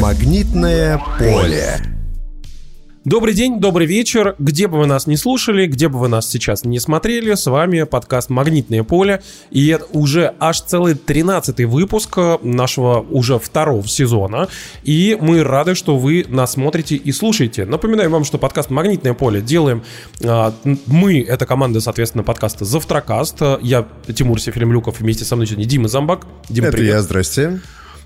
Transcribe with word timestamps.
Магнитное 0.00 0.98
поле. 1.18 1.82
Добрый 3.04 3.34
день, 3.34 3.60
добрый 3.60 3.86
вечер. 3.86 4.36
Где 4.38 4.66
бы 4.66 4.78
вы 4.78 4.86
нас 4.86 5.06
не 5.06 5.18
слушали, 5.18 5.66
где 5.66 5.88
бы 5.88 5.98
вы 5.98 6.08
нас 6.08 6.30
сейчас 6.30 6.64
не 6.64 6.80
смотрели, 6.80 7.34
с 7.34 7.46
вами 7.46 7.82
подкаст 7.82 8.30
«Магнитное 8.30 8.84
поле». 8.84 9.22
И 9.50 9.68
это 9.68 9.84
уже 9.92 10.34
аж 10.40 10.62
целый 10.62 10.94
13 10.94 11.66
выпуск 11.66 12.16
нашего 12.42 13.00
уже 13.00 13.38
второго 13.38 13.86
сезона. 13.86 14.48
И 14.82 15.18
мы 15.20 15.42
рады, 15.42 15.74
что 15.74 15.98
вы 15.98 16.24
нас 16.26 16.52
смотрите 16.52 16.96
и 16.96 17.12
слушаете. 17.12 17.66
Напоминаю 17.66 18.08
вам, 18.08 18.24
что 18.24 18.38
подкаст 18.38 18.70
«Магнитное 18.70 19.12
поле» 19.12 19.42
делаем 19.42 19.82
а, 20.24 20.54
мы, 20.86 21.20
это 21.20 21.44
команда, 21.44 21.80
соответственно, 21.80 22.24
подкаста 22.24 22.64
«Завтракаст». 22.64 23.42
Я 23.60 23.86
Тимур 24.14 24.40
Сефилимлюков, 24.40 25.00
вместе 25.00 25.24
со 25.24 25.36
мной 25.36 25.48
сегодня 25.48 25.66
Дима 25.66 25.88
Замбак. 25.88 26.26
Дима, 26.48 26.68
это 26.68 26.76
привет. 26.78 26.94
я, 26.94 27.02
здрасте. 27.02 27.60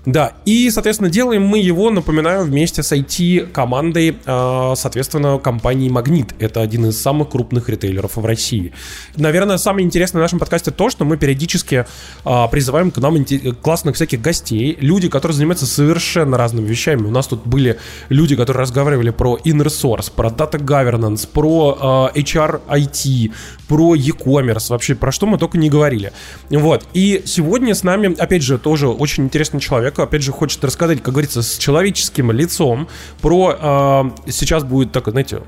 Да, 0.07 0.31
и, 0.45 0.69
соответственно, 0.69 1.09
делаем 1.09 1.43
мы 1.43 1.59
его, 1.59 1.89
напоминаю, 1.89 2.45
вместе 2.45 2.81
с 2.81 2.93
IT-командой, 2.93 4.15
а, 4.25 4.73
соответственно, 4.77 5.37
компании 5.37 5.89
«Магнит». 5.89 6.33
Это 6.39 6.61
один 6.61 6.85
из 6.85 7.01
самых 7.01 7.27
крупных 7.27 7.67
ритейлеров 7.67 8.15
в 8.15 8.25
России. 8.25 8.71
Наверное, 9.17 9.57
самое 9.57 9.85
интересное 9.85 10.19
в 10.19 10.23
нашем 10.23 10.39
подкасте 10.39 10.71
то, 10.71 10.89
что 10.89 11.03
мы 11.03 11.17
периодически 11.17 11.85
а, 12.23 12.47
призываем 12.47 12.91
к 12.91 12.99
нам 12.99 13.17
классных 13.61 13.95
всяких 13.95 14.21
гостей, 14.21 14.77
люди, 14.79 15.09
которые 15.09 15.35
занимаются 15.35 15.65
совершенно 15.65 16.37
разными 16.37 16.67
вещами. 16.67 17.01
У 17.01 17.11
нас 17.11 17.27
тут 17.27 17.45
были 17.45 17.77
люди, 18.07 18.37
которые 18.37 18.61
разговаривали 18.61 19.09
про 19.09 19.37
inner 19.43 19.65
source, 19.65 20.09
про 20.15 20.29
data 20.29 20.57
governance, 20.57 21.27
про 21.29 22.11
HR 22.15 22.61
IT, 22.69 23.33
про 23.67 23.93
e-commerce, 23.95 24.69
вообще 24.69 24.95
про 24.95 25.11
что 25.11 25.25
мы 25.25 25.37
только 25.37 25.57
не 25.57 25.69
говорили. 25.69 26.13
Вот. 26.49 26.85
И 26.93 27.23
сегодня 27.25 27.75
с 27.75 27.83
нами, 27.83 28.15
опять 28.17 28.43
же, 28.43 28.57
тоже 28.57 28.87
очень 28.87 29.25
интересный 29.25 29.59
человек, 29.59 29.96
опять 30.03 30.23
же, 30.23 30.31
хочет 30.31 30.63
рассказать, 30.63 31.01
как 31.01 31.13
говорится, 31.13 31.41
с 31.41 31.57
человеческим 31.57 32.31
лицом 32.31 32.87
про... 33.21 34.13
Э, 34.25 34.31
сейчас 34.31 34.63
будет 34.63 34.91
так, 34.91 35.07
знаете, 35.07 35.41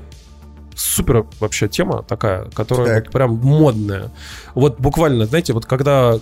супер 0.80 1.26
вообще 1.40 1.68
тема 1.68 2.02
такая, 2.02 2.46
которая 2.54 3.02
так. 3.02 3.12
прям 3.12 3.32
модная. 3.32 4.10
Вот 4.54 4.80
буквально, 4.80 5.26
знаете, 5.26 5.52
вот 5.52 5.66
когда 5.66 6.18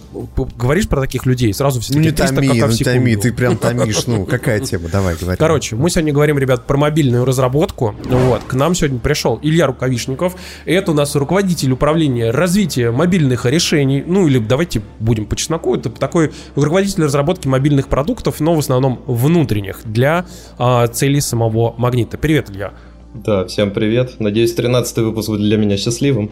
говоришь 0.57 0.89
про 0.89 1.01
таких 1.01 1.27
людей, 1.27 1.55
сразу 1.55 1.81
все 1.81 1.95
ну, 1.95 2.01
не 2.01 2.11
томи, 2.11 2.59
как 2.59 2.71
ну, 2.71 2.77
томи, 2.85 3.17
ты 3.17 3.33
прям 3.33 3.57
томишь. 3.57 4.07
Ну, 4.07 4.27
какая 4.31 4.61
тема? 4.61 4.89
Давай, 4.89 5.15
говори. 5.15 5.39
Короче, 5.39 5.77
мы 5.77 5.91
сегодня 5.91 6.13
говорим, 6.13 6.39
ребят, 6.39 6.67
про 6.67 6.77
мобильную 6.77 7.25
разработку. 7.25 7.95
Вот, 8.05 8.43
к 8.45 8.55
нам 8.55 8.75
сегодня 8.75 8.99
пришел 8.99 9.39
Илья 9.43 9.67
Рукавишников. 9.67 10.35
Это 10.65 10.91
у 10.91 10.95
нас 10.95 11.15
руководитель 11.15 11.71
управления 11.73 12.31
развития 12.31 12.91
мобильных 12.91 13.47
решений. 13.47 14.03
Ну, 14.05 14.27
или 14.27 14.39
давайте 14.39 14.83
будем 14.99 15.27
по 15.27 15.37
чесноку. 15.37 15.77
Это 15.77 15.89
такой 15.91 16.33
руководитель 16.57 17.05
разработки 17.05 17.47
мобильных 17.47 17.87
продуктов, 17.87 18.41
но 18.41 18.55
в 18.55 18.59
основном 18.59 19.03
внутренних 19.07 19.83
для 19.85 20.27
а, 20.59 20.89
целей 20.89 21.21
самого 21.21 21.75
магнита. 21.79 22.19
Привет, 22.19 22.51
Илья. 22.51 22.73
Да, 23.15 23.47
всем 23.47 23.73
привет. 23.73 24.21
Надеюсь, 24.21 24.53
13 24.53 24.99
выпуск 24.99 25.29
будет 25.29 25.41
для 25.41 25.57
меня 25.57 25.79
счастливым, 25.79 26.31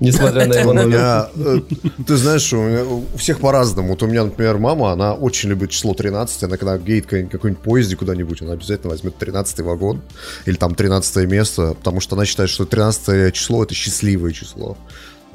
несмотря 0.00 0.46
на 0.46 0.54
его 0.54 0.72
номер. 0.72 1.28
Э, 1.36 1.60
ты 2.06 2.16
знаешь, 2.16 2.50
у 2.52 3.04
всех 3.18 3.40
по-разному. 3.40 3.90
Вот 3.90 4.02
у 4.02 4.06
меня, 4.06 4.24
например, 4.24 4.56
мама, 4.56 4.92
она 4.92 5.12
очень 5.12 5.50
любит 5.50 5.70
число 5.70 5.92
13. 5.92 6.44
Она 6.44 6.56
когда 6.56 6.76
едет 6.76 7.06
какой-нибудь 7.06 7.62
поезде 7.62 7.94
куда-нибудь, 7.94 8.40
она 8.40 8.54
обязательно 8.54 8.90
возьмет 8.90 9.16
13 9.18 9.60
вагон 9.60 10.00
или 10.46 10.56
там 10.56 10.74
13 10.74 11.28
место, 11.28 11.74
потому 11.74 12.00
что 12.00 12.16
она 12.16 12.24
считает, 12.24 12.48
что 12.48 12.64
13 12.64 13.34
число 13.34 13.62
это 13.62 13.74
счастливое 13.74 14.32
число. 14.32 14.78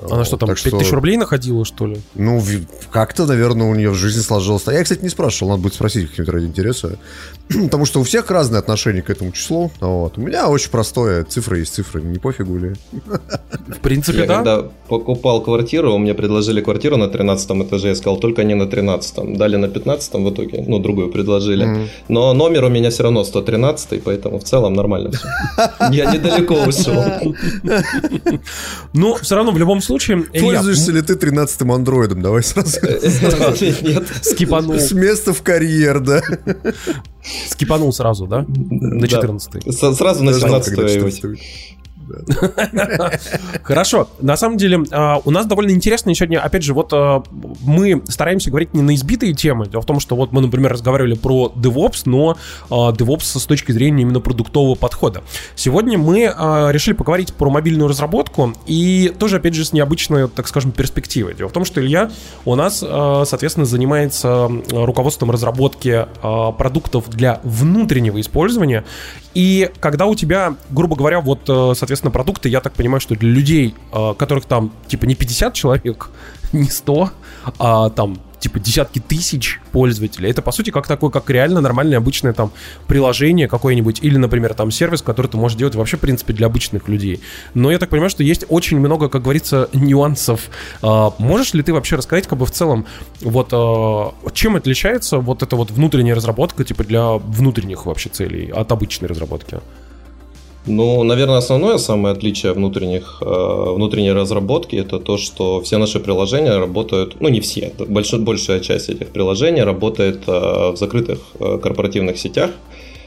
Она 0.10 0.26
что 0.26 0.38
там, 0.38 0.50
так 0.50 0.60
5000 0.60 0.86
что... 0.86 0.96
рублей 0.96 1.18
находила, 1.18 1.66
что 1.66 1.86
ли? 1.86 1.98
Ну, 2.16 2.44
как-то, 2.92 3.26
наверное, 3.26 3.68
у 3.68 3.76
нее 3.76 3.92
в 3.92 3.96
жизни 3.96 4.22
сложилось. 4.22 4.64
Я, 4.68 4.84
кстати, 4.84 5.04
не 5.04 5.10
спрашивал, 5.10 5.52
надо 5.52 5.64
будет 5.64 5.76
спросить 5.76 6.10
какие-нибудь 6.10 6.34
ради 6.34 6.46
интереса. 6.46 6.98
Потому 7.48 7.86
что 7.86 8.00
у 8.00 8.04
всех 8.04 8.32
разные 8.32 8.60
отношения 8.60 9.04
к 9.04 9.10
этому 9.10 9.32
числу. 9.32 9.72
Вот. 9.80 10.18
У 10.18 10.22
меня 10.22 10.48
очень 10.50 10.72
простое. 10.72 11.24
Цифры 11.24 11.60
есть 11.60 11.76
цифры, 11.76 12.02
не 12.02 12.18
пофигу 12.18 12.58
ли. 12.58 12.74
В 13.68 13.80
принципе, 13.82 14.20
я 14.20 14.26
да. 14.26 14.36
когда 14.36 14.70
покупал 14.88 15.42
квартиру, 15.42 15.98
мне 15.98 16.14
предложили 16.14 16.62
квартиру 16.62 16.98
на 16.98 17.08
13 17.08 17.52
этаже, 17.52 17.90
я 17.90 17.96
сказал, 17.96 18.18
только 18.18 18.44
не 18.44 18.56
на 18.56 18.66
13 18.66 19.38
Дали 19.38 19.58
на 19.58 19.68
15 19.68 20.14
в 20.14 20.30
итоге, 20.30 20.64
ну, 20.68 20.80
другую 20.80 21.12
предложили. 21.12 21.68
Mm-hmm. 21.68 21.88
Но 22.08 22.34
номер 22.34 22.66
у 22.66 22.70
меня 22.70 22.90
все 22.90 23.04
равно 23.04 23.24
113 23.24 24.04
поэтому 24.04 24.40
в 24.40 24.44
целом 24.44 24.74
нормально 24.74 25.12
все. 25.12 25.28
Я 25.92 26.12
недалеко 26.12 26.56
ушел. 26.56 27.04
Ну, 28.94 29.16
все 29.16 29.36
равно 29.36 29.52
в 29.52 29.58
любом 29.58 29.82
случае... 29.84 30.24
Пользуешься 30.40 30.92
ли 30.92 31.02
ты 31.02 31.14
13-м 31.14 31.72
андроидом? 31.72 32.22
Давай 32.22 32.44
сразу. 32.44 32.80
Нет. 32.82 34.04
Скипанул. 34.22 34.80
С 34.80 34.92
места 34.92 35.34
в 35.34 35.42
карьер, 35.42 36.00
да? 36.00 36.22
Скипанул 37.50 37.94
сразу, 37.94 38.28
да? 38.28 38.46
На 38.48 39.08
14 39.08 39.74
Сразу 39.98 40.24
на 40.24 40.34
17 42.14 43.64
Хорошо. 43.64 44.10
На 44.20 44.38
самом 44.38 44.58
деле, 44.58 44.84
а, 44.92 45.22
у 45.24 45.32
нас 45.32 45.46
довольно 45.46 45.72
интересно 45.72 46.14
сегодня, 46.14 46.40
опять 46.40 46.64
же, 46.64 46.74
вот 46.74 46.90
а, 46.94 47.24
мы 47.62 48.02
стараемся 48.08 48.50
говорить 48.50 48.74
не 48.74 48.82
на 48.82 48.96
избитые 48.96 49.34
темы. 49.34 49.68
Дело 49.68 49.82
в 49.82 49.86
том, 49.86 50.00
что 50.00 50.16
вот 50.16 50.32
мы, 50.32 50.42
например, 50.42 50.72
разговаривали 50.72 51.16
про 51.16 51.52
DevOps, 51.56 52.04
но 52.06 52.38
а, 52.70 52.92
DevOps 52.92 53.40
с 53.40 53.46
точки 53.46 53.72
зрения 53.72 54.04
именно 54.04 54.20
продуктового 54.20 54.76
подхода. 54.76 55.24
Сегодня 55.56 55.98
мы 55.98 56.34
решили 56.72 56.94
поговорить 56.94 57.34
про 57.34 57.50
мобильную 57.50 57.88
разработку 57.88 58.54
и 58.66 59.14
тоже, 59.18 59.38
опять 59.38 59.54
же, 59.54 59.66
с 59.66 59.74
необычной, 59.74 60.28
так 60.28 60.48
скажем, 60.48 60.72
перспективой. 60.72 61.34
Дело 61.34 61.50
в 61.50 61.52
том, 61.52 61.66
что 61.66 61.82
Илья 61.82 62.12
у 62.46 62.56
нас, 62.56 62.80
соответственно, 62.80 63.66
занимается 63.66 64.50
руководством 64.72 65.32
разработки 65.32 66.06
продуктов 66.22 67.10
для 67.10 67.40
внутреннего 67.44 68.20
использования. 68.20 68.84
И 69.34 69.72
когда 69.80 70.06
у 70.06 70.16
тебя, 70.16 70.56
грубо 70.70 70.96
говоря, 70.96 71.22
вот, 71.22 71.42
соответственно, 71.46 72.03
соответственно, 72.04 72.12
продукты, 72.12 72.50
я 72.50 72.60
так 72.60 72.74
понимаю, 72.74 73.00
что 73.00 73.16
для 73.16 73.30
людей, 73.30 73.76
а, 73.92 74.14
которых 74.14 74.46
там, 74.46 74.72
типа, 74.88 75.06
не 75.06 75.16
50 75.16 75.54
человек, 75.54 76.10
не 76.54 76.70
100, 76.70 77.10
а 77.60 77.90
там, 77.90 78.20
типа, 78.40 78.60
десятки 78.60 79.00
тысяч 79.00 79.60
пользователей. 79.72 80.30
Это, 80.30 80.42
по 80.42 80.52
сути, 80.52 80.70
как 80.72 80.88
такое, 80.88 81.10
как 81.10 81.30
реально 81.30 81.62
нормальное 81.62 81.98
обычное 81.98 82.34
там 82.34 82.52
приложение 82.88 83.48
какое-нибудь 83.48 84.04
или, 84.04 84.18
например, 84.18 84.54
там 84.54 84.72
сервис, 84.72 85.02
который 85.02 85.28
ты 85.28 85.38
можешь 85.38 85.58
делать 85.58 85.76
вообще, 85.76 85.98
в 85.98 86.02
принципе, 86.02 86.34
для 86.34 86.48
обычных 86.48 86.90
людей. 86.90 87.22
Но 87.54 87.72
я 87.72 87.80
так 87.80 87.90
понимаю, 87.90 88.10
что 88.10 88.24
есть 88.24 88.46
очень 88.50 88.80
много, 88.80 89.08
как 89.10 89.22
говорится, 89.22 89.70
нюансов. 89.74 90.50
А, 90.82 91.14
можешь 91.20 91.54
ли 91.54 91.64
ты 91.64 91.74
вообще 91.74 91.96
рассказать, 91.96 92.28
как 92.28 92.38
бы 92.38 92.46
в 92.46 92.52
целом, 92.52 92.86
вот 93.22 93.50
а, 93.54 94.14
чем 94.34 94.56
отличается 94.56 95.20
вот 95.20 95.42
эта 95.42 95.56
вот 95.56 95.72
внутренняя 95.72 96.16
разработка, 96.16 96.64
типа, 96.64 96.84
для 96.84 97.14
внутренних 97.14 97.86
вообще 97.86 98.10
целей 98.10 98.52
от 98.52 98.72
обычной 98.72 99.08
разработки? 99.08 99.60
Ну, 100.66 101.04
наверное, 101.04 101.38
основное 101.38 101.78
самое 101.78 102.14
отличие 102.14 102.54
внутренних, 102.54 103.18
э, 103.22 103.74
внутренней 103.76 104.14
разработки 104.14 104.78
это 104.78 104.98
то, 104.98 105.18
что 105.18 105.60
все 105.60 105.78
наши 105.78 106.00
приложения 106.00 106.58
работают, 106.58 107.18
ну 107.20 107.28
не 107.28 107.42
все, 107.42 107.74
больш, 107.78 108.14
большая 108.14 108.62
часть 108.62 108.90
этих 108.90 109.10
приложений 109.10 109.64
работает 109.64 110.22
э, 110.26 110.32
в 110.72 110.78
закрытых 110.78 111.20
э, 111.40 111.60
корпоративных 111.62 112.18
сетях. 112.18 112.52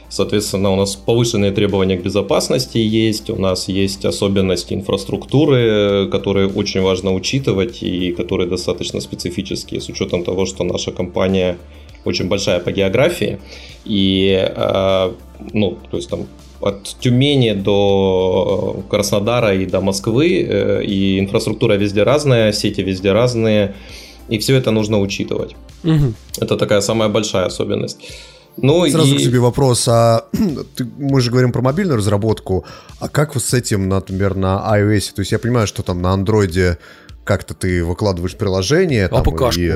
Соответственно, 0.09 0.71
у 0.71 0.75
нас 0.75 0.95
повышенные 0.95 1.51
требования 1.51 1.97
к 1.97 2.03
безопасности 2.03 2.77
есть, 2.77 3.31
у 3.31 3.37
нас 3.37 3.67
есть 3.67 4.05
особенности 4.05 4.75
инфраструктуры, 4.75 6.07
которые 6.11 6.47
очень 6.47 6.81
важно 6.81 7.13
учитывать 7.13 7.81
и 7.81 8.11
которые 8.11 8.47
достаточно 8.47 9.01
специфические, 9.01 9.81
с 9.81 9.89
учетом 9.89 10.23
того, 10.23 10.45
что 10.45 10.63
наша 10.63 10.91
компания 10.91 11.57
очень 12.05 12.29
большая 12.29 12.59
по 12.59 12.71
географии. 12.71 13.39
И, 13.83 14.49
ну, 15.51 15.77
то 15.91 15.97
есть 15.97 16.09
там 16.09 16.27
от 16.61 16.95
Тюмени 16.99 17.53
до 17.53 18.83
Краснодара 18.89 19.55
и 19.55 19.65
до 19.65 19.81
Москвы, 19.81 20.45
э, 20.49 20.83
и 20.83 21.19
инфраструктура 21.19 21.73
везде 21.73 22.03
разная, 22.03 22.51
сети 22.51 22.81
везде 22.81 23.11
разные, 23.11 23.75
и 24.29 24.37
все 24.37 24.55
это 24.55 24.71
нужно 24.71 24.99
учитывать. 24.99 25.55
Угу. 25.83 26.13
Это 26.39 26.57
такая 26.57 26.81
самая 26.81 27.09
большая 27.09 27.45
особенность. 27.45 27.97
Ну, 28.57 28.89
Сразу 28.89 29.15
и... 29.15 29.17
к 29.17 29.21
тебе 29.21 29.39
вопрос. 29.39 29.87
А, 29.87 30.25
ты, 30.75 30.87
мы 30.97 31.21
же 31.21 31.31
говорим 31.31 31.51
про 31.51 31.61
мобильную 31.61 31.97
разработку. 31.97 32.65
А 32.99 33.07
как 33.07 33.35
вот 33.35 33.43
с 33.43 33.53
этим, 33.53 33.87
например, 33.87 34.35
на 34.35 34.63
iOS? 34.77 35.13
То 35.15 35.21
есть 35.21 35.31
я 35.31 35.39
понимаю, 35.39 35.67
что 35.67 35.83
там 35.83 36.01
на 36.01 36.11
андроиде 36.11 36.77
как-то 37.27 37.53
ты 37.53 37.83
выкладываешь 37.83 38.35
приложение. 38.35 39.07
Там, 39.09 39.23
и, 39.55 39.69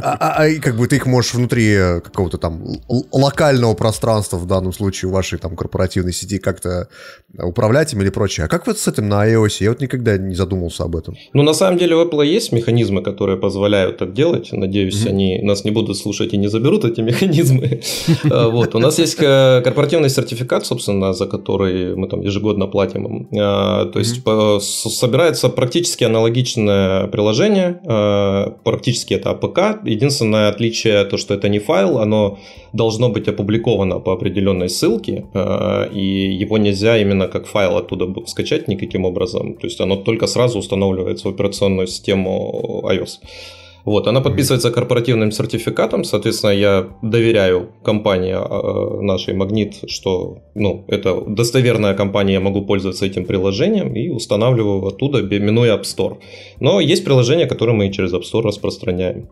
а, 0.00 0.16
а, 0.20 0.34
а, 0.36 0.48
и 0.48 0.60
как 0.60 0.76
бы 0.76 0.86
ты 0.86 0.96
их 0.96 1.06
можешь 1.06 1.34
внутри 1.34 1.76
какого-то 2.04 2.38
там 2.38 2.62
локального 3.10 3.74
пространства, 3.74 4.36
в 4.36 4.46
данном 4.46 4.72
случае 4.72 5.10
вашей 5.10 5.38
там 5.38 5.56
корпоративной 5.56 6.12
сети, 6.12 6.38
как-то 6.38 6.88
управлять 7.38 7.92
им 7.94 8.02
или 8.02 8.10
прочее. 8.10 8.46
А 8.46 8.48
как 8.48 8.66
вот 8.66 8.78
с 8.78 8.86
этим 8.86 9.08
на 9.08 9.26
iOS? 9.26 9.56
Я 9.60 9.70
вот 9.70 9.80
никогда 9.80 10.18
не 10.18 10.34
задумывался 10.34 10.84
об 10.84 10.94
этом. 10.94 11.16
Ну, 11.32 11.42
на 11.42 11.54
самом 11.54 11.78
деле 11.78 11.96
у 11.96 12.04
Apple 12.04 12.24
есть 12.26 12.52
механизмы, 12.52 13.02
которые 13.02 13.38
позволяют 13.38 13.96
так 13.96 14.12
делать. 14.12 14.52
Надеюсь, 14.52 15.04
mm-hmm. 15.04 15.08
они 15.08 15.42
нас 15.42 15.64
не 15.64 15.70
будут 15.70 15.96
слушать 15.96 16.34
и 16.34 16.36
не 16.36 16.48
заберут 16.48 16.84
эти 16.84 17.00
механизмы. 17.00 17.80
А, 18.30 18.48
вот. 18.48 18.74
У 18.74 18.78
нас 18.78 18.98
есть 18.98 19.16
корпоративный 19.16 20.10
сертификат, 20.10 20.66
собственно, 20.66 21.12
за 21.12 21.26
который 21.26 21.96
мы 21.96 22.08
там 22.08 22.20
ежегодно 22.20 22.66
платим. 22.66 23.28
А, 23.38 23.86
то 23.86 23.98
есть 23.98 24.22
собирается 24.62 25.48
практически 25.48 26.04
аналогичная 26.04 26.81
корпоративное 26.82 27.06
приложение, 27.08 27.80
э, 27.84 28.52
практически 28.64 29.14
это 29.14 29.30
APK. 29.30 29.84
Единственное 29.84 30.48
отличие 30.48 31.04
то, 31.04 31.16
что 31.16 31.34
это 31.34 31.48
не 31.48 31.58
файл, 31.58 31.98
оно 31.98 32.38
должно 32.72 33.08
быть 33.08 33.28
опубликовано 33.28 34.00
по 34.00 34.12
определенной 34.12 34.68
ссылке, 34.68 35.24
э, 35.34 35.88
и 35.92 36.42
его 36.42 36.58
нельзя 36.58 36.98
именно 36.98 37.28
как 37.28 37.46
файл 37.46 37.76
оттуда 37.76 38.06
скачать 38.26 38.68
никаким 38.68 39.04
образом. 39.04 39.54
То 39.54 39.66
есть 39.66 39.80
оно 39.80 39.96
только 39.96 40.26
сразу 40.26 40.58
устанавливается 40.58 41.28
в 41.28 41.34
операционную 41.34 41.86
систему 41.86 42.82
iOS. 42.84 43.18
Вот, 43.84 44.06
она 44.06 44.20
подписывается 44.20 44.70
корпоративным 44.70 45.32
сертификатом, 45.32 46.04
соответственно, 46.04 46.50
я 46.50 46.88
доверяю 47.02 47.72
компании 47.82 48.34
э, 48.34 49.02
нашей 49.02 49.34
Магнит, 49.34 49.74
что 49.88 50.38
ну, 50.54 50.84
это 50.88 51.20
достоверная 51.20 51.94
компания, 51.94 52.34
я 52.34 52.40
могу 52.40 52.62
пользоваться 52.62 53.06
этим 53.06 53.24
приложением 53.24 53.94
и 53.94 54.08
устанавливаю 54.08 54.86
оттуда, 54.86 55.22
минуя 55.22 55.76
App 55.76 55.82
Store. 55.82 56.18
Но 56.60 56.80
есть 56.80 57.04
приложения, 57.04 57.46
которые 57.46 57.76
мы 57.76 57.90
через 57.90 58.12
App 58.12 58.22
Store 58.22 58.42
распространяем 58.42 59.28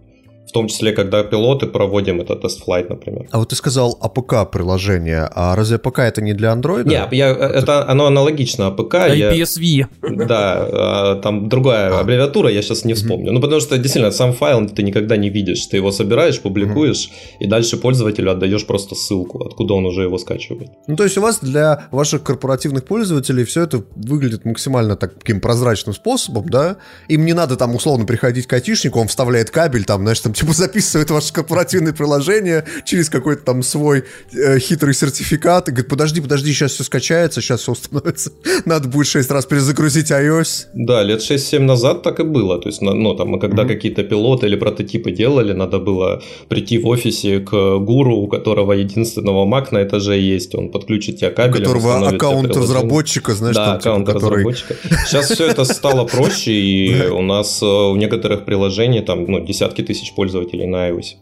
в 0.51 0.53
том 0.53 0.67
числе, 0.67 0.93
когда 0.93 1.23
пилоты 1.23 1.67
проводим 1.67 2.21
это 2.21 2.35
TestFlight, 2.35 2.91
например. 2.91 3.29
А 3.31 3.39
вот 3.39 3.51
ты 3.51 3.57
сказал 3.57 3.97
APK-приложение, 4.01 5.29
а 5.33 5.55
разве 5.55 5.77
APK 5.77 6.01
это 6.01 6.21
не 6.23 6.35
для 6.35 6.53
Android? 6.53 6.89
Нет, 6.89 7.13
я, 7.13 7.29
это 7.31 7.89
оно 7.89 8.07
аналогично 8.07 8.67
APK. 8.67 8.95
IPSV. 8.95 9.63
Я, 9.63 9.89
да, 10.03 10.67
а, 10.73 11.21
там 11.23 11.49
другая 11.49 11.93
а. 11.93 12.01
аббревиатура, 12.01 12.51
я 12.51 12.63
сейчас 12.63 12.85
не 12.85 12.95
вспомню. 12.95 13.31
Ну, 13.33 13.41
потому 13.41 13.61
что, 13.61 13.79
действительно, 13.79 14.11
сам 14.11 14.33
файл 14.33 14.69
ты 14.69 14.83
никогда 14.83 15.17
не 15.17 15.31
видишь. 15.31 15.65
Ты 15.67 15.77
его 15.77 15.93
собираешь, 15.93 16.41
публикуешь, 16.41 17.11
и 17.39 17.47
дальше 17.47 17.77
пользователю 17.77 18.33
отдаешь 18.33 18.67
просто 18.67 18.97
ссылку, 18.97 19.45
откуда 19.45 19.75
он 19.75 19.87
уже 19.87 20.03
его 20.03 20.19
скачивает. 20.19 20.71
Ну, 20.89 20.97
то 20.97 21.05
есть 21.05 21.17
у 21.17 21.21
вас 21.21 21.39
для 21.41 21.85
ваших 21.93 22.25
корпоративных 22.25 22.85
пользователей 22.85 23.45
все 23.45 23.63
это 23.63 23.85
выглядит 23.95 24.45
максимально 24.45 24.97
таким 24.97 25.41
прозрачным 25.41 25.95
способом, 25.95 26.49
да? 26.49 26.79
Им 27.07 27.25
не 27.25 27.35
надо 27.35 27.57
там 27.57 27.77
условно 27.77 28.05
приходить 28.05 28.49
к 28.49 28.53
айтишнику, 28.53 28.99
он 28.99 29.07
вставляет 29.07 29.51
кабель, 29.51 29.85
там, 29.85 30.01
знаешь, 30.03 30.19
там 30.19 30.35
типа 30.41 30.53
записывает 30.55 31.11
ваше 31.11 31.33
корпоративное 31.33 31.93
приложение 31.93 32.65
через 32.85 33.11
какой-то 33.11 33.45
там 33.45 33.63
свой 33.63 34.05
э, 34.33 34.59
хитрый 34.59 34.95
сертификат 34.95 35.69
и 35.69 35.73
говорит, 35.73 35.91
подожди, 35.91 36.21
подожди, 36.21 36.53
сейчас 36.53 36.73
все 36.73 36.85
скачается, 36.85 37.43
сейчас 37.43 37.61
все 37.61 37.73
установится. 37.73 38.33
Надо 38.65 38.89
будет 38.89 39.07
6 39.07 39.31
раз 39.31 39.45
перезагрузить 39.45 40.11
iOS. 40.11 40.69
Да, 40.73 41.03
лет 41.03 41.21
6-7 41.21 41.59
назад 41.59 42.03
так 42.03 42.21
и 42.21 42.23
было. 42.23 42.59
То 42.59 42.71
есть, 42.71 42.81
ну, 42.81 43.15
там, 43.15 43.39
когда 43.39 43.65
mm-hmm. 43.65 43.69
какие-то 43.69 44.03
пилоты 44.03 44.47
или 44.47 44.57
прототипы 44.57 45.11
делали, 45.11 45.53
надо 45.53 45.79
было 45.79 46.23
прийти 46.49 46.79
в 46.79 46.87
офисе 46.87 47.41
к 47.41 47.79
гуру, 47.79 48.17
у 48.17 48.27
которого 48.27 48.73
единственного 48.73 49.45
Mac 49.45 49.69
на 49.73 49.83
этаже 49.83 50.19
есть, 50.19 50.55
он 50.55 50.71
подключит 50.71 51.19
тебя 51.19 51.31
кабелем. 51.31 51.55
У 51.55 51.59
которого 51.59 52.09
аккаунт 52.09 52.57
разработчика, 52.57 53.35
знаешь, 53.35 53.57
да, 53.57 53.67
там, 53.67 53.79
типа, 53.79 53.91
аккаунт 53.91 54.07
который... 54.07 54.37
разработчика. 54.37 54.75
Сейчас 55.07 55.31
все 55.31 55.47
это 55.47 55.65
стало 55.65 56.07
проще, 56.07 56.53
и 56.53 57.07
у 57.11 57.21
нас 57.21 57.63
у 57.63 57.95
э, 57.95 57.99
некоторых 57.99 58.47
приложений 58.47 59.03
там 59.03 59.25
ну, 59.25 59.45
десятки 59.45 59.83
тысяч 59.83 60.15
пользователей 60.15 60.30
пользователей 60.31 60.67
на 60.67 60.91
iOS 60.91 61.17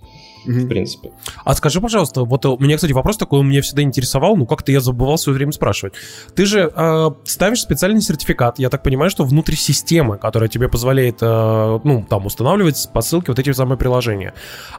mm-hmm. 0.47 0.65
в 0.65 0.69
принципе. 0.69 1.11
А 1.45 1.55
скажи, 1.55 1.81
пожалуйста, 1.81 2.25
вот 2.25 2.45
у 2.47 2.59
меня, 2.59 2.77
кстати, 2.77 2.93
вопрос 2.93 3.17
такой, 3.17 3.41
он 3.41 3.49
меня 3.49 3.63
всегда 3.63 3.83
интересовал, 3.83 4.37
ну 4.37 4.47
как-то 4.47 4.73
я 4.73 4.81
забывал 4.81 5.17
все 5.17 5.33
время 5.33 5.53
спрашивать. 5.53 5.95
Ты 6.35 6.47
же 6.47 6.73
э, 6.75 7.11
ставишь 7.25 7.61
специальный 7.61 8.01
сертификат, 8.01 8.59
я 8.59 8.71
так 8.71 8.83
понимаю, 8.83 9.11
что 9.11 9.25
внутри 9.25 9.57
системы, 9.57 10.19
которая 10.19 10.49
тебе 10.49 10.69
позволяет, 10.69 11.19
э, 11.21 11.81
ну, 11.85 12.07
там, 12.09 12.27
устанавливать 12.27 12.89
по 12.93 13.01
ссылке 13.01 13.33
вот 13.33 13.39
эти 13.39 13.53
самые 13.53 13.79
приложения. 13.79 14.35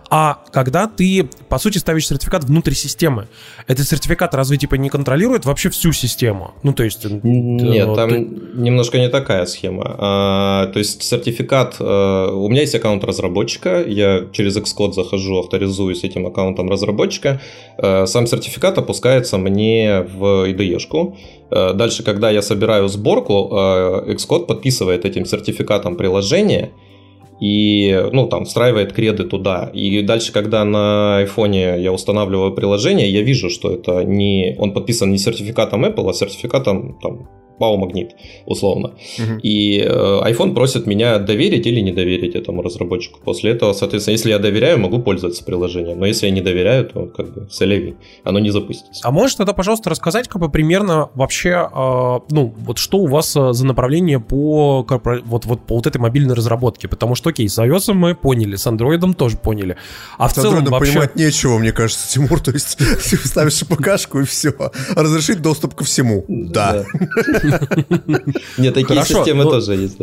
А 0.09 0.39
когда 0.51 0.87
ты, 0.87 1.29
по 1.49 1.57
сути, 1.57 1.77
ставишь 1.77 2.07
сертификат 2.07 2.43
внутри 2.43 2.75
системы, 2.75 3.27
этот 3.67 3.87
сертификат 3.87 4.33
разве, 4.33 4.57
типа, 4.57 4.75
не 4.75 4.89
контролирует 4.89 5.45
вообще 5.45 5.69
всю 5.69 5.91
систему? 5.91 6.53
Ну, 6.63 6.73
то 6.73 6.83
есть... 6.83 7.05
Э, 7.05 7.19
Нет, 7.23 7.95
там 7.95 8.09
ты... 8.09 8.19
немножко 8.55 8.97
не 8.97 9.09
такая 9.09 9.45
схема. 9.45 9.95
А, 9.97 10.67
то 10.67 10.79
есть 10.79 11.03
сертификат... 11.03 11.75
А, 11.79 12.31
у 12.31 12.47
меня 12.49 12.61
есть 12.61 12.75
аккаунт 12.75 13.03
разработчика, 13.03 13.83
я 13.83 14.27
через 14.31 14.57
Xcode 14.57 14.93
захожу 14.93 15.35
авторизуюсь 15.49 16.03
этим 16.03 16.27
аккаунтом 16.27 16.69
разработчика, 16.69 17.41
э, 17.77 18.05
сам 18.05 18.27
сертификат 18.27 18.77
опускается 18.77 19.37
мне 19.37 20.01
в 20.01 20.49
IDE-шку. 20.49 21.15
Э, 21.51 21.73
дальше, 21.73 22.03
когда 22.03 22.29
я 22.31 22.41
собираю 22.41 22.87
сборку, 22.87 23.49
э, 23.51 24.13
Xcode 24.13 24.45
подписывает 24.45 25.05
этим 25.05 25.25
сертификатом 25.25 25.95
приложение 25.95 26.69
и, 27.41 28.09
ну, 28.13 28.27
там, 28.27 28.43
встраивает 28.45 28.93
креды 28.93 29.23
туда. 29.23 29.69
И 29.73 30.01
дальше, 30.01 30.33
когда 30.33 30.65
на 30.65 31.17
айфоне 31.17 31.81
я 31.81 31.91
устанавливаю 31.91 32.53
приложение, 32.53 33.09
я 33.09 33.21
вижу, 33.21 33.49
что 33.49 33.71
это 33.71 34.03
не... 34.03 34.55
Он 34.59 34.73
подписан 34.73 35.11
не 35.11 35.17
сертификатом 35.17 35.85
Apple, 35.85 36.09
а 36.09 36.13
сертификатом, 36.13 36.99
там, 37.01 37.27
Пау 37.59 37.77
Магнит, 37.77 38.15
условно. 38.45 38.93
Угу. 39.17 39.39
И 39.43 39.79
э, 39.79 39.87
iPhone 39.87 40.53
просит 40.53 40.87
меня 40.87 41.19
доверить 41.19 41.67
или 41.67 41.81
не 41.81 41.91
доверить 41.91 42.35
этому 42.35 42.61
разработчику. 42.61 43.19
После 43.23 43.51
этого, 43.51 43.73
соответственно, 43.73 44.13
если 44.13 44.29
я 44.29 44.39
доверяю, 44.39 44.79
могу 44.79 44.99
пользоваться 44.99 45.43
приложением. 45.43 45.99
Но 45.99 46.05
если 46.05 46.27
я 46.27 46.31
не 46.31 46.41
доверяю, 46.41 46.85
то 46.85 47.05
как 47.05 47.33
бы 47.33 47.47
солеви, 47.51 47.95
оно 48.23 48.39
не 48.39 48.49
запустится. 48.49 49.07
А 49.07 49.11
можешь 49.11 49.35
тогда, 49.35 49.53
пожалуйста, 49.53 49.89
рассказать 49.89 50.27
как 50.27 50.41
бы 50.41 50.49
примерно 50.49 51.09
вообще, 51.15 51.69
э, 51.71 52.19
ну, 52.29 52.53
вот 52.57 52.77
что 52.77 52.97
у 52.97 53.07
вас 53.07 53.35
э, 53.35 53.53
за 53.53 53.65
направление 53.65 54.19
по, 54.19 54.85
вот, 55.25 55.45
вот, 55.45 55.61
по 55.61 55.75
вот 55.75 55.87
этой 55.87 55.97
мобильной 55.97 56.35
разработке? 56.35 56.87
Потому 56.87 57.15
что, 57.15 57.29
окей, 57.29 57.47
с 57.49 57.59
iOS 57.59 57.93
мы 57.93 58.15
поняли, 58.15 58.55
с 58.55 58.65
Android 58.67 59.13
тоже 59.13 59.37
поняли. 59.37 59.75
А 60.17 60.29
с 60.29 60.33
в 60.33 60.35
целом 60.35 60.63
Android 60.63 60.69
вообще... 60.69 60.91
понимать 60.93 61.15
нечего, 61.15 61.57
мне 61.57 61.71
кажется, 61.71 62.11
Тимур. 62.11 62.39
То 62.39 62.51
есть 62.51 62.77
ты 63.09 63.17
ставишь 63.17 63.61
АПКшку 63.61 64.19
и 64.19 64.23
все. 64.23 64.53
Разрешить 64.95 65.41
доступ 65.41 65.75
ко 65.75 65.83
всему. 65.83 66.25
Да. 66.27 66.85
Нет, 68.57 68.73
такие 68.73 69.03
системы 69.03 69.43
тоже 69.43 69.75
есть. 69.75 69.97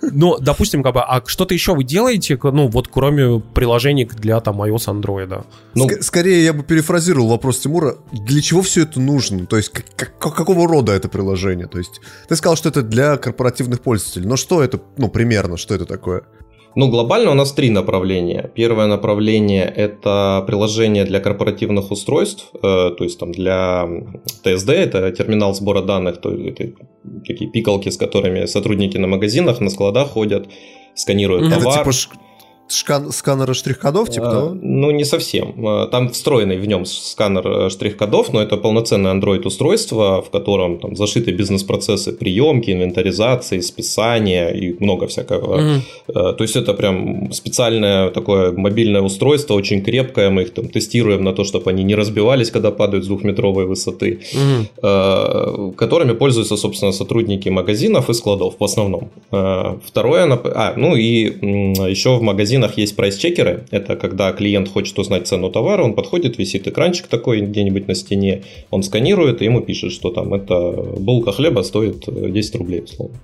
Ну, 0.00 0.38
допустим, 0.38 0.82
как 0.82 0.94
бы, 0.94 1.00
а 1.00 1.22
что-то 1.26 1.54
еще 1.54 1.74
вы 1.74 1.84
делаете, 1.84 2.38
ну, 2.42 2.68
вот 2.68 2.88
кроме 2.88 3.40
приложений 3.40 4.10
для 4.18 4.40
там 4.40 4.60
iOS, 4.62 4.88
Android? 4.88 5.44
Ну, 5.74 5.88
скорее 6.00 6.44
я 6.44 6.52
бы 6.52 6.62
перефразировал 6.62 7.28
вопрос 7.28 7.60
Тимура, 7.60 7.96
для 8.12 8.42
чего 8.42 8.62
все 8.62 8.82
это 8.82 9.00
нужно? 9.00 9.46
То 9.46 9.56
есть, 9.56 9.70
какого 9.96 10.68
рода 10.68 10.92
это 10.92 11.08
приложение? 11.08 11.66
То 11.66 11.78
есть, 11.78 12.00
ты 12.28 12.36
сказал, 12.36 12.56
что 12.56 12.68
это 12.68 12.82
для 12.82 13.16
корпоративных 13.16 13.80
пользователей, 13.80 14.26
но 14.26 14.36
что 14.36 14.62
это, 14.62 14.80
ну, 14.98 15.08
примерно, 15.08 15.56
что 15.56 15.74
это 15.74 15.86
такое? 15.86 16.24
Ну, 16.74 16.88
глобально 16.88 17.30
у 17.30 17.34
нас 17.34 17.52
три 17.52 17.70
направления. 17.70 18.50
Первое 18.54 18.86
направление– 18.86 19.64
это 19.76 20.44
приложение 20.46 21.04
для 21.04 21.20
корпоративных 21.20 21.90
устройств, 21.90 22.50
э, 22.54 22.58
то 22.96 23.04
есть 23.04 23.18
там 23.18 23.32
для 23.32 23.88
TSD, 24.44 24.72
это 24.72 25.10
терминал 25.12 25.54
сбора 25.54 25.82
данных, 25.82 26.20
то 26.20 26.30
это 26.30 26.72
такие 27.26 27.50
пикалки, 27.50 27.90
с 27.90 27.96
которыми 27.96 28.46
сотрудники 28.46 28.96
на 28.98 29.06
магазинах, 29.06 29.60
на 29.60 29.70
складах 29.70 30.10
ходят, 30.10 30.48
сканируют 30.94 31.46
это 31.46 31.60
товар. 31.60 31.78
Типа 31.78 31.92
Шкан, 32.68 33.12
сканера 33.12 33.52
штрих-кодов, 33.52 34.08
типа 34.08 34.28
а, 34.28 34.32
того? 34.32 34.56
Ну, 34.60 34.90
не 34.90 35.04
совсем. 35.04 35.54
А, 35.66 35.86
там 35.88 36.08
встроенный 36.08 36.58
в 36.58 36.66
нем 36.66 36.86
сканер 36.86 37.46
э, 37.46 37.70
штрих-кодов, 37.70 38.32
но 38.32 38.40
это 38.40 38.56
полноценное 38.56 39.12
Android-устройство, 39.12 40.22
в 40.22 40.30
котором 40.30 40.78
там 40.78 40.96
зашиты 40.96 41.32
бизнес-процессы 41.32 42.12
приемки, 42.12 42.70
инвентаризации, 42.70 43.60
списания 43.60 44.48
и 44.48 44.74
много 44.82 45.06
всякого. 45.06 45.56
Угу. 45.56 45.82
То 46.12 46.36
есть 46.40 46.56
это 46.56 46.72
прям 46.72 47.30
специальное 47.32 48.10
такое 48.10 48.52
мобильное 48.52 49.02
устройство, 49.02 49.54
очень 49.54 49.82
крепкое. 49.82 50.30
Мы 50.30 50.42
их 50.42 50.54
там 50.54 50.68
тестируем 50.68 51.24
на 51.24 51.32
то, 51.32 51.44
чтобы 51.44 51.70
они 51.70 51.84
не 51.84 51.94
разбивались, 51.94 52.50
когда 52.50 52.70
падают 52.70 53.04
с 53.04 53.08
двухметровой 53.08 53.66
высоты, 53.66 54.20
угу. 54.32 55.72
которыми 55.72 56.12
пользуются, 56.12 56.56
собственно, 56.56 56.92
сотрудники 56.92 57.50
магазинов 57.50 58.08
и 58.08 58.14
складов 58.14 58.54
в 58.58 58.64
основном. 58.64 59.10
Второе, 59.30 60.40
а, 60.54 60.74
ну 60.76 60.96
и 60.96 61.24
еще 61.90 62.16
в 62.16 62.22
магазинах 62.22 62.61
магазинах 62.62 62.78
есть 62.78 62.96
прайс-чекеры. 62.96 63.64
Это 63.70 63.96
когда 63.96 64.32
клиент 64.32 64.68
хочет 64.68 64.98
узнать 64.98 65.26
цену 65.26 65.50
товара, 65.50 65.84
он 65.84 65.94
подходит, 65.94 66.38
висит 66.38 66.66
экранчик 66.66 67.06
такой 67.06 67.40
где-нибудь 67.40 67.88
на 67.88 67.94
стене, 67.94 68.42
он 68.70 68.82
сканирует, 68.82 69.42
и 69.42 69.44
ему 69.44 69.60
пишет, 69.60 69.92
что 69.92 70.10
там 70.10 70.34
это 70.34 70.72
булка 70.98 71.32
хлеба 71.32 71.62
стоит 71.62 72.04
10 72.06 72.54
рублей, 72.56 72.80
условно. 72.80 73.16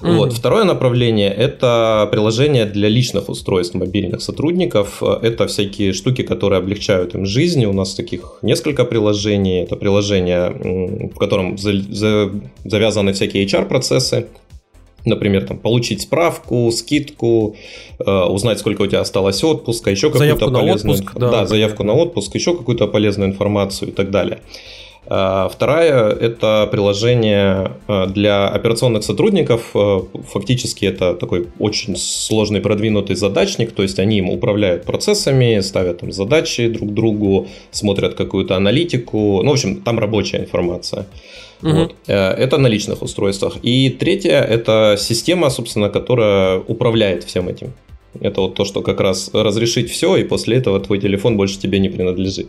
Mm-hmm. 0.00 0.16
Вот. 0.16 0.32
Второе 0.32 0.64
направление– 0.64 1.30
это 1.38 2.08
приложение 2.10 2.66
для 2.66 2.88
личных 2.88 3.28
устройств 3.28 3.74
мобильных 3.74 4.20
сотрудников. 4.20 5.02
Это 5.02 5.46
всякие 5.46 5.92
штуки, 5.92 6.22
которые 6.22 6.58
облегчают 6.58 7.14
им 7.14 7.26
жизнь. 7.26 7.64
У 7.64 7.72
нас 7.72 7.94
таких 7.94 8.38
несколько 8.42 8.84
приложений. 8.84 9.62
Это 9.62 9.76
приложение, 9.76 10.50
в 11.14 11.18
котором 11.18 11.56
завязаны 12.64 13.12
всякие 13.12 13.46
HR-процессы. 13.46 14.26
Например, 15.04 15.46
там, 15.46 15.58
получить 15.58 16.02
справку, 16.02 16.70
скидку, 16.70 17.56
э, 17.98 18.10
узнать, 18.10 18.58
сколько 18.58 18.82
у 18.82 18.86
тебя 18.86 19.00
осталось 19.00 19.44
отпуска, 19.44 19.90
еще 19.90 20.10
какую-то 20.10 20.50
полезную 20.50 20.96
отпуск, 20.96 21.18
да, 21.18 21.30
да, 21.30 21.46
заявку 21.46 21.84
на 21.84 21.92
отпуск, 21.92 22.34
еще 22.34 22.56
какую-то 22.56 22.86
полезную 22.86 23.30
информацию 23.30 23.90
и 23.90 23.92
так 23.92 24.10
далее. 24.10 24.40
Э, 25.06 25.48
вторая– 25.52 26.10
это 26.20 26.68
приложение 26.70 27.72
э, 27.88 28.06
для 28.06 28.48
операционных 28.48 29.04
сотрудников. 29.04 29.70
Э, 29.74 30.00
фактически 30.32 30.86
это 30.86 31.14
такой 31.14 31.48
очень 31.58 31.96
сложный 31.96 32.60
продвинутый 32.60 33.16
задачник, 33.16 33.72
то 33.72 33.82
есть 33.82 33.98
они 33.98 34.18
им 34.18 34.30
управляют 34.30 34.84
процессами, 34.84 35.60
ставят 35.60 36.00
там 36.00 36.12
задачи 36.12 36.68
друг 36.68 36.94
другу, 36.94 37.48
смотрят 37.70 38.14
какую-то 38.14 38.56
аналитику. 38.56 39.42
Ну, 39.42 39.50
в 39.50 39.52
общем, 39.52 39.82
там 39.82 39.98
рабочая 39.98 40.38
информация. 40.38 41.06
Угу. 41.64 41.74
Вот. 41.76 41.94
Это 42.06 42.58
на 42.58 42.68
личных 42.68 43.02
устройствах. 43.02 43.56
И 43.62 43.90
третье– 43.90 44.40
это 44.50 44.96
система, 44.98 45.50
собственно, 45.50 45.88
которая 45.88 46.58
управляет 46.58 47.24
всем 47.24 47.48
этим. 47.48 47.72
Это 48.20 48.40
вот 48.40 48.54
то, 48.54 48.64
что 48.64 48.82
как 48.82 49.00
раз 49.00 49.30
разрешить 49.32 49.90
все, 49.90 50.16
и 50.16 50.24
после 50.24 50.56
этого 50.56 50.80
твой 50.80 50.98
телефон 50.98 51.36
больше 51.36 51.58
тебе 51.58 51.78
не 51.78 51.88
принадлежит. 51.88 52.48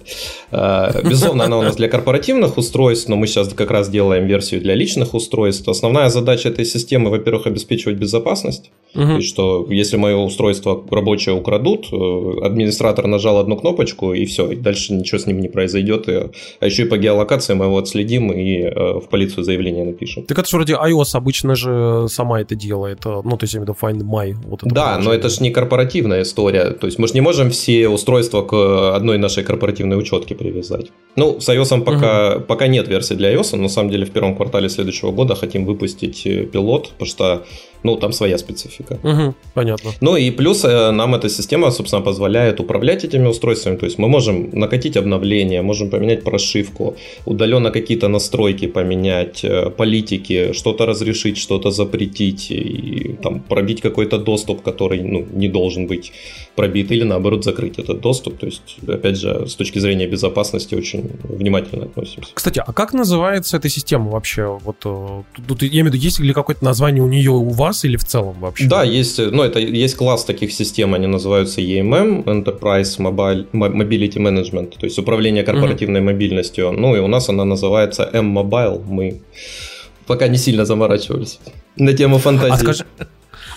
А, 0.51 0.91
безусловно, 1.03 1.45
она 1.45 1.57
у 1.57 1.61
нас 1.61 1.75
для 1.75 1.87
корпоративных 1.87 2.57
устройств, 2.57 3.09
но 3.09 3.15
мы 3.15 3.27
сейчас 3.27 3.49
как 3.53 3.71
раз 3.71 3.89
делаем 3.89 4.27
версию 4.27 4.61
для 4.61 4.75
личных 4.75 5.13
устройств. 5.13 5.67
Основная 5.67 6.09
задача 6.09 6.49
этой 6.49 6.65
системы, 6.65 7.09
во-первых, 7.09 7.47
обеспечивать 7.47 7.97
безопасность. 7.97 8.71
Угу. 8.95 9.05
То 9.05 9.15
есть, 9.15 9.27
что 9.27 9.67
если 9.69 9.97
мое 9.97 10.15
устройство 10.15 10.83
рабочее 10.89 11.35
украдут, 11.35 11.87
э, 11.91 12.45
администратор 12.45 13.07
нажал 13.07 13.39
одну 13.39 13.57
кнопочку, 13.57 14.13
и 14.13 14.25
все, 14.25 14.51
и 14.51 14.55
дальше 14.55 14.93
ничего 14.93 15.19
с 15.19 15.25
ним 15.25 15.41
не 15.41 15.49
произойдет. 15.49 16.07
И, 16.07 16.29
а 16.59 16.65
еще 16.65 16.83
и 16.83 16.85
по 16.85 16.97
геолокации 16.97 17.53
мы 17.53 17.65
его 17.65 17.77
отследим 17.77 18.31
и 18.31 18.61
э, 18.61 18.99
в 18.99 19.09
полицию 19.09 19.43
заявление 19.43 19.83
напишем. 19.83 20.23
Так 20.23 20.39
это 20.39 20.49
же 20.49 20.55
вроде 20.55 20.73
iOS 20.73 21.15
обычно 21.15 21.55
же 21.55 22.07
сама 22.07 22.41
это 22.41 22.55
делает. 22.55 23.05
Э, 23.05 23.21
ну, 23.23 23.37
то 23.37 23.43
есть, 23.43 23.53
я 23.53 23.59
имею 23.59 23.73
в 23.73 23.83
виду 23.83 23.87
Find 23.87 24.01
My. 24.03 24.35
Вот 24.45 24.63
это 24.63 24.73
да, 24.73 24.97
но 24.97 25.11
это 25.11 25.29
же 25.29 25.43
не 25.43 25.51
корпоративная 25.55 26.23
история. 26.23 26.71
То 26.71 26.87
есть, 26.87 26.99
мы 26.99 27.07
же 27.07 27.13
не 27.13 27.21
можем 27.21 27.49
все 27.49 27.87
устройства 27.87 28.41
к 28.41 28.95
одной 28.95 29.17
нашей 29.17 29.43
корпоративной 29.43 29.97
учетке 29.97 30.35
привязать. 30.35 30.91
Ну, 31.15 31.39
с 31.39 31.47
iOS 31.47 31.81
пока, 31.83 32.35
угу. 32.35 32.45
пока 32.45 32.67
нет 32.67 32.89
версии 32.89 33.15
для 33.15 33.33
iOS, 33.33 33.55
но 33.55 33.63
на 33.63 33.69
самом 33.69 33.89
деле 33.89 34.05
в 34.05 34.11
первом 34.11 34.35
квартале 34.35 34.67
следующего 34.67 35.11
года 35.11 35.35
хотим 35.35 35.65
выпустить 35.65 36.23
пилот, 36.51 36.89
потому 36.89 37.07
что 37.07 37.45
ну, 37.85 37.97
там 37.97 38.13
своя 38.13 38.37
специфика. 38.37 38.99
Угу, 39.03 39.35
понятно. 39.53 39.91
Ну 40.01 40.17
и 40.17 40.31
плюс 40.31 40.65
э, 40.65 40.91
нам 40.91 41.13
эта 41.13 41.29
система, 41.29 41.71
собственно, 41.71 42.01
позволяет 42.01 42.59
управлять 42.59 43.03
этими 43.05 43.27
устройствами. 43.27 43.77
То 43.77 43.85
есть 43.85 43.99
мы 43.99 44.07
можем 44.07 44.49
накатить 44.53 44.97
обновления, 44.97 45.61
можем 45.61 45.89
поменять 45.89 46.23
прошивку, 46.23 46.95
удаленно 47.25 47.71
какие-то 47.71 48.07
настройки 48.07 48.67
поменять, 48.67 49.45
э, 49.45 49.69
политики, 49.69 50.53
что-то 50.53 50.85
разрешить, 50.85 51.37
что-то 51.37 51.71
запретить, 51.71 52.51
и 52.51 53.15
там 53.21 53.39
пробить 53.39 53.81
какой-то 53.81 54.17
доступ, 54.17 54.61
который 54.63 55.01
ну, 55.01 55.25
не 55.33 55.47
должен 55.47 55.87
быть 55.87 56.11
пробит, 56.55 56.91
или 56.91 57.03
наоборот 57.03 57.43
закрыть 57.43 57.79
этот 57.79 58.01
доступ. 58.01 58.37
То 58.39 58.47
есть, 58.47 58.77
опять 58.87 59.17
же, 59.17 59.45
с 59.47 59.55
точки 59.55 59.79
зрения 59.79 60.07
безопасности 60.07 60.75
очень 60.75 61.11
внимательно 61.23 61.85
относимся. 61.85 62.29
Кстати, 62.33 62.63
а 62.65 62.73
как 62.73 62.93
называется 62.93 63.57
эта 63.57 63.69
система 63.69 64.09
вообще? 64.09 64.57
Вот 64.63 64.77
э, 64.85 65.23
тут, 65.47 65.61
я 65.61 65.69
имею 65.69 65.85
в 65.85 65.87
виду, 65.87 65.97
есть 65.97 66.19
ли 66.19 66.33
какое-то 66.33 66.65
название 66.65 67.03
у 67.03 67.07
нее 67.07 67.31
у 67.31 67.49
вас? 67.49 67.74
Класс 67.75 67.85
или 67.85 67.97
в 67.97 68.03
целом 68.03 68.35
вообще? 68.39 68.67
Да, 68.67 68.83
есть, 68.83 69.19
ну, 69.19 69.43
это 69.43 69.59
есть 69.59 69.95
класс 69.95 70.25
таких 70.25 70.51
систем, 70.51 70.93
они 70.93 71.07
называются 71.07 71.61
EMM, 71.61 72.23
Enterprise 72.25 72.99
Mobile, 72.99 73.45
Mobility 73.53 74.17
Management, 74.17 74.77
то 74.79 74.85
есть 74.85 74.99
управление 74.99 75.43
корпоративной 75.43 75.99
угу. 75.99 76.11
мобильностью. 76.11 76.71
Ну 76.71 76.95
и 76.95 76.99
у 76.99 77.07
нас 77.07 77.29
она 77.29 77.45
называется 77.45 78.09
M-Mobile. 78.13 78.83
Мы 78.87 79.21
пока 80.07 80.27
не 80.27 80.37
сильно 80.37 80.65
заморачивались 80.65 81.39
на 81.77 81.93
тему 81.93 82.17
фантазии. 82.17 82.53
А 82.53 82.57
скажи, 82.57 82.85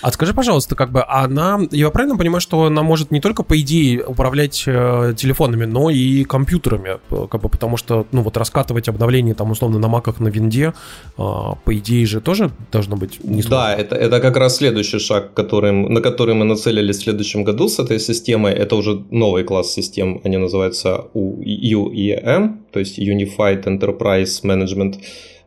а 0.01 0.11
скажи, 0.11 0.33
пожалуйста, 0.33 0.75
как 0.75 0.91
бы 0.91 1.03
она, 1.03 1.59
я 1.71 1.89
правильно 1.89 2.17
понимаю, 2.17 2.41
что 2.41 2.65
она 2.65 2.83
может 2.83 3.11
не 3.11 3.19
только 3.19 3.43
по 3.43 3.59
идее 3.59 4.03
управлять 4.05 4.63
э, 4.65 5.13
телефонами, 5.17 5.65
но 5.65 5.89
и 5.89 6.23
компьютерами, 6.23 6.99
как 7.09 7.41
бы 7.41 7.49
потому 7.49 7.77
что, 7.77 8.05
ну 8.11 8.21
вот 8.21 8.37
раскатывать 8.37 8.87
обновления 8.87 9.33
там 9.33 9.51
условно 9.51 9.79
на 9.79 9.87
маках, 9.87 10.19
на 10.19 10.29
винде, 10.29 10.73
э, 11.17 11.21
по 11.63 11.77
идее 11.77 12.05
же 12.05 12.21
тоже 12.21 12.51
должно 12.71 12.95
быть 12.95 13.23
не. 13.23 13.41
Да, 13.41 13.75
это, 13.75 13.95
это 13.95 14.19
как 14.19 14.37
раз 14.37 14.57
следующий 14.57 14.99
шаг, 14.99 15.33
которым, 15.33 15.93
на 15.93 16.01
который 16.01 16.35
мы 16.35 16.45
нацелились 16.45 16.97
в 16.97 17.03
следующем 17.03 17.43
году 17.43 17.67
с 17.67 17.79
этой 17.79 17.99
системой. 17.99 18.53
Это 18.53 18.75
уже 18.75 19.03
новый 19.11 19.43
класс 19.43 19.71
систем, 19.73 20.21
они 20.23 20.37
называются 20.37 21.05
UEM, 21.13 22.57
то 22.71 22.79
есть 22.79 22.99
Unified 22.99 23.63
Enterprise 23.65 24.43
Management. 24.43 24.95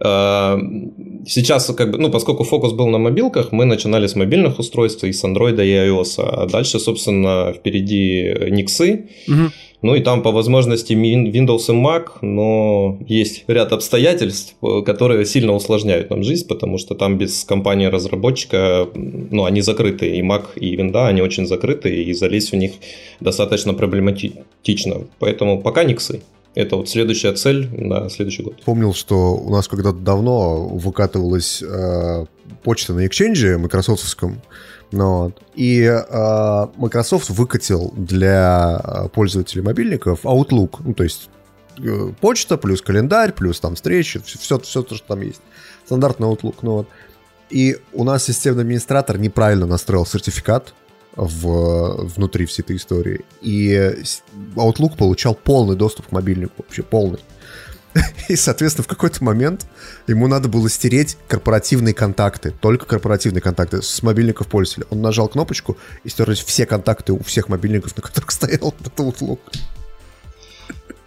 Э, 0.05 0.59
сейчас, 1.27 1.67
как 1.77 1.91
бы, 1.91 1.99
ну, 1.99 2.11
поскольку 2.11 2.45
фокус 2.45 2.73
был 2.73 2.89
на 2.89 2.99
мобилках, 2.99 3.53
мы 3.53 3.65
начинали 3.65 4.07
с 4.07 4.17
мобильных 4.17 4.59
устройств 4.59 5.05
и 5.05 5.13
с 5.13 5.25
Android 5.25 5.55
и 5.65 5.89
iOS. 5.89 6.15
А 6.19 6.47
дальше, 6.47 6.79
собственно, 6.79 7.53
впереди 7.53 8.35
Никсы. 8.51 9.09
Угу. 9.29 9.51
Ну 9.83 9.97
и 9.97 10.01
там 10.01 10.23
по 10.23 10.31
возможности 10.31 10.93
Windows 10.93 11.69
и 11.69 11.73
Mac, 11.73 12.11
но 12.21 12.99
есть 13.09 13.45
ряд 13.49 13.73
обстоятельств, 13.73 14.55
которые 14.87 15.27
сильно 15.27 15.53
усложняют 15.53 16.09
нам 16.09 16.23
жизнь, 16.23 16.47
потому 16.47 16.79
что 16.79 16.95
там 16.95 17.19
без 17.19 17.43
компании-разработчика, 17.43 18.89
ну, 18.95 19.45
они 19.45 19.61
закрыты, 19.61 20.17
и 20.17 20.23
Mac, 20.23 20.45
и 20.55 20.77
Windows, 20.77 21.09
они 21.09 21.21
очень 21.21 21.47
закрыты, 21.47 22.05
и 22.05 22.13
залезть 22.13 22.53
в 22.53 22.57
них 22.57 22.73
достаточно 23.19 23.75
проблематично. 23.75 25.03
Поэтому 25.19 25.61
пока 25.61 25.83
Никсы. 25.83 26.23
Это 26.55 26.77
вот 26.77 26.89
следующая 26.89 27.33
цель 27.33 27.69
на 27.73 28.11
следующий 28.11 28.43
год. 28.43 28.63
Помнил, 28.63 28.93
что 28.93 29.37
у 29.37 29.51
нас 29.51 29.69
когда-то 29.69 29.99
давно 29.99 30.67
выкатывалась 30.69 31.63
э, 31.63 32.27
почта 32.63 32.93
на 32.93 33.07
Exchange 33.07 33.57
майкрософтовском, 33.59 34.41
ну, 34.93 35.25
вот. 35.25 35.43
И 35.55 35.83
э, 35.85 36.67
Microsoft 36.77 37.31
выкатил 37.31 37.93
для 37.97 38.81
э, 38.85 39.09
пользователей 39.09 39.63
мобильников 39.63 40.25
Outlook, 40.25 40.77
ну, 40.85 40.93
то 40.93 41.03
есть 41.03 41.31
э, 41.79 42.13
почта 42.21 42.59
плюс 42.59 42.83
календарь, 42.83 43.33
плюс 43.33 43.59
там 43.59 43.75
встречи, 43.75 44.21
все, 44.23 44.59
все 44.59 44.83
то, 44.83 44.95
что 44.95 45.09
там 45.09 45.23
есть. 45.23 45.41
Стандартный 45.87 46.29
Outlook, 46.29 46.57
ну 46.61 46.73
вот. 46.73 46.89
И 47.49 47.79
у 47.93 48.05
нас 48.05 48.25
системный 48.25 48.63
администратор 48.63 49.19
неправильно 49.19 49.67
настроил 49.67 50.05
сертификат, 50.05 50.75
в, 51.17 52.07
внутри 52.07 52.47
всей 52.47 52.63
этой 52.63 52.77
истории. 52.77 53.25
И 53.41 53.95
Outlook 54.57 54.97
получал 54.97 55.35
полный 55.35 55.77
доступ 55.77 56.09
к 56.09 56.13
мобильнику, 56.13 56.55
вообще 56.59 56.83
полный. 56.83 57.21
И, 58.29 58.37
соответственно, 58.37 58.85
в 58.85 58.89
какой-то 58.89 59.23
момент 59.23 59.67
ему 60.07 60.27
надо 60.27 60.49
было 60.49 60.69
стереть 60.71 61.19
корпоративные 61.29 61.95
контакты, 61.95 62.53
только 62.61 62.87
корпоративные 62.87 63.43
контакты 63.43 63.83
с 63.83 64.03
мобильников 64.03 64.47
пользователя. 64.47 64.87
Он 64.91 65.03
нажал 65.03 65.29
кнопочку 65.29 65.77
и 66.05 66.09
стерлись 66.09 66.41
все 66.41 66.67
контакты 66.67 67.13
у 67.13 67.23
всех 67.23 67.49
мобильников, 67.49 67.97
на 67.97 68.03
которых 68.03 68.31
стоял 68.33 68.75
этот 68.81 68.95
Outlook. 68.99 69.41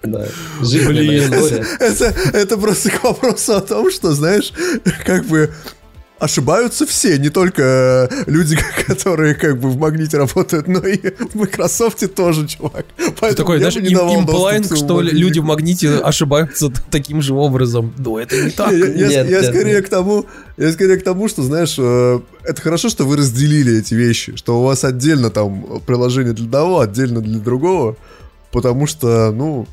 Да. 0.03 0.27
Блин, 0.59 1.33
это, 1.79 2.05
это 2.33 2.57
просто 2.59 2.91
к 2.91 3.03
вопросу 3.03 3.55
о 3.55 3.61
том, 3.61 3.89
что, 3.89 4.11
знаешь, 4.11 4.53
как 5.03 5.25
бы 5.25 5.51
ошибаются 6.19 6.85
все, 6.85 7.17
не 7.17 7.29
только 7.29 8.09
э, 8.09 8.23
люди, 8.27 8.57
которые 8.87 9.35
как 9.35 9.59
бы 9.59 9.69
в 9.69 9.77
Магните 9.77 10.17
работают, 10.17 10.67
но 10.67 10.79
и 10.79 10.97
в 10.97 11.35
Microsoft 11.35 12.15
тоже, 12.15 12.47
чувак. 12.47 12.85
Поэтому 13.19 13.35
такой, 13.35 13.57
знаешь, 13.57 13.75
им, 13.75 14.21
имплайнг, 14.21 14.75
что 14.75 15.01
люди 15.01 15.39
в 15.39 15.43
Магните 15.43 15.97
ошибаются 15.97 16.71
таким 16.89 17.21
же 17.21 17.33
образом. 17.33 17.93
Ну, 17.97 18.17
это 18.17 18.41
не 18.41 18.49
так. 18.51 18.71
Я, 18.71 18.85
я, 18.87 19.07
нет, 19.07 19.11
я 19.11 19.23
нет, 19.23 19.45
скорее 19.45 19.75
нет. 19.75 19.85
к 19.85 19.89
тому, 19.89 20.25
я 20.57 20.71
скорее 20.71 20.97
к 20.97 21.03
тому, 21.03 21.27
что, 21.27 21.43
знаешь, 21.43 21.75
э, 21.77 22.19
это 22.43 22.61
хорошо, 22.61 22.89
что 22.89 23.05
вы 23.05 23.17
разделили 23.17 23.79
эти 23.79 23.93
вещи, 23.93 24.35
что 24.35 24.59
у 24.59 24.63
вас 24.63 24.83
отдельно 24.83 25.29
там 25.29 25.81
приложение 25.85 26.33
для 26.33 26.49
того, 26.49 26.79
отдельно 26.79 27.21
для 27.21 27.39
другого, 27.39 27.97
потому 28.51 28.87
что, 28.87 29.31
ну, 29.31 29.67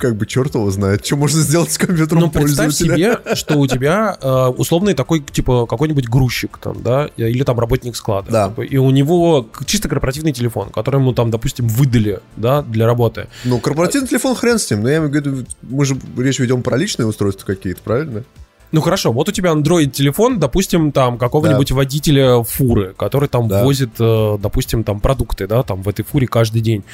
как 0.00 0.16
бы 0.16 0.26
черт 0.26 0.54
его 0.54 0.70
знает, 0.70 1.04
что 1.06 1.16
можно 1.16 1.40
сделать 1.40 1.70
с 1.70 1.78
компьютером 1.78 2.22
Ну, 2.22 2.30
представь 2.30 2.72
себе, 2.72 3.18
что 3.34 3.58
у 3.58 3.66
тебя 3.66 4.16
э, 4.20 4.46
условный 4.56 4.94
такой, 4.94 5.20
типа, 5.20 5.66
какой-нибудь 5.66 6.08
грузчик 6.08 6.58
там, 6.58 6.82
да, 6.82 7.08
или 7.16 7.44
там 7.44 7.60
работник 7.60 7.94
склада. 7.94 8.30
Да. 8.30 8.48
Такой, 8.48 8.66
и 8.66 8.76
у 8.78 8.90
него 8.90 9.48
чисто 9.66 9.88
корпоративный 9.88 10.32
телефон, 10.32 10.70
который 10.70 10.96
ему 10.96 11.12
там, 11.12 11.30
допустим, 11.30 11.68
выдали, 11.68 12.20
да, 12.36 12.62
для 12.62 12.86
работы. 12.86 13.28
Ну, 13.44 13.60
корпоративный 13.60 14.08
телефон 14.08 14.34
хрен 14.34 14.58
с 14.58 14.70
ним, 14.70 14.82
но 14.82 14.88
я 14.88 14.96
имею 14.96 15.10
в 15.10 15.14
виду, 15.14 15.46
мы 15.62 15.84
же 15.84 15.96
речь 16.16 16.38
ведем 16.38 16.62
про 16.62 16.76
личные 16.76 17.06
устройства 17.06 17.46
какие-то, 17.46 17.80
правильно? 17.82 18.24
Ну 18.72 18.80
хорошо, 18.80 19.12
вот 19.12 19.28
у 19.28 19.32
тебя 19.32 19.50
Android 19.50 19.86
телефон, 19.86 20.38
допустим, 20.38 20.92
там 20.92 21.18
какого-нибудь 21.18 21.70
да. 21.70 21.74
водителя 21.74 22.42
фуры, 22.44 22.94
который 22.96 23.28
там 23.28 23.48
да. 23.48 23.64
возит, 23.64 23.90
э, 23.98 24.38
допустим, 24.40 24.84
там 24.84 25.00
продукты, 25.00 25.48
да, 25.48 25.64
там 25.64 25.82
в 25.82 25.88
этой 25.88 26.04
фуре 26.04 26.28
каждый 26.28 26.60
день. 26.60 26.84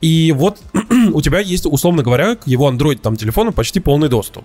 И 0.00 0.32
вот 0.32 0.58
у 1.12 1.20
тебя 1.20 1.40
есть, 1.40 1.66
условно 1.66 2.02
говоря, 2.02 2.36
к 2.36 2.46
его 2.46 2.70
Android 2.70 2.98
там 2.98 3.16
телефону 3.16 3.52
почти 3.52 3.80
полный 3.80 4.08
доступ. 4.08 4.44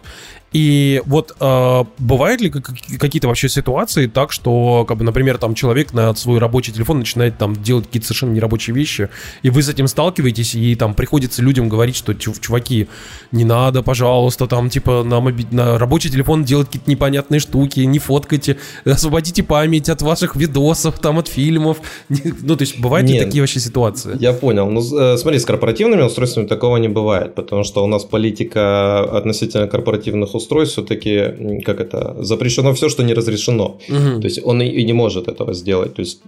И 0.54 1.02
вот 1.08 1.36
э, 1.40 1.84
бывают 1.98 2.40
ли 2.40 2.50
какие-то 2.52 3.28
вообще 3.28 3.50
ситуации 3.50 4.06
так, 4.06 4.32
что, 4.32 4.86
как 4.88 4.98
бы, 4.98 5.04
например, 5.04 5.40
там 5.40 5.56
человек 5.56 5.94
на 5.94 6.14
свой 6.14 6.38
рабочий 6.38 6.72
телефон 6.72 7.00
начинает 7.00 7.40
там 7.40 7.56
делать 7.56 7.88
какие-то 7.88 8.08
совершенно 8.08 8.34
нерабочие 8.34 8.76
вещи, 8.76 9.10
и 9.42 9.50
вы 9.50 9.64
с 9.64 9.70
этим 9.70 9.88
сталкиваетесь, 9.88 10.54
и 10.54 10.76
там 10.76 10.94
приходится 10.94 11.42
людям 11.42 11.70
говорить, 11.70 11.96
что, 11.96 12.14
чуваки, 12.14 12.88
не 13.32 13.46
надо, 13.46 13.82
пожалуйста, 13.82 14.46
там, 14.46 14.70
типа, 14.70 15.04
на, 15.04 15.20
моби... 15.20 15.46
на 15.50 15.80
рабочий 15.80 16.12
телефон 16.12 16.44
делать 16.44 16.68
какие-то 16.68 16.90
непонятные 16.90 17.40
штуки, 17.40 17.80
не 17.80 17.98
фоткайте, 17.98 18.58
освободите 18.86 19.42
память 19.42 19.90
от 19.90 20.04
ваших 20.04 20.36
видосов, 20.36 21.00
там, 21.00 21.18
от 21.18 21.28
фильмов. 21.28 21.78
Ну, 22.10 22.56
то 22.56 22.62
есть, 22.62 22.80
бывают 22.80 23.08
Нет, 23.08 23.20
ли 23.20 23.26
такие 23.26 23.42
вообще 23.42 23.60
ситуации? 23.60 24.16
Я 24.20 24.34
понял. 24.34 24.70
Ну, 24.70 24.82
э, 24.82 25.18
смотри, 25.18 25.40
с 25.40 25.46
корпоративными 25.46 26.04
устройствами 26.04 26.46
такого 26.46 26.78
не 26.78 26.90
бывает, 26.90 27.34
потому 27.34 27.64
что 27.64 27.84
у 27.84 27.88
нас 27.88 28.04
политика 28.04 29.02
относительно 29.18 29.68
корпоративных 29.68 30.36
устройств 30.36 30.43
все-таки, 30.46 31.62
как 31.66 31.80
это, 31.80 32.16
запрещено 32.20 32.74
все, 32.74 32.90
что 32.90 33.04
не 33.04 33.14
разрешено. 33.14 33.78
Угу. 33.90 34.22
То 34.22 34.28
есть 34.28 34.42
он 34.44 34.62
и, 34.62 34.68
и 34.68 34.86
не 34.86 34.94
может 34.94 35.28
этого 35.28 35.54
сделать. 35.54 35.96
То 35.96 36.02
есть 36.02 36.22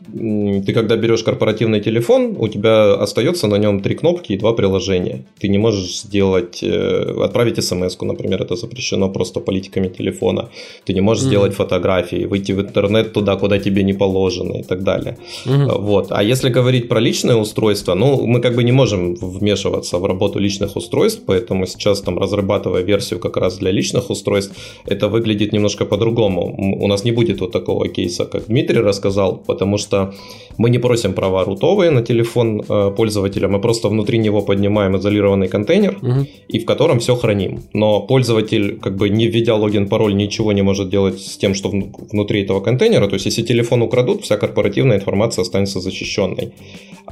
ты 0.66 0.74
когда 0.74 0.96
берешь 0.96 1.24
корпоративный 1.24 1.82
телефон, 1.82 2.36
у 2.40 2.48
тебя 2.48 2.94
остается 2.94 3.48
на 3.48 3.58
нем 3.58 3.82
три 3.82 3.96
кнопки 3.96 4.34
и 4.34 4.38
два 4.38 4.54
приложения. 4.54 5.26
Ты 5.40 5.48
не 5.48 5.58
можешь 5.58 6.02
сделать, 6.02 6.64
э, 6.64 7.24
отправить 7.24 7.64
смс 7.64 7.96
например, 8.02 8.42
это 8.42 8.56
запрещено 8.56 9.10
просто 9.10 9.40
политиками 9.40 9.88
телефона. 9.88 10.50
Ты 10.86 10.94
не 10.94 11.02
можешь 11.02 11.24
угу. 11.24 11.30
сделать 11.30 11.54
фотографии, 11.54 12.26
выйти 12.26 12.54
в 12.54 12.62
интернет 12.62 13.14
туда, 13.14 13.36
куда 13.36 13.60
тебе 13.60 13.84
не 13.84 13.94
положено 13.94 14.60
и 14.60 14.64
так 14.64 14.84
далее. 14.84 15.18
Угу. 15.46 15.82
Вот. 15.82 16.08
А 16.10 16.24
если 16.24 16.50
говорить 16.50 16.88
про 16.88 17.00
личное 17.00 17.36
устройство, 17.36 17.96
ну, 17.96 18.26
мы 18.26 18.42
как 18.42 18.56
бы 18.56 18.64
не 18.64 18.72
можем 18.72 19.16
вмешиваться 19.16 19.98
в 19.98 20.06
работу 20.06 20.40
личных 20.40 20.76
устройств, 20.76 21.22
поэтому 21.26 21.68
сейчас 21.68 22.02
там 22.02 22.18
разрабатывая 22.18 22.84
версию 22.84 23.20
как 23.20 23.38
раз 23.38 23.58
для 23.58 23.72
личных 23.72 24.05
устройств, 24.10 24.56
это 24.86 25.08
выглядит 25.08 25.54
немножко 25.54 25.86
по-другому. 25.86 26.56
У 26.82 26.88
нас 26.88 27.04
не 27.04 27.12
будет 27.12 27.42
вот 27.42 27.52
такого 27.52 27.88
кейса, 27.88 28.26
как 28.26 28.48
Дмитрий 28.48 28.80
рассказал, 28.80 29.38
потому 29.38 29.78
что 29.78 30.14
мы 30.58 30.70
не 30.70 30.80
просим 30.80 31.14
права 31.14 31.44
рутовые 31.44 31.92
на 31.92 32.02
телефон 32.02 32.62
э, 32.62 32.92
пользователя, 32.96 33.48
мы 33.48 33.60
просто 33.60 33.90
внутри 33.90 34.18
него 34.18 34.42
поднимаем 34.42 34.96
изолированный 34.98 35.48
контейнер, 35.48 35.98
угу. 36.02 36.28
и 36.48 36.60
в 36.60 36.66
котором 36.66 37.00
все 37.00 37.16
храним. 37.16 37.64
Но 37.74 38.02
пользователь, 38.02 38.80
как 38.80 38.96
бы 38.96 39.10
не 39.10 39.28
введя 39.28 39.56
логин, 39.56 39.88
пароль, 39.88 40.16
ничего 40.16 40.54
не 40.54 40.62
может 40.62 40.90
делать 40.90 41.20
с 41.20 41.38
тем, 41.38 41.54
что 41.54 41.70
внутри 41.70 42.44
этого 42.44 42.62
контейнера. 42.62 43.08
То 43.08 43.16
есть, 43.16 43.26
если 43.26 43.44
телефон 43.44 43.82
украдут, 43.82 44.24
вся 44.24 44.38
корпоративная 44.38 44.98
информация 44.98 45.44
останется 45.44 45.80
защищенной. 45.80 46.54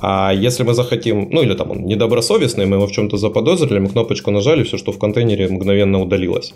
А 0.01 0.33
если 0.33 0.63
мы 0.63 0.73
захотим, 0.73 1.29
ну 1.31 1.43
или 1.43 1.53
там 1.53 1.71
он 1.71 1.85
недобросовестный, 1.85 2.65
мы 2.65 2.77
его 2.77 2.87
в 2.87 2.91
чем-то 2.91 3.17
заподозрили, 3.17 3.79
мы 3.79 3.89
кнопочку 3.89 4.31
нажали, 4.31 4.63
все, 4.63 4.77
что 4.77 4.91
в 4.91 4.99
контейнере, 4.99 5.47
мгновенно 5.47 6.01
удалилось. 6.01 6.53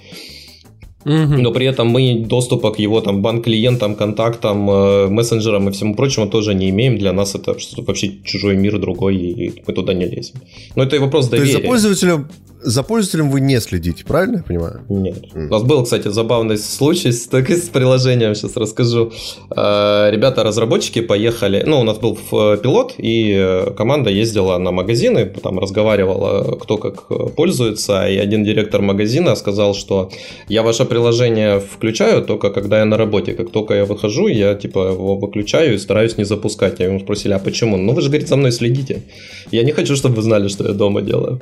Но 1.06 1.52
при 1.52 1.66
этом 1.66 1.88
мы 1.88 2.26
доступа 2.28 2.72
к 2.72 2.80
его 2.80 3.02
там 3.02 3.22
банк-клиентам, 3.22 3.96
контактам, 3.96 4.70
э, 4.70 5.08
мессенджерам 5.08 5.70
и 5.70 5.72
всему 5.72 5.96
прочему 5.96 6.28
тоже 6.28 6.54
не 6.54 6.70
имеем. 6.70 6.98
Для 6.98 7.14
нас 7.14 7.36
это 7.36 7.56
вообще 7.78 8.12
чужой 8.24 8.56
мир 8.56 8.80
другой, 8.80 9.16
и 9.16 9.64
мы 9.66 9.74
туда 9.74 9.94
не 9.94 10.06
лезем. 10.06 10.36
Но 10.76 10.84
это 10.84 10.96
и 10.96 11.00
вопрос 11.00 11.28
доверия. 11.28 11.54
То 11.54 11.58
есть 11.58 11.64
за 11.64 11.70
пользователем 11.70 12.28
за 12.62 12.84
пользователем 12.84 13.30
вы 13.30 13.42
не 13.42 13.60
следите, 13.62 14.04
правильно 14.04 14.38
я 14.38 14.44
понимаю? 14.44 14.82
Нет. 14.90 15.24
Mm. 15.34 15.48
У 15.48 15.52
нас 15.52 15.64
был, 15.64 15.84
кстати, 15.84 16.08
забавный 16.10 16.58
случай 16.58 17.12
с, 17.12 17.28
так, 17.28 17.50
с 17.50 17.70
приложением, 17.70 18.36
сейчас 18.36 18.58
расскажу. 18.58 19.12
Э, 19.56 20.10
ребята, 20.12 20.44
разработчики 20.44 21.02
поехали, 21.02 21.64
ну, 21.66 21.80
у 21.80 21.84
нас 21.84 21.98
был 22.00 22.16
пилот, 22.16 22.96
и 22.98 23.34
э, 23.38 23.72
команда 23.78 24.10
ездила 24.10 24.58
на 24.58 24.72
магазины, 24.72 25.26
там 25.26 25.60
разговаривала, 25.60 26.58
кто 26.58 26.78
как 26.78 27.36
пользуется, 27.36 28.08
и 28.08 28.18
один 28.18 28.44
директор 28.44 28.82
магазина 28.82 29.36
сказал, 29.36 29.76
что 29.76 30.10
я 30.50 30.64
ваше 30.64 30.86
приложение 30.88 31.60
включаю 31.60 32.24
только 32.24 32.50
когда 32.50 32.80
я 32.80 32.86
на 32.86 32.98
работе, 32.98 33.34
как 33.34 33.52
только 33.52 33.76
я 33.76 33.86
выхожу, 33.86 34.28
я 34.28 34.56
типа 34.56 34.92
его 34.92 35.16
выключаю 35.16 35.76
и 35.76 35.78
стараюсь 35.78 36.18
не 36.18 36.26
запускать. 36.26 36.80
Я 36.80 36.88
ему 36.88 37.00
спросили, 37.00 37.34
а 37.34 37.40
почему? 37.40 37.78
Ну, 37.78 37.94
вы 37.94 38.02
же, 38.02 38.10
говорит, 38.10 38.28
за 38.28 38.36
мной 38.36 38.52
следите. 38.52 39.04
Я 39.52 39.64
не 39.64 39.72
хочу, 39.72 39.96
чтобы 39.96 40.16
вы 40.16 40.22
знали, 40.22 40.48
что 40.48 40.68
я 40.68 40.74
дома 40.74 41.02
делаю. 41.02 41.40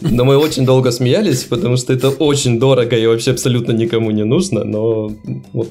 Но 0.00 0.24
мы 0.24 0.36
очень 0.36 0.64
долго 0.64 0.90
смеялись, 0.90 1.44
потому 1.44 1.76
что 1.76 1.92
это 1.92 2.08
очень 2.08 2.58
дорого 2.58 2.96
и 2.96 3.06
вообще 3.06 3.30
абсолютно 3.30 3.72
никому 3.72 4.10
не 4.10 4.24
нужно, 4.24 4.64
но 4.64 5.12
вот 5.52 5.70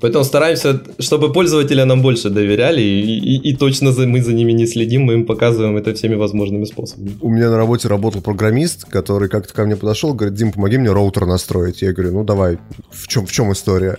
Поэтому 0.00 0.24
стараемся, 0.24 0.80
чтобы 0.98 1.32
пользователи 1.32 1.82
нам 1.82 2.02
больше 2.02 2.30
доверяли, 2.30 2.80
и, 2.80 3.18
и, 3.18 3.50
и 3.50 3.56
точно 3.56 3.92
за, 3.92 4.06
мы 4.06 4.22
за 4.22 4.32
ними 4.32 4.52
не 4.52 4.66
следим, 4.66 5.02
мы 5.02 5.14
им 5.14 5.26
показываем 5.26 5.76
это 5.76 5.94
всеми 5.94 6.14
возможными 6.14 6.64
способами. 6.64 7.16
У 7.20 7.30
меня 7.30 7.50
на 7.50 7.56
работе 7.56 7.88
работал 7.88 8.20
программист, 8.20 8.84
который 8.84 9.28
как-то 9.28 9.54
ко 9.54 9.64
мне 9.64 9.76
подошел, 9.76 10.14
говорит, 10.14 10.34
Дим, 10.34 10.52
помоги 10.52 10.78
мне 10.78 10.92
роутер 10.92 11.26
настроить. 11.26 11.82
Я 11.82 11.92
говорю, 11.92 12.12
ну 12.12 12.24
давай, 12.24 12.58
в 12.90 13.08
чем, 13.08 13.26
в 13.26 13.32
чем 13.32 13.52
история? 13.52 13.98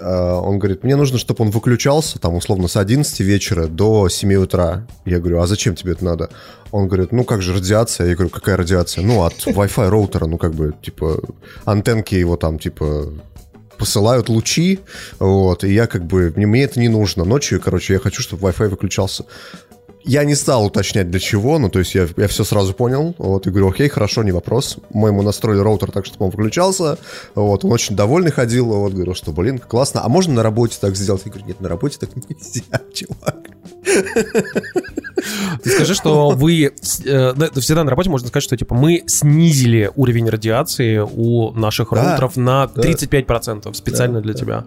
А, 0.00 0.40
он 0.40 0.58
говорит, 0.58 0.84
мне 0.84 0.96
нужно, 0.96 1.18
чтобы 1.18 1.44
он 1.44 1.50
выключался, 1.50 2.18
там, 2.18 2.34
условно, 2.34 2.68
с 2.68 2.76
11 2.76 3.20
вечера 3.20 3.66
до 3.66 4.08
7 4.08 4.34
утра. 4.34 4.86
Я 5.04 5.18
говорю, 5.18 5.40
а 5.40 5.46
зачем 5.46 5.74
тебе 5.74 5.92
это 5.92 6.04
надо? 6.04 6.30
Он 6.70 6.88
говорит, 6.88 7.12
ну 7.12 7.24
как 7.24 7.42
же 7.42 7.54
радиация? 7.54 8.08
Я 8.08 8.14
говорю, 8.14 8.30
какая 8.30 8.56
радиация? 8.56 9.04
Ну, 9.04 9.24
от 9.24 9.34
Wi-Fi 9.46 9.88
роутера, 9.88 10.26
ну 10.26 10.38
как 10.38 10.54
бы, 10.54 10.74
типа, 10.82 11.20
антенки 11.64 12.14
его 12.14 12.36
там, 12.36 12.58
типа, 12.58 13.12
посылают 13.82 14.28
лучи, 14.28 14.78
вот, 15.18 15.64
и 15.64 15.74
я 15.74 15.88
как 15.88 16.04
бы, 16.04 16.32
мне, 16.36 16.46
мне 16.46 16.62
это 16.62 16.78
не 16.78 16.88
нужно. 16.88 17.24
Ночью, 17.24 17.60
короче, 17.60 17.94
я 17.94 17.98
хочу, 17.98 18.22
чтобы 18.22 18.48
Wi-Fi 18.48 18.68
выключался. 18.68 19.24
Я 20.04 20.22
не 20.22 20.36
стал 20.36 20.66
уточнять 20.66 21.10
для 21.10 21.18
чего, 21.18 21.58
ну, 21.58 21.68
то 21.68 21.80
есть 21.80 21.96
я, 21.96 22.06
я 22.16 22.28
все 22.28 22.44
сразу 22.44 22.74
понял, 22.74 23.16
вот, 23.18 23.48
и 23.48 23.50
говорю, 23.50 23.70
окей, 23.70 23.88
хорошо, 23.88 24.22
не 24.22 24.30
вопрос. 24.30 24.76
Мы 24.90 25.08
ему 25.08 25.22
настроили 25.22 25.58
роутер 25.58 25.90
так, 25.90 26.06
чтобы 26.06 26.26
он 26.26 26.30
выключался, 26.30 26.96
вот, 27.34 27.64
он 27.64 27.72
очень 27.72 27.96
довольный 27.96 28.30
ходил, 28.30 28.66
вот, 28.66 28.92
говорил, 28.92 29.16
что, 29.16 29.32
блин, 29.32 29.58
классно, 29.58 30.04
а 30.04 30.08
можно 30.08 30.34
на 30.34 30.44
работе 30.44 30.78
так 30.80 30.94
сделать? 30.94 31.22
Я 31.24 31.32
говорю, 31.32 31.48
нет, 31.48 31.60
на 31.60 31.68
работе 31.68 31.98
так 31.98 32.10
нельзя, 32.14 32.62
чувак. 32.94 33.48
Ты 35.62 35.70
скажи, 35.70 35.94
что 35.94 36.30
вы 36.30 36.64
э, 36.64 36.70
всегда 37.60 37.84
на 37.84 37.90
работе 37.90 38.10
можно 38.10 38.28
сказать, 38.28 38.44
что 38.44 38.56
типа 38.56 38.74
мы 38.74 39.04
снизили 39.06 39.90
уровень 39.94 40.28
радиации 40.28 40.98
у 40.98 41.52
наших 41.52 41.92
роутеров 41.92 42.36
на 42.36 42.64
35% 42.64 43.72
специально 43.74 44.20
для 44.20 44.34
тебя 44.34 44.64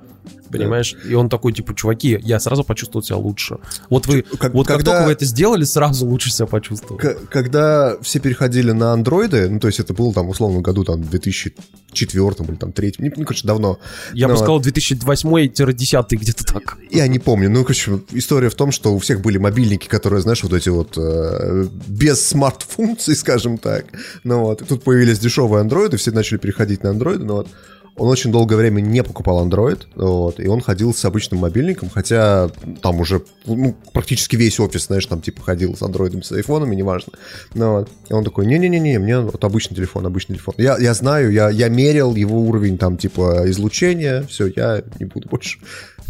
понимаешь? 0.57 0.95
Да. 1.03 1.09
И 1.09 1.13
он 1.13 1.29
такой, 1.29 1.53
типа, 1.53 1.75
чуваки, 1.75 2.19
я 2.23 2.39
сразу 2.39 2.63
почувствовал 2.63 3.03
себя 3.03 3.17
лучше. 3.17 3.57
Вот 3.89 4.07
вы, 4.07 4.23
как, 4.37 4.53
вот 4.53 4.67
когда, 4.67 4.83
как 4.83 4.85
только 4.85 5.05
вы 5.05 5.11
это 5.11 5.25
сделали, 5.25 5.63
сразу 5.63 6.05
лучше 6.05 6.31
себя 6.31 6.47
почувствовал. 6.47 6.99
Когда 7.29 7.97
все 8.01 8.19
переходили 8.19 8.71
на 8.71 8.93
андроиды, 8.93 9.49
ну, 9.49 9.59
то 9.59 9.67
есть 9.67 9.79
это 9.79 9.93
было 9.93 10.13
там, 10.13 10.29
условно, 10.29 10.61
году 10.61 10.83
там 10.83 11.01
2004 11.03 12.23
или 12.25 12.55
там 12.55 12.71
3, 12.71 12.95
ну, 12.97 13.11
короче, 13.23 13.47
давно. 13.47 13.79
Я 14.13 14.27
Но... 14.27 14.33
бы 14.33 14.37
сказал 14.37 14.61
2008-10 14.61 16.05
где-то 16.09 16.43
так. 16.45 16.77
Я 16.89 17.07
не 17.07 17.19
помню. 17.19 17.49
Ну, 17.49 17.63
короче, 17.63 17.99
история 18.11 18.49
в 18.49 18.55
том, 18.55 18.71
что 18.71 18.93
у 18.93 18.99
всех 18.99 19.21
были 19.21 19.37
мобильники, 19.37 19.87
которые, 19.87 20.21
знаешь, 20.21 20.43
вот 20.43 20.53
эти 20.53 20.69
вот 20.69 20.97
э, 20.97 21.67
без 21.87 22.25
смарт-функций, 22.25 23.15
скажем 23.15 23.57
так. 23.57 23.85
Ну 24.23 24.41
вот, 24.41 24.61
и 24.61 24.65
тут 24.65 24.83
появились 24.83 25.19
дешевые 25.19 25.61
андроиды, 25.61 25.97
все 25.97 26.11
начали 26.11 26.37
переходить 26.37 26.83
на 26.83 26.91
андроиды, 26.91 27.23
ну 27.23 27.33
вот. 27.35 27.47
Он 27.97 28.09
очень 28.09 28.31
долгое 28.31 28.57
время 28.57 28.81
не 28.81 29.03
покупал 29.03 29.45
Android, 29.47 29.83
вот, 29.95 30.39
и 30.39 30.47
он 30.47 30.59
ходил 30.59 30.93
с 30.93 31.05
обычным 31.05 31.39
мобильником, 31.39 31.89
хотя 31.89 32.49
там 32.81 32.99
уже 32.99 33.21
ну, 33.45 33.75
практически 33.93 34.35
весь 34.35 34.59
офис, 34.59 34.87
знаешь, 34.87 35.05
там 35.05 35.21
типа 35.21 35.41
ходил 35.41 35.77
с 35.77 35.81
Android, 35.81 36.21
с 36.21 36.31
айфонами, 36.31 36.75
неважно. 36.75 37.13
Но 37.53 37.79
вот. 37.79 37.89
И 38.09 38.13
он 38.13 38.23
такой, 38.23 38.45
не-не-не, 38.45 38.99
мне 38.99 39.19
вот 39.19 39.43
обычный 39.43 39.75
телефон, 39.75 40.05
обычный 40.05 40.35
телефон. 40.35 40.55
Я, 40.57 40.77
я 40.77 40.93
знаю, 40.93 41.31
я, 41.31 41.49
я 41.49 41.69
мерил 41.69 42.15
его 42.15 42.39
уровень 42.41 42.77
там 42.77 42.97
типа 42.97 43.43
излучения, 43.45 44.23
все, 44.23 44.47
я 44.47 44.83
не 44.99 45.05
буду 45.05 45.29
больше 45.29 45.59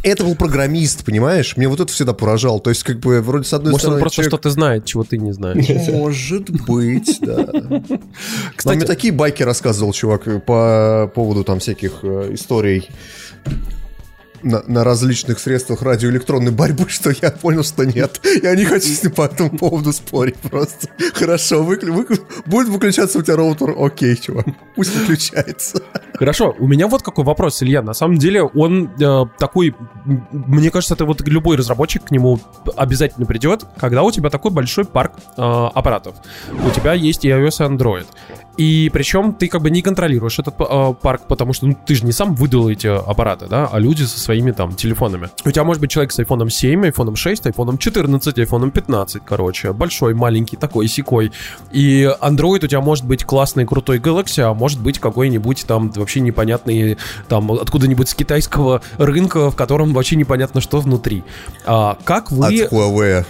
это 0.09 0.23
был 0.23 0.35
программист, 0.35 1.03
понимаешь? 1.03 1.57
Мне 1.57 1.67
вот 1.67 1.79
это 1.79 1.91
всегда 1.91 2.13
поражало. 2.13 2.59
То 2.59 2.69
есть, 2.69 2.83
как 2.83 2.99
бы, 2.99 3.21
вроде 3.21 3.45
с 3.45 3.53
одной 3.53 3.71
Может, 3.71 3.83
стороны... 3.83 3.95
Может, 3.95 3.97
он 3.97 4.01
просто 4.01 4.15
человек... 4.15 4.31
что-то 4.31 4.49
знает, 4.51 4.85
чего 4.85 5.03
ты 5.03 5.17
не 5.17 5.31
знаешь. 5.31 5.89
Может 5.89 6.49
быть, 6.49 7.17
да. 7.21 7.47
Кстати, 8.55 8.77
мне 8.77 8.85
такие 8.85 9.11
байки 9.11 9.43
рассказывал 9.43 9.93
чувак 9.93 10.45
по 10.45 11.11
поводу 11.13 11.43
там 11.43 11.59
всяких 11.59 11.99
э, 12.03 12.33
историй 12.33 12.89
на, 14.45 14.63
на 14.67 14.83
различных 14.83 15.39
средствах 15.39 15.81
радиоэлектронной 15.81 16.51
борьбы, 16.51 16.85
что 16.87 17.11
я 17.21 17.31
понял, 17.31 17.63
что 17.63 17.83
нет. 17.83 18.21
Я 18.41 18.55
не 18.55 18.63
хочу 18.63 18.87
с 18.87 19.03
ним 19.03 19.11
по 19.11 19.23
этому 19.23 19.57
поводу 19.57 19.91
спорить 19.91 20.37
просто. 20.37 20.87
Хорошо, 21.13 21.63
выклю, 21.63 21.93
выклю, 21.93 22.19
будет 22.45 22.69
выключаться 22.69 23.19
у 23.19 23.21
тебя 23.21 23.35
роутер, 23.35 23.75
окей, 23.77 24.15
чувак, 24.15 24.45
пусть 24.75 24.95
выключается. 24.95 25.81
Хорошо, 26.13 26.55
у 26.59 26.67
меня 26.67 26.87
вот 26.87 27.01
какой 27.01 27.25
вопрос, 27.25 27.61
Илья. 27.61 27.81
На 27.81 27.93
самом 27.93 28.17
деле 28.17 28.43
он 28.43 28.91
э, 28.99 29.25
такой, 29.37 29.75
мне 30.31 30.69
кажется, 30.69 30.93
это 30.93 31.05
вот 31.05 31.27
любой 31.27 31.57
разработчик 31.57 32.05
к 32.05 32.11
нему 32.11 32.39
обязательно 32.77 33.25
придет, 33.25 33.65
когда 33.77 34.03
у 34.03 34.11
тебя 34.11 34.29
такой 34.29 34.51
большой 34.51 34.85
парк 34.85 35.13
э, 35.17 35.41
аппаратов. 35.41 36.15
У 36.65 36.69
тебя 36.69 36.93
есть 36.93 37.25
и 37.25 37.29
iOS, 37.29 37.65
и 37.65 37.75
Android. 37.75 38.05
И 38.57 38.89
причем 38.93 39.33
ты 39.33 39.47
как 39.47 39.61
бы 39.61 39.69
не 39.69 39.81
контролируешь 39.81 40.39
этот 40.39 40.55
э, 40.59 40.93
парк, 41.01 41.23
потому 41.27 41.53
что 41.53 41.67
ну, 41.67 41.77
ты 41.85 41.95
же 41.95 42.05
не 42.05 42.11
сам 42.11 42.35
выдал 42.35 42.69
эти 42.69 42.87
аппараты, 42.87 43.47
да, 43.47 43.67
а 43.71 43.79
люди 43.79 44.03
со 44.03 44.19
своими 44.19 44.51
там 44.51 44.75
телефонами. 44.75 45.29
У 45.43 45.51
тебя 45.51 45.63
может 45.63 45.81
быть 45.81 45.91
человек 45.91 46.11
с 46.11 46.19
iPhone 46.19 46.49
7, 46.49 46.85
iPhone 46.85 47.15
6, 47.15 47.45
iPhone 47.47 47.77
14, 47.77 48.37
iPhone 48.37 48.71
15, 48.71 49.21
короче, 49.25 49.73
большой, 49.73 50.13
маленький, 50.13 50.55
такой, 50.55 50.87
секой. 50.87 51.31
И 51.71 52.09
Android 52.21 52.63
у 52.63 52.67
тебя 52.67 52.81
может 52.81 53.05
быть 53.05 53.25
классный, 53.25 53.65
крутой 53.65 53.99
Galaxy, 53.99 54.41
а 54.41 54.53
может 54.53 54.79
быть 54.79 54.99
какой-нибудь 54.99 55.65
там 55.67 55.91
вообще 55.91 56.21
непонятный, 56.21 56.97
там 57.27 57.51
откуда-нибудь 57.51 58.09
с 58.09 58.15
китайского 58.15 58.81
рынка, 58.97 59.51
в 59.51 59.55
котором 59.55 59.93
вообще 59.93 60.15
непонятно, 60.15 60.61
что 60.61 60.79
внутри. 60.79 61.23
А, 61.65 61.97
как 62.03 62.31
вы... 62.31 62.63
От 62.63 62.71
Huawei 62.71 63.25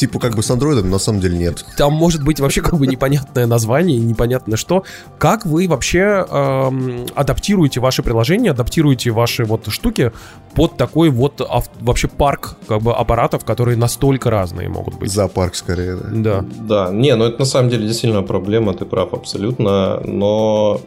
типа 0.00 0.18
как 0.18 0.34
бы 0.34 0.42
с 0.42 0.50
андроидом, 0.50 0.88
на 0.90 0.98
самом 0.98 1.20
деле 1.20 1.36
нет. 1.38 1.64
Там 1.76 1.92
может 1.92 2.24
быть 2.24 2.40
вообще 2.40 2.62
как 2.62 2.74
бы 2.78 2.86
непонятное 2.86 3.46
название, 3.46 3.98
непонятно 3.98 4.56
что. 4.56 4.84
Как 5.18 5.44
вы 5.44 5.68
вообще 5.68 6.26
эм, 6.28 7.06
адаптируете 7.14 7.80
ваши 7.80 8.02
приложения, 8.02 8.50
адаптируете 8.52 9.10
ваши 9.10 9.44
вот 9.44 9.68
штуки 9.68 10.10
под 10.54 10.76
такой 10.78 11.10
вот 11.10 11.40
ав- 11.40 11.70
вообще 11.80 12.08
парк 12.08 12.56
как 12.66 12.80
бы 12.82 12.94
аппаратов, 12.94 13.44
которые 13.44 13.76
настолько 13.76 14.30
разные 14.30 14.68
могут 14.68 14.94
быть? 14.98 15.12
Зоопарк 15.12 15.54
скорее, 15.54 15.96
да. 15.96 16.40
Да. 16.40 16.44
Да, 16.86 16.90
не, 16.90 17.14
ну 17.14 17.24
это 17.24 17.40
на 17.40 17.44
самом 17.44 17.68
деле 17.68 17.86
действительно 17.86 18.22
проблема, 18.22 18.72
ты 18.72 18.84
прав 18.86 19.12
абсолютно, 19.12 20.00
но 20.00 20.80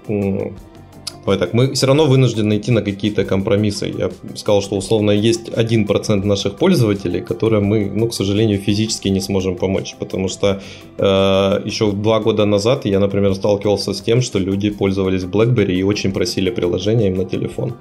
так, 1.26 1.54
мы 1.54 1.74
все 1.74 1.88
равно 1.88 2.06
вынуждены 2.06 2.58
идти 2.58 2.72
на 2.72 2.82
какие-то 2.82 3.24
компромиссы. 3.24 3.94
Я 3.98 4.10
сказал, 4.36 4.62
что 4.62 4.76
условно 4.76 5.12
есть 5.12 5.50
1% 5.50 6.26
наших 6.26 6.56
пользователей, 6.56 7.22
которым 7.22 7.64
мы, 7.64 7.92
ну, 7.96 8.08
к 8.08 8.14
сожалению, 8.14 8.60
физически 8.60 9.10
не 9.10 9.22
сможем 9.22 9.56
помочь. 9.56 9.96
Потому 10.00 10.28
что 10.28 10.62
э, 10.98 11.62
еще 11.66 11.92
два 11.92 12.20
года 12.20 12.46
назад 12.46 12.86
я, 12.86 13.00
например, 13.00 13.36
сталкивался 13.36 13.94
с 13.94 14.02
тем, 14.02 14.22
что 14.22 14.40
люди 14.40 14.70
пользовались 14.70 15.24
BlackBerry 15.24 15.76
и 15.76 15.84
очень 15.84 16.12
просили 16.12 16.50
приложение 16.52 17.08
им 17.08 17.18
на 17.18 17.26
телефон. 17.26 17.74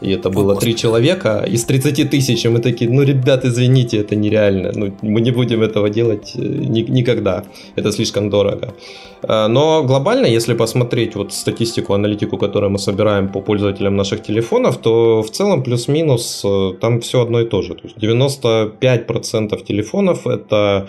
И 0.00 0.10
это 0.10 0.30
было 0.30 0.56
три 0.56 0.74
человека 0.74 1.44
из 1.52 1.64
30 1.64 2.10
тысяч, 2.10 2.46
и 2.46 2.48
мы 2.48 2.60
такие, 2.60 2.90
ну, 2.90 3.02
ребят, 3.02 3.44
извините, 3.44 3.98
это 3.98 4.16
нереально. 4.16 4.72
Ну, 4.74 4.92
мы 5.02 5.20
не 5.20 5.30
будем 5.30 5.62
этого 5.62 5.90
делать 5.90 6.32
э, 6.36 6.40
ни- 6.40 6.90
никогда. 6.90 7.44
Это 7.76 7.92
слишком 7.92 8.30
дорого. 8.30 8.74
Э, 9.22 9.48
но 9.48 9.82
глобально, 9.84 10.26
если 10.26 10.54
посмотреть 10.54 11.16
вот 11.16 11.32
статистику, 11.32 11.92
аналитику, 11.92 12.38
которую 12.38 12.70
мы 12.70 12.77
собираем 12.78 13.28
по 13.28 13.40
пользователям 13.40 13.96
наших 13.96 14.22
телефонов, 14.22 14.78
то 14.78 15.22
в 15.22 15.30
целом 15.30 15.62
плюс-минус 15.62 16.42
э, 16.44 16.72
там 16.80 17.00
все 17.00 17.22
одно 17.22 17.40
и 17.40 17.44
то 17.44 17.62
же. 17.62 17.74
То 17.74 17.82
есть 17.84 17.96
95% 17.96 19.64
телефонов 19.64 20.26
это 20.26 20.88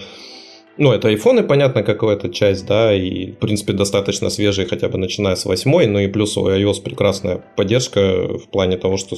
ну, 0.80 0.92
это 0.92 1.10
айфоны, 1.10 1.44
понятно, 1.44 1.84
какая-то 1.84 2.30
часть, 2.30 2.66
да, 2.66 2.96
и, 2.96 3.32
в 3.32 3.38
принципе, 3.38 3.74
достаточно 3.74 4.30
свежие, 4.30 4.68
хотя 4.68 4.88
бы 4.88 4.98
начиная 4.98 5.36
с 5.36 5.46
8, 5.46 5.88
ну 5.88 6.00
и 6.00 6.08
плюс 6.08 6.38
у 6.38 6.48
iOS 6.48 6.82
прекрасная 6.82 7.44
поддержка 7.56 8.00
в 8.00 8.48
плане 8.50 8.78
того, 8.78 8.98
что 8.98 9.16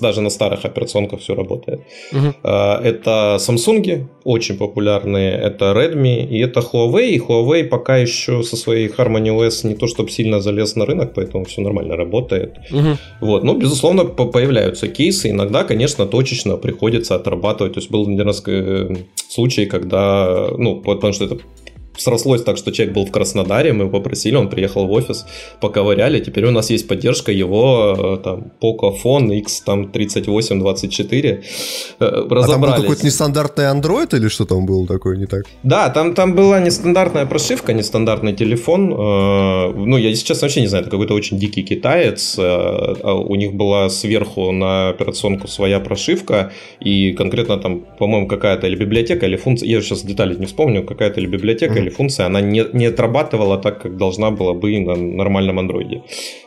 даже 0.00 0.20
на 0.20 0.30
старых 0.30 0.64
операционках 0.64 1.20
все 1.20 1.34
работает. 1.34 1.80
Uh-huh. 2.12 2.82
Это 2.82 3.36
Samsung, 3.38 4.06
очень 4.24 4.56
популярные, 4.56 5.32
это 5.32 5.72
Redmi 5.72 6.26
и 6.26 6.38
это 6.38 6.60
Huawei. 6.60 7.10
И 7.10 7.18
Huawei 7.18 7.64
пока 7.64 7.96
еще 7.96 8.42
со 8.42 8.56
своей 8.56 8.88
Harmony 8.88 9.30
OS 9.30 9.66
не 9.66 9.74
то 9.74 9.86
чтобы 9.86 10.10
сильно 10.10 10.40
залез 10.40 10.76
на 10.76 10.84
рынок, 10.86 11.12
поэтому 11.14 11.44
все 11.44 11.60
нормально 11.60 11.96
работает. 11.96 12.58
Uh-huh. 12.70 12.96
Вот, 13.20 13.44
но, 13.44 13.54
безусловно, 13.54 14.04
появляются 14.04 14.88
кейсы. 14.88 15.30
Иногда, 15.30 15.64
конечно, 15.64 16.06
точечно 16.06 16.56
приходится 16.56 17.14
отрабатывать. 17.14 17.74
То 17.74 17.80
есть 17.80 17.90
был 17.90 18.06
несколько 18.08 18.96
случаи, 19.28 19.66
когда, 19.66 20.48
ну, 20.58 20.80
потому 21.04 21.12
что 21.12 21.24
это 21.36 21.44
срослось 21.96 22.42
так, 22.42 22.56
что 22.56 22.72
человек 22.72 22.94
был 22.94 23.06
в 23.06 23.10
Краснодаре, 23.10 23.72
мы 23.72 23.88
попросили, 23.88 24.36
он 24.36 24.48
приехал 24.48 24.86
в 24.86 24.92
офис, 24.92 25.26
поковыряли, 25.60 26.20
теперь 26.20 26.44
у 26.46 26.50
нас 26.50 26.70
есть 26.70 26.88
поддержка 26.88 27.32
его 27.32 28.20
там 28.22 28.52
Pocophone 28.60 29.36
X 29.38 29.60
там 29.60 29.90
3824. 29.90 31.42
Разобрались. 31.98 32.48
А 32.48 32.48
там 32.48 32.60
был 32.60 32.72
какой-то 32.72 33.06
нестандартный 33.06 33.64
Android 33.64 34.16
или 34.16 34.28
что 34.28 34.44
там 34.44 34.66
было 34.66 34.86
такое 34.86 35.16
не 35.16 35.26
так? 35.26 35.44
Да, 35.62 35.88
там, 35.90 36.14
там 36.14 36.34
была 36.34 36.60
нестандартная 36.60 37.26
прошивка, 37.26 37.72
нестандартный 37.72 38.32
телефон. 38.32 38.88
Ну, 38.90 39.96
я 39.96 40.14
сейчас 40.14 40.42
вообще 40.42 40.60
не 40.60 40.66
знаю, 40.66 40.82
это 40.82 40.90
какой-то 40.90 41.14
очень 41.14 41.38
дикий 41.38 41.62
китаец. 41.62 42.38
У 42.38 43.34
них 43.34 43.54
была 43.54 43.88
сверху 43.88 44.52
на 44.52 44.90
операционку 44.90 45.48
своя 45.48 45.80
прошивка, 45.80 46.52
и 46.80 47.12
конкретно 47.12 47.58
там, 47.58 47.80
по-моему, 47.98 48.26
какая-то 48.28 48.66
или 48.66 48.76
библиотека, 48.76 49.26
или 49.26 49.36
функция, 49.36 49.68
я 49.68 49.80
сейчас 49.80 50.02
детали 50.02 50.34
не 50.36 50.46
вспомню, 50.46 50.82
какая-то 50.84 51.20
или 51.20 51.26
библиотека, 51.26 51.83
или 51.84 51.90
функция, 51.90 52.26
она 52.26 52.40
не, 52.40 52.64
не 52.72 52.86
отрабатывала 52.86 53.58
так, 53.58 53.82
как 53.82 53.96
должна 53.96 54.30
была 54.30 54.54
бы 54.54 54.80
на 54.80 54.96
нормальном 54.96 55.58
андроиде. 55.58 56.02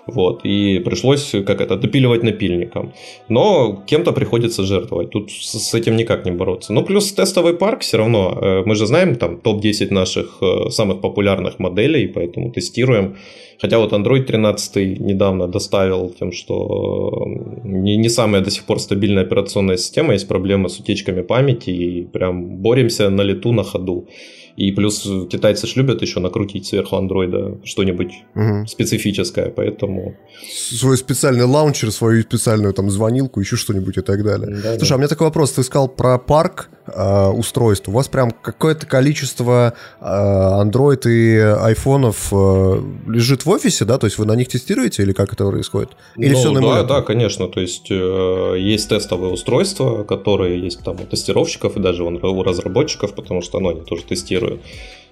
Вот. 0.08 0.46
И 0.46 0.80
пришлось 0.80 1.32
как 1.46 1.62
это 1.62 1.76
допиливать 1.76 2.24
напильником. 2.24 2.94
Но 3.30 3.84
кем-то 3.88 4.14
приходится 4.14 4.64
жертвовать. 4.64 5.10
Тут 5.12 5.32
с 5.32 5.74
этим 5.74 5.96
никак 5.96 6.26
не 6.26 6.32
бороться. 6.32 6.74
Ну, 6.74 6.84
плюс 6.84 7.14
тестовый 7.14 7.54
парк 7.54 7.82
все 7.82 7.98
равно. 7.98 8.64
Мы 8.66 8.76
же 8.76 8.86
знаем 8.86 9.16
там 9.16 9.38
топ-10 9.38 9.94
наших 9.94 10.42
самых 10.70 11.02
популярных 11.02 11.60
моделей, 11.60 12.08
поэтому 12.08 12.52
тестируем. 12.52 13.16
Хотя 13.62 13.80
вот 13.80 13.94
Android 13.94 14.24
13 14.24 15.00
недавно 15.00 15.48
доставил 15.48 16.14
тем, 16.20 16.32
что 16.32 17.26
не, 17.64 17.98
не 17.98 18.10
самая 18.10 18.42
до 18.42 18.52
сих 18.52 18.64
пор 18.64 18.80
стабильная 18.80 19.24
операционная 19.24 19.78
система, 19.78 20.14
есть 20.14 20.28
проблемы 20.28 20.70
с 20.70 20.80
утечками 20.80 21.22
памяти, 21.22 21.72
и 21.72 22.04
прям 22.04 22.58
боремся 22.62 23.10
на 23.10 23.24
лету, 23.24 23.54
на 23.54 23.64
ходу. 23.64 24.08
И 24.58 24.72
плюс 24.72 25.08
китайцы 25.30 25.68
ж 25.68 25.76
любят 25.76 26.02
еще 26.02 26.20
накрутить 26.20 26.66
сверху 26.66 26.96
андроида 26.96 27.60
что-нибудь 27.64 28.24
угу. 28.34 28.66
специфическое, 28.66 29.52
поэтому... 29.52 30.16
Свой 30.52 30.98
специальный 30.98 31.46
лаунчер, 31.46 31.92
свою 31.92 32.24
специальную 32.24 32.74
там 32.74 32.90
звонилку, 32.90 33.40
еще 33.40 33.56
что-нибудь 33.56 33.98
и 33.98 34.02
так 34.02 34.24
далее. 34.24 34.50
Да, 34.64 34.78
Слушай, 34.78 34.90
да. 34.90 34.96
а 34.96 34.98
у 34.98 34.98
меня 34.98 35.08
такой 35.08 35.28
вопрос. 35.28 35.52
Ты 35.52 35.62
сказал 35.62 35.88
про 35.88 36.18
парк 36.18 36.70
э, 36.88 37.28
устройств. 37.28 37.88
У 37.88 37.92
вас 37.92 38.08
прям 38.08 38.32
какое-то 38.32 38.88
количество 38.88 39.76
э, 40.02 40.04
Android 40.04 41.08
и 41.08 41.38
айфонов 41.38 42.30
э, 42.32 42.82
лежит 43.08 43.46
в 43.46 43.50
офисе, 43.52 43.86
да? 43.86 44.00
То 44.00 44.08
есть 44.08 44.18
вы 44.18 44.26
на 44.26 44.36
них 44.36 44.48
тестируете 44.48 45.04
или 45.04 45.14
как 45.14 45.34
это 45.34 45.48
происходит? 45.48 45.92
Или 46.16 46.34
ну, 46.34 46.40
все 46.40 46.52
на 46.52 46.62
да, 46.62 46.84
да, 46.84 47.02
конечно. 47.04 47.48
То 47.48 47.60
есть 47.60 47.92
э, 47.92 48.56
есть 48.58 48.90
тестовые 48.90 49.32
устройства, 49.32 50.04
которые 50.04 50.60
есть 50.60 50.84
там 50.84 50.96
у 51.00 51.06
тестировщиков 51.06 51.78
и 51.78 51.80
даже 51.80 52.04
у 52.04 52.44
разработчиков, 52.44 53.14
потому 53.14 53.44
что 53.44 53.60
ну, 53.60 53.70
они 53.70 53.82
тоже 53.82 54.04
тестируют 54.04 54.47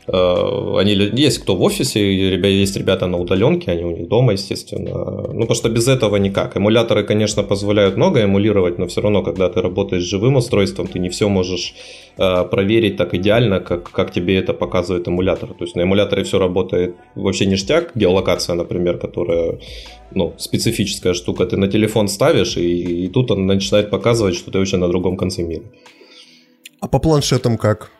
они 0.08 0.92
есть 0.92 1.40
кто 1.40 1.56
в 1.56 1.64
офисе, 1.64 2.00
есть 2.62 2.78
ребята 2.78 3.08
на 3.08 3.18
удаленке, 3.18 3.72
они 3.72 3.84
у 3.84 3.92
них 3.92 4.08
дома, 4.08 4.34
естественно. 4.34 4.92
Ну, 5.34 5.42
потому 5.42 5.56
что 5.56 5.70
без 5.70 5.88
этого 5.88 6.18
никак. 6.18 6.56
Эмуляторы, 6.58 7.04
конечно, 7.04 7.42
позволяют 7.42 7.98
много 7.98 8.20
эмулировать, 8.20 8.78
но 8.78 8.86
все 8.86 9.02
равно, 9.02 9.24
когда 9.24 9.50
ты 9.50 9.62
работаешь 9.62 10.04
с 10.04 10.06
живым 10.06 10.36
устройством, 10.36 10.86
ты 10.86 11.00
не 11.00 11.10
все 11.10 11.28
можешь 11.28 11.74
проверить 12.18 12.98
так 12.98 13.16
идеально, 13.16 13.60
как, 13.60 13.92
как 13.92 14.12
тебе 14.12 14.38
это 14.38 14.54
показывает 14.54 15.08
эмулятор. 15.08 15.50
То 15.50 15.66
есть 15.66 15.76
на 15.76 15.82
эмуляторе 15.82 16.24
все 16.24 16.38
работает 16.38 16.96
вообще 17.16 17.48
ништяк. 17.48 17.92
Геолокация, 17.96 18.56
например, 18.56 19.00
которая 19.00 19.58
ну, 20.12 20.34
специфическая 20.38 21.16
штука, 21.16 21.46
ты 21.48 21.58
на 21.58 21.68
телефон 21.68 22.08
ставишь, 22.10 22.58
и, 22.58 23.06
и 23.06 23.08
тут 23.08 23.32
он 23.32 23.48
начинает 23.48 23.90
показывать, 23.90 24.36
что 24.36 24.52
ты 24.52 24.60
вообще 24.60 24.78
на 24.78 24.88
другом 24.88 25.18
конце 25.18 25.42
мира. 25.42 25.64
А 26.80 26.88
по 26.88 27.00
планшетам 27.00 27.58
как? 27.58 27.92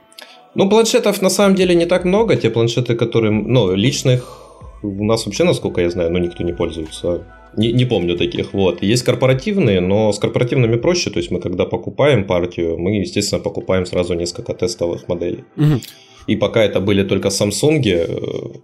Ну, 0.56 0.70
планшетов 0.70 1.22
на 1.22 1.30
самом 1.30 1.56
деле 1.56 1.76
не 1.76 1.86
так 1.86 2.06
много. 2.06 2.36
Те 2.36 2.50
планшеты, 2.50 2.96
которые, 2.96 3.32
ну, 3.32 3.76
личных 3.76 4.42
у 4.84 5.04
нас 5.04 5.26
вообще, 5.26 5.44
насколько 5.44 5.82
я 5.82 5.90
знаю, 5.90 6.12
ну, 6.12 6.20
никто 6.20 6.44
не 6.44 6.54
пользуется. 6.54 7.26
Не, 7.58 7.74
не 7.74 7.86
помню 7.86 8.18
таких. 8.18 8.54
Вот. 8.54 8.84
Есть 8.84 9.04
корпоративные, 9.04 9.82
но 9.82 10.12
с 10.12 10.20
корпоративными 10.20 10.78
проще. 10.78 11.10
То 11.10 11.20
есть 11.20 11.32
мы 11.32 11.40
когда 11.40 11.66
покупаем 11.66 12.26
партию, 12.26 12.78
мы, 12.78 13.02
естественно, 13.02 13.42
покупаем 13.42 13.86
сразу 13.86 14.14
несколько 14.14 14.54
тестовых 14.54 15.08
моделей. 15.08 15.44
Угу. 15.58 15.82
И 16.28 16.36
пока 16.36 16.64
это 16.64 16.80
были 16.80 17.04
только 17.04 17.30
Samsung, 17.30 18.62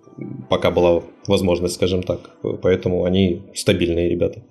пока 0.49 0.71
была 0.71 1.04
возможность, 1.27 1.75
скажем 1.75 2.04
так. 2.04 2.32
Поэтому 2.62 3.06
они 3.06 3.41
стабильные 3.54 4.10
ребята. 4.10 4.41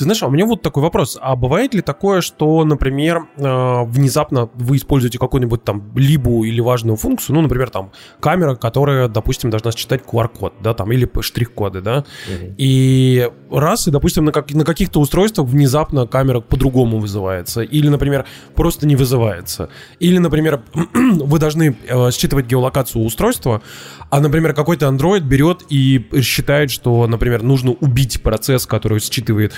Ты 0.00 0.04
знаешь, 0.04 0.22
а 0.22 0.28
у 0.28 0.30
меня 0.30 0.46
вот 0.46 0.62
такой 0.62 0.82
вопрос. 0.82 1.18
А 1.20 1.36
бывает 1.36 1.74
ли 1.74 1.82
такое, 1.82 2.22
что, 2.22 2.64
например, 2.64 3.26
э, 3.36 3.84
внезапно 3.84 4.48
вы 4.54 4.78
используете 4.78 5.18
какую-нибудь 5.18 5.62
там 5.62 5.92
либу 5.94 6.42
или 6.44 6.58
важную 6.62 6.96
функцию, 6.96 7.36
ну, 7.36 7.42
например, 7.42 7.68
там 7.68 7.92
камера, 8.18 8.54
которая, 8.54 9.08
допустим, 9.08 9.50
должна 9.50 9.72
считать 9.72 10.00
QR-код, 10.10 10.54
да, 10.62 10.72
там, 10.72 10.90
или 10.90 11.06
штрих-коды, 11.20 11.82
да, 11.82 11.98
угу. 11.98 12.54
и 12.56 13.28
раз, 13.50 13.88
и, 13.88 13.90
допустим, 13.90 14.24
на, 14.24 14.32
как, 14.32 14.50
на 14.54 14.64
каких-то 14.64 15.00
устройствах 15.00 15.46
внезапно 15.46 16.06
камера 16.06 16.40
по-другому 16.40 16.98
вызывается, 16.98 17.60
или, 17.60 17.88
например, 17.88 18.24
просто 18.54 18.86
не 18.86 18.96
вызывается, 18.96 19.68
или, 19.98 20.16
например, 20.16 20.62
вы 20.94 21.38
должны 21.38 21.76
э, 21.86 22.10
считывать 22.10 22.46
геолокацию 22.46 23.04
устройства, 23.04 23.60
а, 24.08 24.20
например, 24.20 24.54
какой-то 24.54 24.86
Android 24.86 25.20
берет 25.20 25.62
и 25.68 26.08
считает, 26.22 26.70
что, 26.70 27.06
например, 27.06 27.42
нужно 27.42 27.72
убить 27.72 28.22
процесс, 28.22 28.64
который 28.64 28.98
считывает 29.00 29.52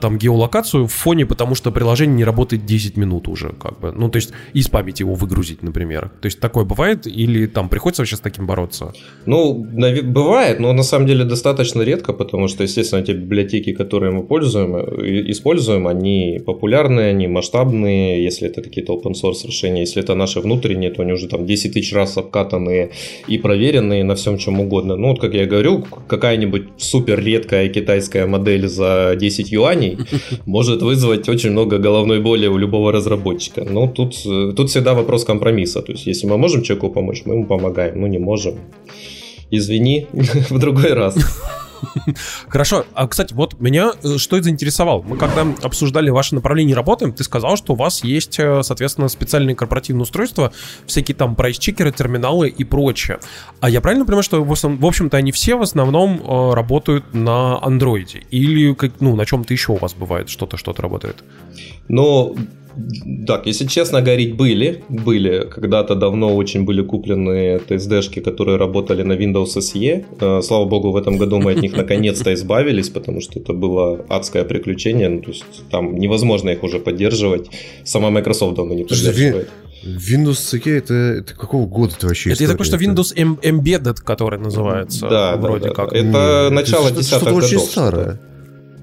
там 0.00 0.18
геолокацию 0.18 0.86
в 0.86 0.92
фоне, 0.92 1.26
потому 1.26 1.54
что 1.54 1.70
приложение 1.70 2.16
не 2.16 2.24
работает 2.24 2.66
10 2.66 2.96
минут 2.96 3.28
уже, 3.28 3.52
как 3.52 3.78
бы. 3.80 3.92
Ну, 3.92 4.08
то 4.08 4.16
есть 4.16 4.32
из 4.52 4.68
памяти 4.68 5.02
его 5.02 5.14
выгрузить, 5.14 5.62
например. 5.62 6.10
То 6.20 6.26
есть 6.26 6.40
такое 6.40 6.64
бывает 6.64 7.06
или 7.06 7.46
там 7.46 7.68
приходится 7.68 8.02
вообще 8.02 8.16
с 8.16 8.20
таким 8.20 8.46
бороться? 8.46 8.92
Ну, 9.26 9.54
бывает, 9.54 10.60
но 10.60 10.72
на 10.72 10.82
самом 10.82 11.06
деле 11.06 11.24
достаточно 11.24 11.82
редко, 11.82 12.12
потому 12.12 12.48
что, 12.48 12.62
естественно, 12.64 13.02
те 13.02 13.12
библиотеки, 13.12 13.72
которые 13.72 14.12
мы 14.12 14.22
пользуем, 14.22 14.74
используем, 15.30 15.86
они 15.86 16.40
популярные, 16.44 17.10
они 17.10 17.28
масштабные, 17.28 18.24
если 18.24 18.48
это 18.48 18.62
какие-то 18.62 18.94
open 18.94 19.12
source 19.12 19.46
решения, 19.46 19.80
если 19.80 20.02
это 20.02 20.14
наши 20.14 20.40
внутренние, 20.40 20.90
то 20.90 21.02
они 21.02 21.12
уже 21.12 21.28
там 21.28 21.46
10 21.46 21.74
тысяч 21.74 21.92
раз 21.94 22.16
обкатанные 22.18 22.90
и 23.28 23.38
проверенные 23.38 24.04
на 24.04 24.14
всем 24.14 24.38
чем 24.38 24.60
угодно. 24.60 24.96
Ну, 24.96 25.08
вот 25.08 25.20
как 25.20 25.34
я 25.34 25.46
говорю, 25.46 25.84
какая-нибудь 26.08 26.68
супер 26.76 27.20
редкая 27.20 27.68
китайская 27.68 28.26
модель 28.26 28.66
за 28.66 29.14
10 29.16 29.52
юаней 29.52 29.67
заболеваний 29.68 29.98
может 30.46 30.82
вызвать 30.82 31.28
очень 31.28 31.50
много 31.50 31.78
головной 31.78 32.20
боли 32.20 32.46
у 32.46 32.58
любого 32.58 32.92
разработчика. 32.92 33.64
Но 33.64 33.86
тут, 33.86 34.16
тут 34.56 34.70
всегда 34.70 34.94
вопрос 34.94 35.24
компромисса. 35.24 35.82
То 35.82 35.92
есть, 35.92 36.06
если 36.06 36.26
мы 36.26 36.38
можем 36.38 36.62
человеку 36.62 36.90
помочь, 36.90 37.22
мы 37.26 37.34
ему 37.34 37.46
помогаем. 37.46 38.00
Ну, 38.00 38.06
не 38.06 38.18
можем. 38.18 38.54
Извини, 39.50 40.06
в 40.50 40.58
другой 40.58 40.92
раз. 40.92 41.16
Хорошо. 42.48 42.84
А, 42.94 43.06
кстати, 43.06 43.34
вот 43.34 43.60
меня 43.60 43.92
э, 44.02 44.18
что 44.18 44.40
заинтересовало. 44.42 45.02
Мы 45.02 45.16
когда 45.16 45.42
обсуждали 45.62 46.10
ваше 46.10 46.34
направление 46.34 46.74
работы, 46.74 47.10
ты 47.12 47.24
сказал, 47.24 47.56
что 47.56 47.74
у 47.74 47.76
вас 47.76 48.04
есть, 48.04 48.38
э, 48.38 48.62
соответственно, 48.62 49.08
специальные 49.08 49.56
корпоративные 49.56 50.02
устройства, 50.02 50.52
всякие 50.86 51.14
там 51.14 51.34
прайс-чекеры, 51.34 51.92
терминалы 51.92 52.48
и 52.48 52.64
прочее. 52.64 53.18
А 53.60 53.70
я 53.70 53.80
правильно 53.80 54.04
понимаю, 54.04 54.22
что, 54.22 54.42
в 54.42 54.86
общем-то, 54.86 55.16
они 55.16 55.32
все 55.32 55.56
в 55.56 55.62
основном 55.62 56.20
э, 56.20 56.54
работают 56.54 57.14
на 57.14 57.62
андроиде? 57.62 58.22
Или, 58.30 58.76
ну, 59.00 59.16
на 59.16 59.26
чем-то 59.26 59.52
еще 59.52 59.72
у 59.72 59.76
вас 59.76 59.94
бывает 59.94 60.28
что-то, 60.28 60.56
что-то 60.56 60.82
работает? 60.82 61.22
Ну, 61.88 62.36
так, 63.26 63.46
если 63.46 63.66
честно 63.66 64.00
говорить, 64.00 64.36
были. 64.36 64.84
Были. 64.88 65.48
Когда-то 65.50 65.94
давно 65.94 66.36
очень 66.36 66.64
были 66.64 66.82
куплены 66.82 67.60
TSD-шки, 67.68 68.20
которые 68.20 68.56
работали 68.56 69.02
на 69.02 69.14
Windows 69.14 69.56
SE. 69.56 70.04
Э, 70.20 70.42
слава 70.42 70.64
богу, 70.64 70.92
в 70.92 70.96
этом 70.96 71.18
году 71.18 71.40
мы 71.40 71.52
от 71.52 71.62
них 71.62 71.76
наконец-то 71.76 72.32
избавились, 72.34 72.88
потому 72.88 73.20
что 73.20 73.40
это 73.40 73.52
было 73.52 74.04
адское 74.08 74.44
приключение. 74.44 75.08
Ну, 75.08 75.22
то 75.22 75.30
есть 75.30 75.44
там 75.70 75.96
невозможно 75.96 76.50
их 76.50 76.62
уже 76.62 76.78
поддерживать. 76.78 77.48
Сама 77.84 78.10
Microsoft 78.10 78.54
давно 78.54 78.74
не 78.74 78.84
поддерживает. 78.84 79.48
Windows 79.84 80.38
SE 80.38 80.70
это, 80.70 80.94
это 80.94 81.34
какого 81.34 81.66
года 81.66 81.94
это 81.96 82.06
вообще? 82.06 82.32
Это 82.32 82.46
такой, 82.46 82.66
что 82.66 82.76
Windows 82.76 83.14
Embedded, 83.16 84.02
который 84.04 84.38
называется. 84.38 85.08
Да, 85.08 85.36
вроде 85.36 85.68
да, 85.68 85.74
как. 85.74 85.92
Да. 85.92 85.98
Это 85.98 86.48
начало 86.50 86.90
десятых 86.90 87.24
годов. 87.28 87.44
Это 87.44 87.56
очень 87.56 87.66
старое. 87.66 88.20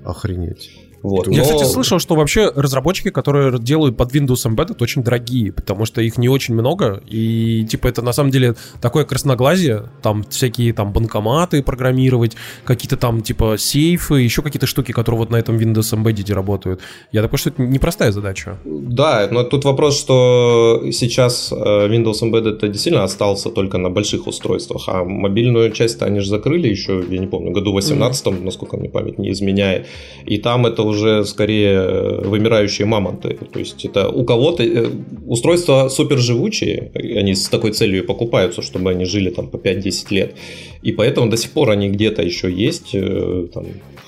Охренеть. 0.05 0.69
Вот. 1.05 1.27
Я, 1.27 1.37
но... 1.37 1.43
кстати, 1.43 1.63
слышал, 1.65 1.99
что 1.99 2.15
вообще 2.15 2.51
разработчики, 2.55 3.11
которые 3.11 3.59
делают 3.59 3.95
под 3.95 4.11
Windows 4.11 4.47
Embedded, 4.47 4.77
очень 4.79 5.03
дорогие, 5.03 5.51
потому 5.51 5.85
что 5.85 6.01
их 6.01 6.17
не 6.17 6.29
очень 6.29 6.55
много, 6.55 7.03
и 7.07 7.63
типа 7.69 7.87
это 7.87 8.01
на 8.01 8.11
самом 8.11 8.31
деле 8.31 8.55
такое 8.81 9.05
красноглазие, 9.05 9.83
там 10.01 10.23
всякие 10.23 10.73
там 10.73 10.93
банкоматы 10.93 11.61
программировать, 11.61 12.35
какие-то 12.63 12.97
там 12.97 13.21
типа 13.21 13.55
сейфы, 13.59 14.21
еще 14.21 14.41
какие-то 14.41 14.65
штуки, 14.65 14.93
которые 14.93 15.19
вот 15.19 15.29
на 15.29 15.35
этом 15.35 15.57
Windows 15.57 15.93
Embedded 15.93 16.33
работают. 16.33 16.81
Я 17.11 17.21
такой, 17.21 17.37
что 17.37 17.51
это 17.51 17.61
непростая 17.61 18.11
задача. 18.11 18.57
Да, 18.65 19.27
но 19.29 19.43
тут 19.43 19.63
вопрос, 19.63 19.99
что 19.99 20.81
сейчас 20.91 21.51
э, 21.51 21.55
Windows 21.55 22.23
Embedded 22.23 22.67
действительно 22.67 23.03
остался 23.03 23.51
только 23.51 23.77
на 23.77 23.91
больших 23.91 24.25
устройствах, 24.25 24.85
а 24.87 25.03
мобильную 25.03 25.71
часть 25.71 26.01
они 26.01 26.19
же 26.19 26.29
закрыли 26.29 26.67
еще, 26.67 27.03
я 27.07 27.19
не 27.19 27.27
помню, 27.27 27.51
году 27.51 27.73
18 27.73 28.25
mm-hmm. 28.25 28.43
насколько 28.43 28.77
мне 28.77 28.89
память 28.89 29.19
не 29.19 29.31
изменяет, 29.31 29.85
и 30.25 30.39
там 30.39 30.65
это 30.65 30.81
уже 30.81 30.94
уже 30.95 31.25
скорее 31.25 31.73
э, 31.73 32.27
вымирающие 32.27 32.87
мамонты. 32.87 33.37
То 33.51 33.59
есть 33.59 33.85
это 33.85 34.09
у 34.09 34.23
кого-то 34.23 34.63
э, 34.63 34.89
устройства 35.27 35.89
суперживучие, 35.89 36.91
они 36.93 37.35
с 37.35 37.49
такой 37.49 37.71
целью 37.71 38.05
покупаются, 38.05 38.61
чтобы 38.61 38.91
они 38.91 39.05
жили 39.05 39.29
там 39.29 39.47
по 39.47 39.57
5-10 39.57 40.05
лет. 40.09 40.35
И 40.81 40.91
поэтому 40.91 41.29
до 41.29 41.37
сих 41.37 41.51
пор 41.51 41.69
они 41.71 41.89
где-то 41.89 42.21
еще 42.23 42.51
есть, 42.51 42.95
э, 42.95 43.47
там, 43.53 43.65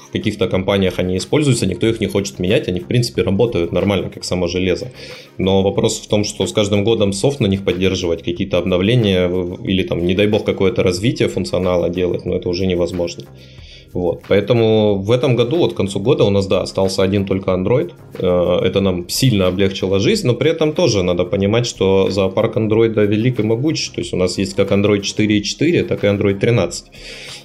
в 0.08 0.12
каких-то 0.12 0.47
компаниях 0.47 1.00
они 1.00 1.17
используются, 1.17 1.65
никто 1.65 1.88
их 1.88 2.00
не 2.00 2.08
хочет 2.08 2.39
менять, 2.39 2.69
они 2.69 2.80
в 2.80 2.88
принципе 2.88 3.23
работают 3.23 3.73
нормально, 3.73 4.10
как 4.10 4.23
само 4.23 4.47
железо. 4.47 4.91
Но 5.38 5.62
вопрос 5.62 6.00
в 6.00 6.08
том, 6.08 6.23
что 6.23 6.47
с 6.47 6.54
каждым 6.54 6.84
годом 6.84 7.12
софт 7.12 7.41
на 7.41 7.47
них 7.47 7.65
поддерживать, 7.65 8.23
какие-то 8.23 8.58
обновления 8.58 9.30
или 9.63 9.84
там, 9.84 10.06
не 10.06 10.15
дай 10.15 10.28
бог, 10.28 10.45
какое-то 10.45 10.82
развитие 10.82 11.28
функционала 11.28 11.89
делать, 11.89 12.26
но 12.26 12.36
это 12.36 12.47
уже 12.47 12.65
невозможно. 12.65 13.26
Вот. 13.93 14.21
Поэтому 14.28 14.95
в 14.95 15.12
этом 15.12 15.36
году, 15.36 15.58
вот 15.58 15.73
к 15.73 15.78
концу 15.78 16.00
года 16.00 16.23
у 16.23 16.30
нас, 16.30 16.47
да, 16.47 16.62
остался 16.62 17.04
один 17.04 17.26
только 17.26 17.52
Android. 17.52 17.91
Э, 18.19 18.65
это 18.65 18.82
нам 18.82 19.10
сильно 19.10 19.47
облегчило 19.47 20.00
жизнь, 20.00 20.28
но 20.28 20.34
при 20.34 20.52
этом 20.52 20.73
тоже 20.73 21.04
надо 21.04 21.23
понимать, 21.23 21.65
что 21.65 22.10
зоопарк 22.10 22.58
Android 22.58 23.06
велик 23.06 23.39
и 23.39 23.43
могуч. 23.43 23.89
То 23.89 24.02
есть 24.02 24.13
у 24.13 24.17
нас 24.17 24.38
есть 24.38 24.56
как 24.56 24.71
Android 24.71 25.02
4.4, 25.02 25.84
так 25.84 26.04
и 26.04 26.08
Android 26.08 26.39
13. 26.39 26.86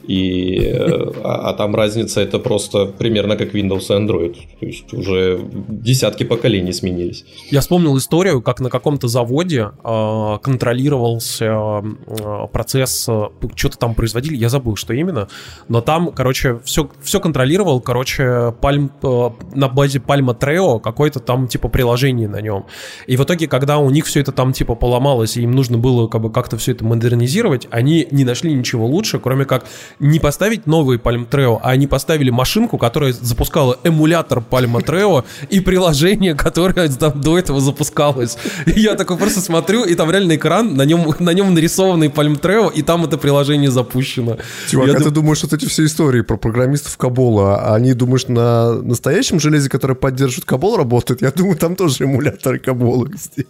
И, 0.06 0.58
э, 0.58 1.12
а, 1.22 1.50
а 1.50 1.54
там 1.54 1.74
разница 1.74 2.20
это 2.20 2.38
просто 2.38 2.86
примерно 2.86 3.36
как 3.36 3.54
Windows 3.54 3.86
и 3.88 4.04
Android. 4.04 4.36
То 4.58 4.66
есть 4.66 4.92
уже 4.92 5.40
десятки 5.68 6.24
поколений 6.24 6.72
сменились. 6.72 7.24
Я 7.50 7.60
вспомнил 7.60 7.96
историю, 7.96 8.42
как 8.42 8.60
на 8.60 8.70
каком-то 8.70 9.08
заводе 9.08 9.70
э, 9.84 10.38
контролировался 10.42 11.44
э, 11.44 12.46
процесс, 12.52 13.06
э, 13.08 13.28
что-то 13.54 13.78
там 13.78 13.94
производили, 13.94 14.36
я 14.36 14.48
забыл, 14.48 14.76
что 14.76 14.92
именно, 14.92 15.28
но 15.68 15.80
там, 15.80 16.12
короче, 16.12 16.60
все, 16.64 16.90
все 17.00 17.20
контролировал, 17.20 17.80
короче, 17.80 18.54
Palm, 18.60 18.90
э, 19.02 19.56
на 19.56 19.68
базе 19.68 19.98
Palma 19.98 20.38
Treo 20.38 20.80
какое-то 20.80 21.20
там 21.20 21.46
типа 21.46 21.68
приложение 21.68 22.28
на 22.28 22.40
нем. 22.40 22.66
И 23.06 23.16
в 23.16 23.22
итоге, 23.22 23.46
когда 23.46 23.78
у 23.78 23.90
них 23.90 24.06
все 24.06 24.20
это 24.20 24.32
там 24.32 24.52
типа 24.52 24.74
поломалось, 24.74 25.36
и 25.36 25.42
им 25.42 25.52
нужно 25.52 25.78
было 25.78 26.08
как 26.08 26.22
бы 26.22 26.30
как-то 26.32 26.56
все 26.56 26.72
это 26.72 26.84
модернизировать, 26.84 27.68
они 27.70 28.08
не 28.10 28.24
нашли 28.24 28.52
ничего 28.52 28.86
лучше, 28.86 29.18
кроме 29.18 29.44
как 29.44 29.64
не 29.98 30.18
поставить 30.18 30.66
новый 30.66 30.98
Palm 30.98 31.28
Treo, 31.28 31.58
а 31.62 31.70
они 31.70 31.86
поставили 31.86 32.30
машинку, 32.30 32.78
которая 32.78 33.12
запускала 33.12 33.78
эмулятор 33.84 34.42
Palm 34.48 34.74
Treo 34.84 35.24
и 35.50 35.60
приложение, 35.60 36.34
которое 36.34 36.88
там 36.88 37.20
до 37.20 37.38
этого 37.38 37.60
запускалось. 37.60 38.36
И 38.66 38.80
я 38.80 38.94
такой 38.94 39.16
просто 39.16 39.40
смотрю, 39.40 39.84
и 39.84 39.94
там 39.94 40.10
реально 40.10 40.36
экран, 40.36 40.74
на 40.74 40.82
нем, 40.82 41.14
на 41.18 41.30
нем 41.30 41.54
нарисованный 41.54 42.08
Palm 42.08 42.40
Treo, 42.40 42.72
и 42.72 42.82
там 42.82 43.04
это 43.04 43.18
приложение 43.18 43.70
запущено. 43.70 44.38
Чувак, 44.68 44.88
я 44.88 44.94
а 44.94 44.98
дум... 44.98 45.04
ты 45.04 45.10
думаешь, 45.10 45.38
что 45.38 45.54
эти 45.54 45.66
все 45.66 45.84
истории 45.84 46.22
про 46.22 46.36
программистов 46.36 46.96
Кабола, 46.96 47.74
они, 47.74 47.94
думаешь, 47.94 48.26
на 48.28 48.74
настоящем 48.82 49.40
железе, 49.40 49.68
которое 49.68 49.94
поддерживает 49.94 50.44
Кабол, 50.44 50.76
работает? 50.76 51.22
Я 51.22 51.30
думаю, 51.30 51.56
там 51.56 51.76
тоже 51.76 52.04
эмуляторы 52.04 52.58
Кабола 52.58 53.06
везде. 53.06 53.46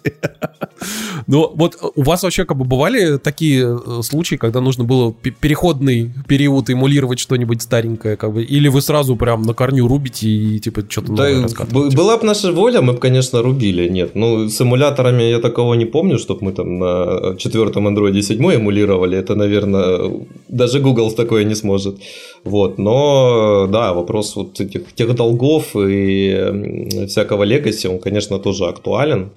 Ну, 1.27 1.53
вот 1.55 1.79
у 1.95 2.03
вас 2.03 2.23
вообще 2.23 2.45
как 2.45 2.57
бы 2.57 2.65
бывали 2.65 3.19
такие 3.19 3.79
э, 3.87 4.03
случаи, 4.03 4.37
когда 4.37 4.61
нужно 4.61 4.85
было 4.85 5.13
переходный 5.13 6.13
период 6.33 6.71
эмулировать 6.71 7.19
что-нибудь 7.19 7.61
старенькое, 7.61 8.17
как 8.17 8.33
бы, 8.33 8.43
или 8.43 8.69
вы 8.69 8.81
сразу 8.81 9.17
прям 9.17 9.43
на 9.43 9.53
корню 9.53 9.87
рубите 9.87 10.29
и 10.29 10.59
типа 10.61 10.83
что-то 10.89 11.13
да, 11.13 11.25
новое 11.25 11.43
раскатываете? 11.43 11.95
Была 11.95 12.17
бы 12.17 12.25
наша 12.25 12.53
воля, 12.53 12.81
мы 12.81 12.95
бы, 12.95 12.99
конечно, 13.01 13.43
рубили. 13.43 13.87
Нет, 13.91 14.15
ну 14.15 14.49
с 14.49 14.59
эмуляторами 14.63 15.25
я 15.25 15.41
такого 15.41 15.75
не 15.75 15.85
помню, 15.85 16.19
чтобы 16.19 16.45
мы 16.45 16.53
там 16.53 16.79
на 16.79 17.37
четвертом 17.37 17.87
андроиде 17.87 18.23
7 18.23 18.39
эмулировали. 18.39 19.19
Это, 19.19 19.35
наверное, 19.35 20.11
даже 20.49 20.81
Google 20.81 21.13
такое 21.13 21.45
не 21.45 21.55
сможет. 21.55 22.01
Вот, 22.45 22.79
но 22.79 23.67
да, 23.71 23.93
вопрос 23.93 24.35
вот 24.37 24.59
этих 24.59 24.95
тех 24.95 25.15
долгов 25.15 25.77
и 25.77 27.07
всякого 27.09 27.45
легаси, 27.45 27.89
он, 27.89 27.99
конечно, 27.99 28.39
тоже 28.39 28.65
актуален 28.65 29.33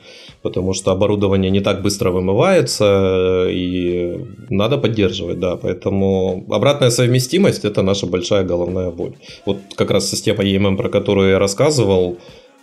потому 0.46 0.74
что 0.74 0.92
оборудование 0.92 1.50
не 1.50 1.60
так 1.60 1.82
быстро 1.82 2.12
вымывается, 2.12 3.48
и 3.50 4.16
надо 4.52 4.78
поддерживать, 4.78 5.40
да. 5.40 5.56
Поэтому 5.56 6.46
обратная 6.52 6.92
совместимость– 6.92 7.66
это 7.72 7.82
наша 7.82 8.06
большая 8.06 8.44
головная 8.44 8.92
боль. 8.92 9.14
Вот 9.46 9.58
как 9.76 9.90
раз 9.90 10.08
система 10.08 10.44
EMM, 10.44 10.78
про 10.78 10.90
которую 10.90 11.32
я 11.32 11.40
рассказывал, 11.40 12.18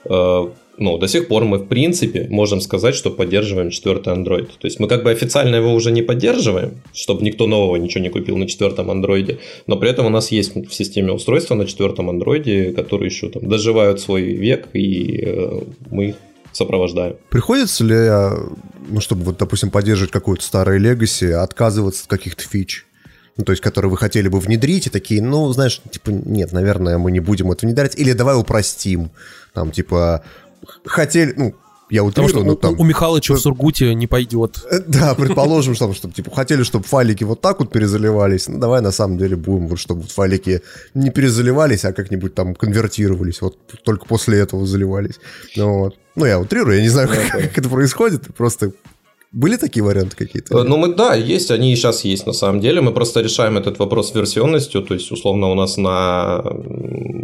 э, 0.04 0.48
ну, 0.78 0.98
до 0.98 1.08
сих 1.08 1.26
пор 1.26 1.44
мы, 1.44 1.58
в 1.58 1.66
принципе, 1.66 2.28
можем 2.30 2.60
сказать, 2.60 2.94
что 2.94 3.10
поддерживаем 3.10 3.70
четвертый 3.70 4.14
Android. 4.14 4.46
То 4.60 4.66
есть 4.66 4.78
мы 4.78 4.86
как 4.86 5.02
бы 5.02 5.10
официально 5.10 5.56
его 5.56 5.74
уже 5.74 5.90
не 5.90 6.02
поддерживаем, 6.02 6.70
чтобы 6.94 7.24
никто 7.24 7.48
нового 7.48 7.74
ничего 7.76 8.04
не 8.04 8.10
купил 8.10 8.36
на 8.36 8.46
четвертом 8.46 8.90
Android, 8.92 9.38
но 9.66 9.76
при 9.76 9.90
этом 9.90 10.06
у 10.06 10.10
нас 10.10 10.32
есть 10.32 10.54
в 10.54 10.72
системе 10.72 11.12
устройства 11.12 11.56
на 11.56 11.66
четвертом 11.66 12.10
Android, 12.10 12.74
которые 12.74 13.08
еще 13.08 13.28
там 13.28 13.48
доживают 13.48 14.00
свой 14.00 14.22
век, 14.22 14.68
и 14.72 15.24
э, 15.26 15.60
мы 15.90 16.10
их 16.10 16.14
сопровождаю. 16.52 17.18
Приходится 17.30 17.84
ли, 17.84 18.08
ну, 18.88 19.00
чтобы, 19.00 19.24
вот, 19.24 19.38
допустим, 19.38 19.70
поддерживать 19.70 20.12
какую-то 20.12 20.44
старую 20.44 20.80
легаси, 20.80 21.24
отказываться 21.24 22.04
от 22.04 22.10
каких-то 22.10 22.42
фич? 22.42 22.86
Ну, 23.36 23.44
то 23.44 23.52
есть, 23.52 23.62
которые 23.62 23.90
вы 23.90 23.96
хотели 23.96 24.28
бы 24.28 24.40
внедрить, 24.40 24.88
и 24.88 24.90
такие, 24.90 25.22
ну, 25.22 25.50
знаешь, 25.52 25.80
типа, 25.90 26.10
нет, 26.10 26.52
наверное, 26.52 26.98
мы 26.98 27.10
не 27.10 27.20
будем 27.20 27.50
это 27.50 27.66
внедрять, 27.66 27.98
или 27.98 28.12
давай 28.12 28.38
упростим. 28.38 29.10
Там, 29.54 29.70
типа, 29.70 30.22
хотели, 30.84 31.32
ну, 31.36 31.54
я 31.92 32.02
утрирую, 32.04 32.28
Потому 32.28 32.28
что 32.28 32.50
ну, 32.50 32.56
там... 32.56 32.74
у, 32.80 32.82
у 32.82 32.84
Михалыча 32.86 33.34
в 33.34 33.38
Сургуте 33.38 33.94
не 33.94 34.06
пойдет. 34.06 34.64
Э, 34.70 34.80
да, 34.86 35.14
предположим, 35.14 35.74
что, 35.74 35.92
что 35.92 36.10
типа 36.10 36.30
хотели, 36.34 36.62
чтобы 36.62 36.84
файлики 36.84 37.22
вот 37.22 37.42
так 37.42 37.60
вот 37.60 37.70
перезаливались. 37.70 38.48
Ну, 38.48 38.58
давай 38.58 38.80
на 38.80 38.92
самом 38.92 39.18
деле 39.18 39.36
будем, 39.36 39.68
вот, 39.68 39.78
чтобы 39.78 40.02
файлики 40.04 40.62
не 40.94 41.10
перезаливались, 41.10 41.84
а 41.84 41.92
как-нибудь 41.92 42.34
там 42.34 42.54
конвертировались. 42.54 43.42
Вот 43.42 43.58
только 43.84 44.06
после 44.06 44.38
этого 44.38 44.66
заливались. 44.66 45.20
Ну, 45.54 45.80
вот. 45.80 45.98
ну 46.16 46.24
я 46.24 46.40
утрирую, 46.40 46.76
я 46.76 46.82
не 46.82 46.88
знаю, 46.88 47.08
как, 47.12 47.30
как 47.30 47.58
это 47.58 47.68
происходит. 47.68 48.34
Просто 48.34 48.72
Были 49.32 49.56
такие 49.56 49.82
варианты 49.82 50.14
какие-то? 50.14 50.58
Э, 50.58 50.62
ну, 50.62 50.76
мы, 50.76 50.94
да, 50.94 51.14
есть, 51.14 51.50
они 51.50 51.72
и 51.72 51.76
сейчас 51.76 52.04
есть 52.04 52.26
на 52.26 52.34
самом 52.34 52.60
деле. 52.60 52.82
Мы 52.82 52.92
просто 52.92 53.22
решаем 53.22 53.56
этот 53.56 53.78
вопрос 53.78 54.14
версионностью. 54.14 54.82
То 54.82 54.94
есть, 54.94 55.10
условно, 55.10 55.50
у 55.50 55.54
нас 55.54 55.78
на 55.78 56.44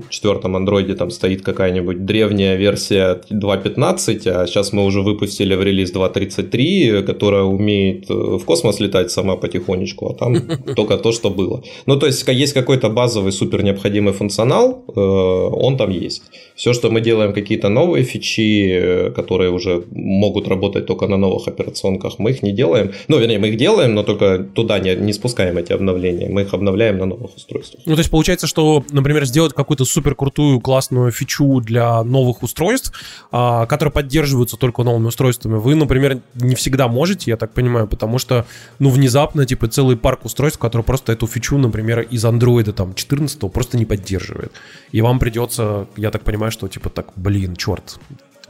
четвертом 0.09 0.57
андроиде 0.57 0.95
там 0.95 1.11
стоит 1.11 1.43
какая-нибудь 1.43 2.07
древняя 2.07 2.57
версия 2.57 3.21
2.15, 3.31 4.29
а 4.29 4.47
сейчас 4.47 4.73
мы 4.73 4.87
уже 4.87 5.03
выпустили 5.03 5.55
в 5.55 5.63
релиз 5.63 5.93
2.33, 5.93 7.03
которая 7.03 7.43
умеет 7.43 8.11
э, 8.11 8.15
в 8.15 8.45
космос 8.45 8.81
летать 8.81 9.11
сама 9.11 9.37
потихонечку, 9.37 10.09
а 10.09 10.15
там 10.15 10.37
только 10.77 10.97
то, 10.97 11.13
что 11.13 11.29
было. 11.29 11.63
Ну, 11.85 11.99
то 11.99 12.07
есть, 12.07 12.27
есть 12.29 12.55
какой-то 12.55 12.89
базовый 12.89 13.33
супер 13.33 13.63
необходимый 13.63 14.15
функционал, 14.15 14.83
э, 14.89 15.01
он 15.01 15.77
там 15.77 15.91
есть. 15.91 16.23
Все, 16.57 16.73
что 16.73 16.91
мы 16.91 17.03
делаем, 17.03 17.35
какие-то 17.35 17.69
новые 17.69 18.05
фичи, 18.05 19.13
которые 19.15 19.51
уже 19.51 19.85
могут 19.91 20.49
работать 20.49 20.87
только 20.87 21.07
на 21.07 21.19
новых 21.19 21.49
операционных 21.49 21.98
рисунках, 21.99 22.19
мы 22.19 22.31
их 22.31 22.43
не 22.43 22.53
делаем. 22.53 22.93
Ну, 23.09 23.19
вернее, 23.19 23.39
мы 23.39 23.49
их 23.49 23.57
делаем, 23.57 23.95
но 23.95 24.03
только 24.03 24.39
туда 24.39 24.79
не, 24.79 24.95
не 24.97 25.13
спускаем 25.13 25.57
эти 25.59 25.73
обновления. 25.73 26.29
Мы 26.29 26.43
их 26.43 26.55
обновляем 26.55 26.99
на 26.99 27.07
новых 27.07 27.37
устройствах. 27.37 27.83
Ну, 27.87 27.95
то 27.95 27.99
есть 27.99 28.11
получается, 28.11 28.47
что, 28.47 28.85
например, 28.91 29.25
сделать 29.25 29.53
какую-то 29.55 29.85
супер 29.85 30.15
крутую, 30.15 30.61
классную 30.61 31.11
фичу 31.13 31.61
для 31.61 32.03
новых 32.05 32.43
устройств, 32.43 32.93
а, 33.33 33.67
которые 33.67 33.93
поддерживаются 33.93 34.57
только 34.57 34.83
новыми 34.83 35.07
устройствами, 35.07 35.57
вы, 35.57 35.75
например, 35.75 36.21
не 36.35 36.55
всегда 36.55 36.89
можете, 36.89 37.31
я 37.31 37.37
так 37.37 37.53
понимаю, 37.53 37.87
потому 37.87 38.19
что, 38.19 38.45
ну, 38.79 38.91
внезапно, 38.91 39.45
типа, 39.45 39.69
целый 39.69 39.97
парк 39.97 40.25
устройств, 40.25 40.59
который 40.59 40.83
просто 40.83 41.13
эту 41.13 41.27
фичу, 41.27 41.59
например, 41.59 42.01
из 42.01 42.25
андроида 42.25 42.73
там 42.73 42.95
14 42.95 43.53
просто 43.53 43.79
не 43.79 43.85
поддерживает. 43.85 44.53
И 44.93 45.01
вам 45.01 45.19
придется, 45.19 45.87
я 45.97 46.11
так 46.11 46.23
понимаю, 46.23 46.53
что, 46.53 46.69
типа, 46.69 46.91
так, 46.91 47.13
блин, 47.17 47.57
черт, 47.57 47.99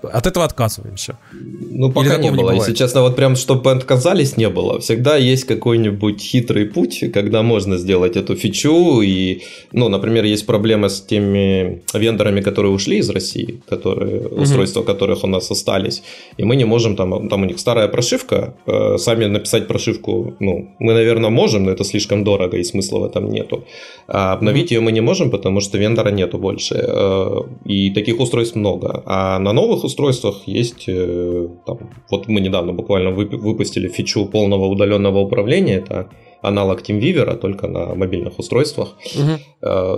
от 0.03 0.27
этого 0.27 0.45
отказываемся. 0.45 1.19
Ну, 1.33 1.93
пока 1.93 2.17
не 2.17 2.31
было. 2.31 2.53
Не 2.53 2.59
Если 2.59 2.75
честно, 2.75 3.03
вот 3.03 3.17
прям, 3.17 3.37
чтобы 3.37 3.71
отказались, 3.71 4.37
не 4.37 4.49
было. 4.49 4.79
Всегда 4.81 5.17
есть 5.17 5.45
какой-нибудь 5.45 6.21
хитрый 6.21 6.67
путь, 6.67 7.05
когда 7.13 7.43
можно 7.43 7.79
сделать 7.79 8.17
эту 8.17 8.37
фичу. 8.37 9.01
И, 9.03 9.43
ну, 9.73 9.89
например, 9.89 10.25
есть 10.25 10.47
проблемы 10.47 10.89
с 10.89 11.01
теми 11.01 11.83
вендорами, 11.95 12.41
которые 12.41 12.73
ушли 12.73 12.99
из 12.99 13.11
России, 13.11 13.61
которые, 13.69 14.27
угу. 14.27 14.43
устройства 14.43 14.83
которых 14.83 15.25
у 15.25 15.27
нас 15.27 15.51
остались. 15.51 16.03
И 16.37 16.45
мы 16.45 16.57
не 16.57 16.65
можем, 16.65 16.97
там, 16.97 17.29
там 17.29 17.43
у 17.43 17.45
них 17.45 17.59
старая 17.59 17.89
прошивка. 17.89 18.55
Э, 18.67 18.99
сами 18.99 19.27
написать 19.27 19.67
прошивку, 19.67 20.35
ну, 20.41 20.75
мы, 20.79 20.93
наверное, 20.95 21.31
можем, 21.31 21.65
но 21.65 21.71
это 21.71 21.85
слишком 21.85 22.25
дорого, 22.25 22.57
и 22.57 22.65
смысла 22.65 22.99
в 22.99 23.05
этом 23.05 23.29
нету. 23.31 23.65
А 24.07 24.33
обновить 24.33 24.67
угу. 24.67 24.75
ее 24.75 24.81
мы 24.81 24.93
не 24.93 25.01
можем, 25.01 25.31
потому 25.31 25.61
что 25.61 25.79
вендора 25.79 26.11
нету 26.11 26.39
больше. 26.39 26.75
Э, 26.75 27.43
и 27.65 27.91
таких 27.91 28.21
устройств 28.21 28.57
много. 28.57 29.03
А 29.07 29.39
на 29.39 29.53
новых 29.53 29.85
устройствах 29.89 30.43
есть, 30.47 30.85
э, 30.89 31.49
там, 31.67 31.79
вот 32.11 32.29
мы 32.29 32.41
недавно 32.41 32.73
буквально 32.73 33.11
выпустили 33.11 33.89
фичу 33.89 34.27
полного 34.27 34.67
удаленного 34.67 35.19
управления, 35.19 35.77
это 35.79 36.09
аналог 36.43 36.83
TeamViewer, 36.83 37.37
только 37.37 37.67
на 37.67 37.95
мобильных 37.95 38.39
устройствах. 38.39 38.89
Угу. 39.17 39.39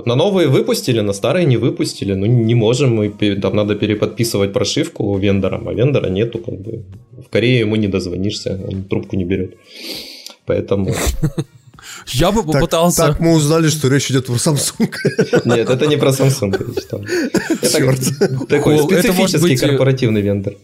На 0.07 0.16
новые 0.16 0.48
выпустили, 0.48 1.00
на 1.00 1.12
старые 1.12 1.46
не 1.46 1.59
выпустили, 1.59 2.14
ну 2.14 2.26
не 2.26 2.55
можем, 2.55 2.94
мы, 2.94 3.11
там 3.42 3.57
надо 3.57 3.74
переподписывать 3.74 4.53
прошивку 4.53 5.18
вендором, 5.18 5.68
а 5.68 5.74
вендора 5.74 6.09
нету, 6.09 6.38
как 6.38 6.61
бы. 6.61 6.85
В 7.26 7.29
Корее 7.29 7.61
ему 7.61 7.76
не 7.76 7.88
дозвонишься, 7.88 8.59
он 8.68 8.85
трубку 8.85 9.16
не 9.16 9.24
берет. 9.24 9.57
Поэтому... 10.46 10.94
Я 12.06 12.32
бы 12.32 12.42
попытался. 12.42 13.08
Так, 13.08 13.20
мы 13.20 13.34
узнали, 13.34 13.68
что 13.68 13.88
речь 13.88 14.10
идет 14.10 14.26
про 14.26 14.34
Samsung. 14.34 14.92
Нет, 15.44 15.68
это 15.68 15.86
не 15.86 15.96
про 15.96 16.10
Samsung 16.10 16.54
Это 17.62 18.46
такой 18.46 18.78
специфический 18.78 19.56
корпоративный 19.56 20.20
вендор. 20.20 20.54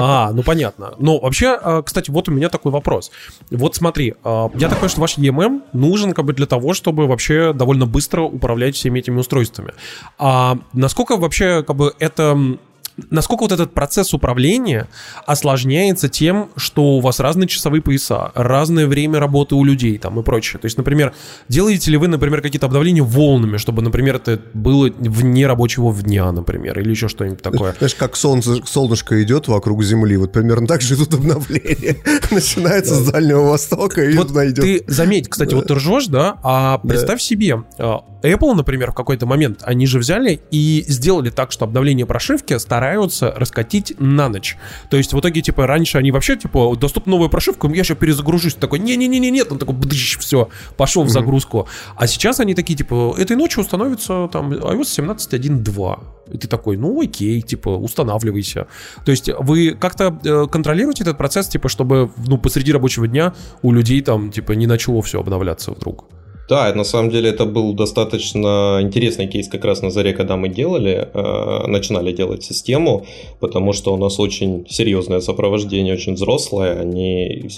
А, 0.00 0.32
ну 0.32 0.42
понятно. 0.42 0.94
Ну, 0.98 1.18
вообще, 1.18 1.58
а, 1.60 1.82
кстати, 1.82 2.10
вот 2.10 2.28
у 2.28 2.32
меня 2.32 2.48
такой 2.48 2.70
вопрос. 2.70 3.10
Вот 3.50 3.74
смотри, 3.74 4.14
а, 4.22 4.50
я 4.54 4.68
так 4.68 4.78
понимаю, 4.78 4.90
что 4.90 5.00
ваш 5.00 5.18
EMM 5.18 5.62
нужен 5.72 6.12
как 6.12 6.24
бы 6.24 6.32
для 6.32 6.46
того, 6.46 6.72
чтобы 6.74 7.06
вообще 7.06 7.52
довольно 7.52 7.86
быстро 7.86 8.22
управлять 8.22 8.76
всеми 8.76 9.00
этими 9.00 9.18
устройствами. 9.18 9.72
А 10.18 10.58
насколько 10.72 11.16
вообще 11.16 11.64
как 11.64 11.76
бы 11.76 11.94
это 11.98 12.58
насколько 13.10 13.42
вот 13.42 13.52
этот 13.52 13.72
процесс 13.72 14.14
управления 14.14 14.88
осложняется 15.26 16.08
тем, 16.08 16.50
что 16.56 16.96
у 16.96 17.00
вас 17.00 17.20
разные 17.20 17.48
часовые 17.48 17.82
пояса, 17.82 18.32
разное 18.34 18.86
время 18.86 19.18
работы 19.18 19.54
у 19.54 19.64
людей 19.64 19.98
там 19.98 20.18
и 20.20 20.22
прочее. 20.22 20.60
То 20.60 20.66
есть, 20.66 20.76
например, 20.76 21.14
делаете 21.48 21.90
ли 21.90 21.96
вы, 21.96 22.08
например, 22.08 22.42
какие-то 22.42 22.66
обновления 22.66 23.02
волнами, 23.02 23.56
чтобы, 23.56 23.82
например, 23.82 24.16
это 24.16 24.40
было 24.54 24.90
вне 24.98 25.46
рабочего 25.46 25.94
дня, 26.02 26.30
например, 26.32 26.78
или 26.80 26.90
еще 26.90 27.08
что-нибудь 27.08 27.42
такое? 27.42 27.74
Знаешь, 27.78 27.94
как 27.94 28.16
солнце, 28.16 28.56
солнышко 28.64 29.22
идет 29.22 29.48
вокруг 29.48 29.82
Земли, 29.82 30.16
вот 30.16 30.32
примерно 30.32 30.66
так 30.66 30.80
же 30.80 30.94
идут 30.94 31.14
обновления. 31.14 31.96
Начинается 32.30 32.94
с 32.94 33.10
Дальнего 33.10 33.42
Востока 33.42 34.02
и 34.02 34.16
вот 34.16 34.30
идет. 34.30 34.64
Ты 34.64 34.84
заметь, 34.86 35.28
кстати, 35.28 35.54
вот 35.54 35.66
ты 35.66 35.74
ржешь, 35.74 36.06
да, 36.06 36.38
а 36.42 36.78
представь 36.78 37.20
себе, 37.20 37.64
а, 37.78 38.04
Apple, 38.22 38.54
например, 38.54 38.92
в 38.92 38.94
какой-то 38.94 39.26
момент, 39.26 39.60
они 39.62 39.86
же 39.86 39.98
взяли 39.98 40.40
и 40.50 40.84
сделали 40.88 41.30
так, 41.30 41.52
что 41.52 41.64
обновление 41.64 42.06
прошивки 42.06 42.58
стараются 42.58 42.87
раскатить 43.36 43.94
на 43.98 44.28
ночь. 44.28 44.56
То 44.90 44.96
есть 44.96 45.12
в 45.12 45.20
итоге, 45.20 45.40
типа, 45.42 45.66
раньше 45.66 45.98
они 45.98 46.10
вообще, 46.10 46.36
типа, 46.36 46.76
доступна 46.76 47.12
новая 47.12 47.28
прошивка, 47.28 47.68
я 47.68 47.84
сейчас 47.84 47.98
перезагружусь. 47.98 48.54
Такой, 48.54 48.78
не-не-не, 48.78 49.30
нет, 49.30 49.50
он 49.52 49.58
такой, 49.58 49.74
бдыщ, 49.74 50.18
все, 50.18 50.48
пошел 50.76 51.04
в 51.04 51.08
загрузку. 51.10 51.68
А 51.96 52.06
сейчас 52.06 52.40
они 52.40 52.54
такие, 52.54 52.76
типа, 52.76 53.14
этой 53.18 53.36
ночью 53.36 53.62
установится 53.62 54.28
там 54.32 54.52
iOS 54.52 55.16
17.1.2. 55.16 56.00
И 56.32 56.38
ты 56.38 56.46
такой, 56.48 56.76
ну 56.76 57.00
окей, 57.00 57.40
типа, 57.40 57.70
устанавливайся. 57.70 58.66
То 59.04 59.10
есть 59.10 59.30
вы 59.38 59.70
как-то 59.70 60.18
э, 60.24 60.46
контролируете 60.50 61.02
этот 61.02 61.16
процесс, 61.16 61.48
типа, 61.48 61.68
чтобы, 61.68 62.10
ну, 62.26 62.38
посреди 62.38 62.72
рабочего 62.72 63.08
дня 63.08 63.34
у 63.62 63.72
людей 63.72 64.00
там, 64.02 64.30
типа, 64.30 64.52
не 64.52 64.66
начало 64.66 65.02
все 65.02 65.20
обновляться 65.20 65.72
вдруг? 65.72 66.04
Да, 66.48 66.74
на 66.74 66.84
самом 66.84 67.10
деле 67.10 67.28
это 67.30 67.44
был 67.44 67.74
достаточно 67.74 68.78
интересный 68.80 69.26
кейс 69.26 69.48
как 69.48 69.64
раз 69.64 69.82
на 69.82 69.90
заре, 69.90 70.14
когда 70.14 70.36
мы 70.36 70.48
делали, 70.48 71.08
э, 71.12 71.66
начинали 71.66 72.12
делать 72.12 72.42
систему, 72.42 73.06
потому 73.38 73.74
что 73.74 73.92
у 73.92 73.98
нас 73.98 74.18
очень 74.18 74.66
серьезное 74.68 75.20
сопровождение, 75.20 75.94
очень 75.94 76.14
взрослое, 76.14 76.80
они 76.80 77.50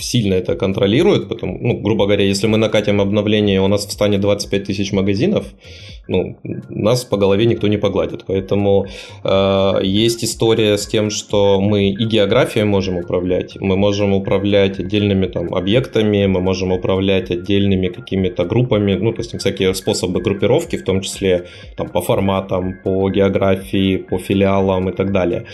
сильно 0.00 0.34
это 0.34 0.54
контролируют, 0.54 1.28
потому, 1.28 1.58
ну, 1.60 1.80
грубо 1.80 2.06
говоря, 2.06 2.24
если 2.24 2.46
мы 2.46 2.56
накатим 2.56 3.02
обновление, 3.02 3.60
у 3.60 3.68
нас 3.68 3.86
встанет 3.86 4.20
25 4.20 4.64
тысяч 4.64 4.92
магазинов, 4.92 5.44
ну, 6.08 6.36
нас 6.70 7.04
по 7.04 7.16
голове 7.16 7.46
никто 7.46 7.68
не 7.68 7.76
погладит. 7.76 8.24
Поэтому 8.26 8.86
э, 9.24 9.72
есть 9.82 10.24
история 10.24 10.76
с 10.76 10.86
тем, 10.86 11.10
что 11.10 11.60
мы 11.60 11.90
и 11.90 12.04
географией 12.06 12.64
можем 12.64 12.96
управлять, 12.96 13.56
мы 13.60 13.76
можем 13.76 14.12
управлять 14.12 14.80
отдельными 14.80 15.26
там 15.26 15.54
объектами, 15.54 16.26
мы 16.26 16.40
можем 16.40 16.72
управлять 16.72 17.30
отдельными 17.30 17.88
какими-то 18.22 18.44
группами, 18.44 18.94
ну, 18.94 19.12
то 19.12 19.20
есть 19.20 19.38
всякие 19.38 19.74
способы 19.74 20.20
группировки, 20.20 20.76
в 20.76 20.84
том 20.84 21.00
числе 21.00 21.44
там 21.76 21.88
по 21.88 22.00
форматам, 22.00 22.74
по 22.84 23.10
географии, 23.10 23.96
по 23.96 24.18
филиалам 24.18 24.88
и 24.88 24.92
так 24.92 25.12
далее. 25.12 25.44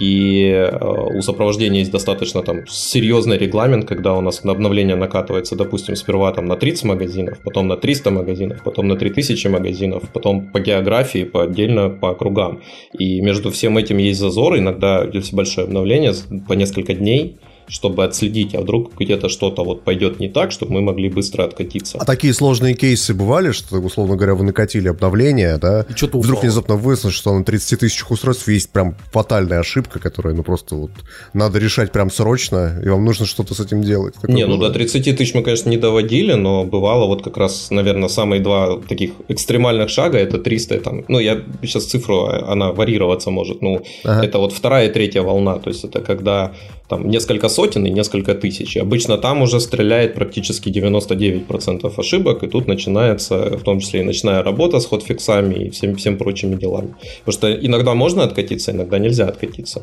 И 0.00 0.48
э, 0.50 1.16
у 1.16 1.22
сопровождения 1.22 1.80
есть 1.80 1.92
достаточно 1.92 2.42
там 2.42 2.66
серьезный 2.66 3.38
регламент, 3.38 3.84
когда 3.84 4.14
у 4.14 4.20
нас 4.20 4.44
на 4.44 4.52
обновление 4.52 4.96
накатывается, 4.96 5.56
допустим, 5.56 5.96
сперва 5.96 6.32
там 6.32 6.46
на 6.46 6.56
30 6.56 6.84
магазинов, 6.84 7.38
потом 7.44 7.68
на 7.68 7.76
300 7.76 8.10
магазинов, 8.10 8.62
потом 8.64 8.88
на 8.88 8.96
3000 8.96 9.48
магазинов, 9.48 10.02
потом 10.12 10.50
по 10.52 10.58
географии, 10.58 11.24
по 11.24 11.42
отдельно 11.42 11.90
по 11.90 12.10
округам. 12.10 12.60
И 12.98 13.20
между 13.20 13.50
всем 13.50 13.78
этим 13.78 13.98
есть 13.98 14.20
зазор, 14.20 14.58
иногда 14.58 15.08
если 15.14 15.36
большое 15.36 15.66
обновление 15.66 16.12
по 16.48 16.54
несколько 16.54 16.94
дней, 16.94 17.36
чтобы 17.68 18.04
отследить, 18.04 18.54
а 18.54 18.60
вдруг 18.60 18.92
где-то 18.98 19.28
что-то 19.28 19.64
вот 19.64 19.82
пойдет 19.82 20.20
не 20.20 20.28
так, 20.28 20.52
чтобы 20.52 20.74
мы 20.74 20.80
могли 20.82 21.08
быстро 21.08 21.44
откатиться. 21.44 21.98
А 21.98 22.04
такие 22.04 22.34
сложные 22.34 22.74
кейсы 22.74 23.14
бывали, 23.14 23.52
что, 23.52 23.76
условно 23.76 24.16
говоря, 24.16 24.34
вы 24.34 24.44
накатили 24.44 24.88
обновление, 24.88 25.58
да? 25.58 25.86
И 25.88 25.92
что-то 25.94 26.18
вдруг 26.18 26.42
внезапно 26.42 26.76
выяснилось, 26.76 27.16
что 27.16 27.36
на 27.36 27.44
30 27.44 27.80
тысячах 27.80 28.10
устройств 28.10 28.48
есть 28.48 28.70
прям 28.70 28.96
фатальная 29.12 29.60
ошибка, 29.60 29.98
которая, 29.98 30.34
ну, 30.34 30.42
просто 30.42 30.74
вот 30.74 30.90
надо 31.32 31.58
решать 31.58 31.92
прям 31.92 32.10
срочно, 32.10 32.80
и 32.84 32.88
вам 32.88 33.04
нужно 33.04 33.26
что-то 33.26 33.54
с 33.54 33.60
этим 33.60 33.82
делать. 33.82 34.14
Такое 34.14 34.34
не, 34.34 34.46
ну, 34.46 34.56
было? 34.56 34.66
ну 34.66 34.72
до 34.72 34.74
30 34.74 35.16
тысяч 35.16 35.34
мы, 35.34 35.42
конечно, 35.42 35.70
не 35.70 35.76
доводили, 35.76 36.34
но 36.34 36.64
бывало 36.64 37.06
вот 37.06 37.22
как 37.22 37.36
раз, 37.36 37.70
наверное, 37.70 38.08
самые 38.08 38.40
два 38.40 38.78
таких 38.88 39.12
экстремальных 39.28 39.88
шага, 39.88 40.18
это 40.18 40.38
300, 40.38 40.80
там, 40.80 41.04
ну, 41.08 41.18
я 41.18 41.42
сейчас 41.62 41.84
цифру, 41.84 42.26
она 42.26 42.72
варьироваться 42.72 43.30
может, 43.30 43.62
ну, 43.62 43.82
ага. 44.04 44.24
это 44.24 44.38
вот 44.38 44.52
вторая 44.52 44.88
и 44.88 44.92
третья 44.92 45.22
волна, 45.22 45.58
то 45.58 45.70
есть 45.70 45.84
это 45.84 46.00
когда 46.00 46.52
там 46.88 47.08
несколько 47.08 47.48
сотен 47.48 47.86
и 47.86 47.90
несколько 47.90 48.34
тысяч. 48.34 48.76
И 48.76 48.80
обычно 48.80 49.16
там 49.16 49.42
уже 49.42 49.58
стреляет 49.60 50.14
практически 50.14 50.68
99% 50.68 51.92
ошибок, 51.96 52.42
и 52.42 52.46
тут 52.46 52.66
начинается, 52.68 53.56
в 53.56 53.62
том 53.62 53.80
числе 53.80 54.00
и 54.00 54.02
ночная 54.02 54.42
работа 54.42 54.80
с 54.80 54.86
ходфиксами 54.86 55.66
и 55.66 55.70
всем, 55.70 55.96
всем 55.96 56.18
прочими 56.18 56.56
делами. 56.56 56.94
Потому 57.24 57.32
что 57.32 57.66
иногда 57.66 57.94
можно 57.94 58.24
откатиться, 58.24 58.72
иногда 58.72 58.98
нельзя 58.98 59.26
откатиться. 59.28 59.82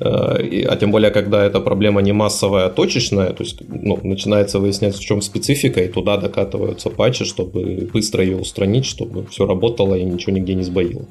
Э, 0.00 0.64
а 0.66 0.76
тем 0.76 0.90
более, 0.90 1.10
когда 1.10 1.44
эта 1.44 1.60
проблема 1.60 2.00
не 2.00 2.12
массовая, 2.12 2.66
а 2.66 2.70
точечная, 2.70 3.32
то 3.32 3.44
есть 3.44 3.58
ну, 3.68 3.98
начинается 4.02 4.58
выяснять, 4.58 4.96
в 4.96 5.00
чем 5.00 5.20
специфика, 5.20 5.82
и 5.82 5.88
туда 5.88 6.16
докатываются 6.16 6.88
патчи, 6.88 7.24
чтобы 7.24 7.88
быстро 7.92 8.24
ее 8.24 8.36
устранить, 8.36 8.86
чтобы 8.86 9.26
все 9.26 9.46
работало 9.46 9.94
и 9.94 10.04
ничего 10.04 10.32
нигде 10.32 10.54
не 10.54 10.62
сбоило. 10.62 11.06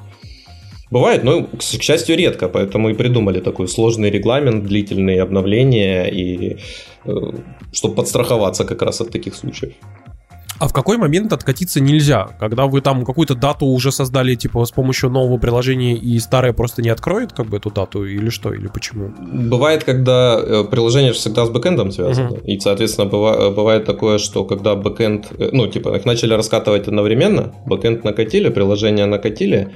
Бывает, 0.91 1.23
но, 1.23 1.43
к 1.43 1.61
счастью, 1.61 2.17
редко, 2.17 2.49
поэтому 2.49 2.89
и 2.89 2.93
придумали 2.93 3.39
такой 3.39 3.67
сложный 3.67 4.09
регламент, 4.09 4.65
длительные 4.65 5.21
обновления, 5.21 6.05
и 6.05 6.57
э, 7.05 7.11
чтобы 7.71 7.95
подстраховаться 7.95 8.65
как 8.65 8.81
раз 8.81 9.01
от 9.01 9.11
таких 9.11 9.35
случаев. 9.35 9.73
А 10.59 10.67
в 10.67 10.73
какой 10.73 10.97
момент 10.97 11.31
откатиться 11.31 11.79
нельзя? 11.79 12.27
Когда 12.37 12.65
вы 12.65 12.81
там 12.81 13.05
какую-то 13.05 13.33
дату 13.33 13.65
уже 13.65 13.93
создали, 13.93 14.35
типа, 14.35 14.65
с 14.65 14.71
помощью 14.71 15.09
нового 15.09 15.37
приложения, 15.37 15.95
и 15.95 16.19
старое 16.19 16.51
просто 16.51 16.81
не 16.81 16.89
откроет, 16.89 17.31
как 17.31 17.45
бы, 17.45 17.57
эту 17.57 17.71
дату, 17.71 18.03
или 18.03 18.29
что, 18.29 18.53
или 18.53 18.67
почему? 18.67 19.13
Бывает, 19.17 19.85
когда 19.85 20.37
э, 20.37 20.65
приложение 20.69 21.13
всегда 21.13 21.45
с 21.45 21.49
бэкэндом 21.49 21.91
связано, 21.91 22.29
uh-huh. 22.29 22.45
и, 22.45 22.59
соответственно, 22.59 23.07
бывает, 23.07 23.55
бывает 23.55 23.85
такое, 23.85 24.17
что 24.17 24.43
когда 24.43 24.75
бэкэнд, 24.75 25.27
э, 25.37 25.49
ну, 25.53 25.67
типа, 25.67 25.95
их 25.95 26.05
начали 26.05 26.33
раскатывать 26.33 26.87
одновременно, 26.87 27.53
бэкэнд 27.65 28.03
накатили, 28.03 28.49
приложение 28.49 29.05
накатили, 29.05 29.71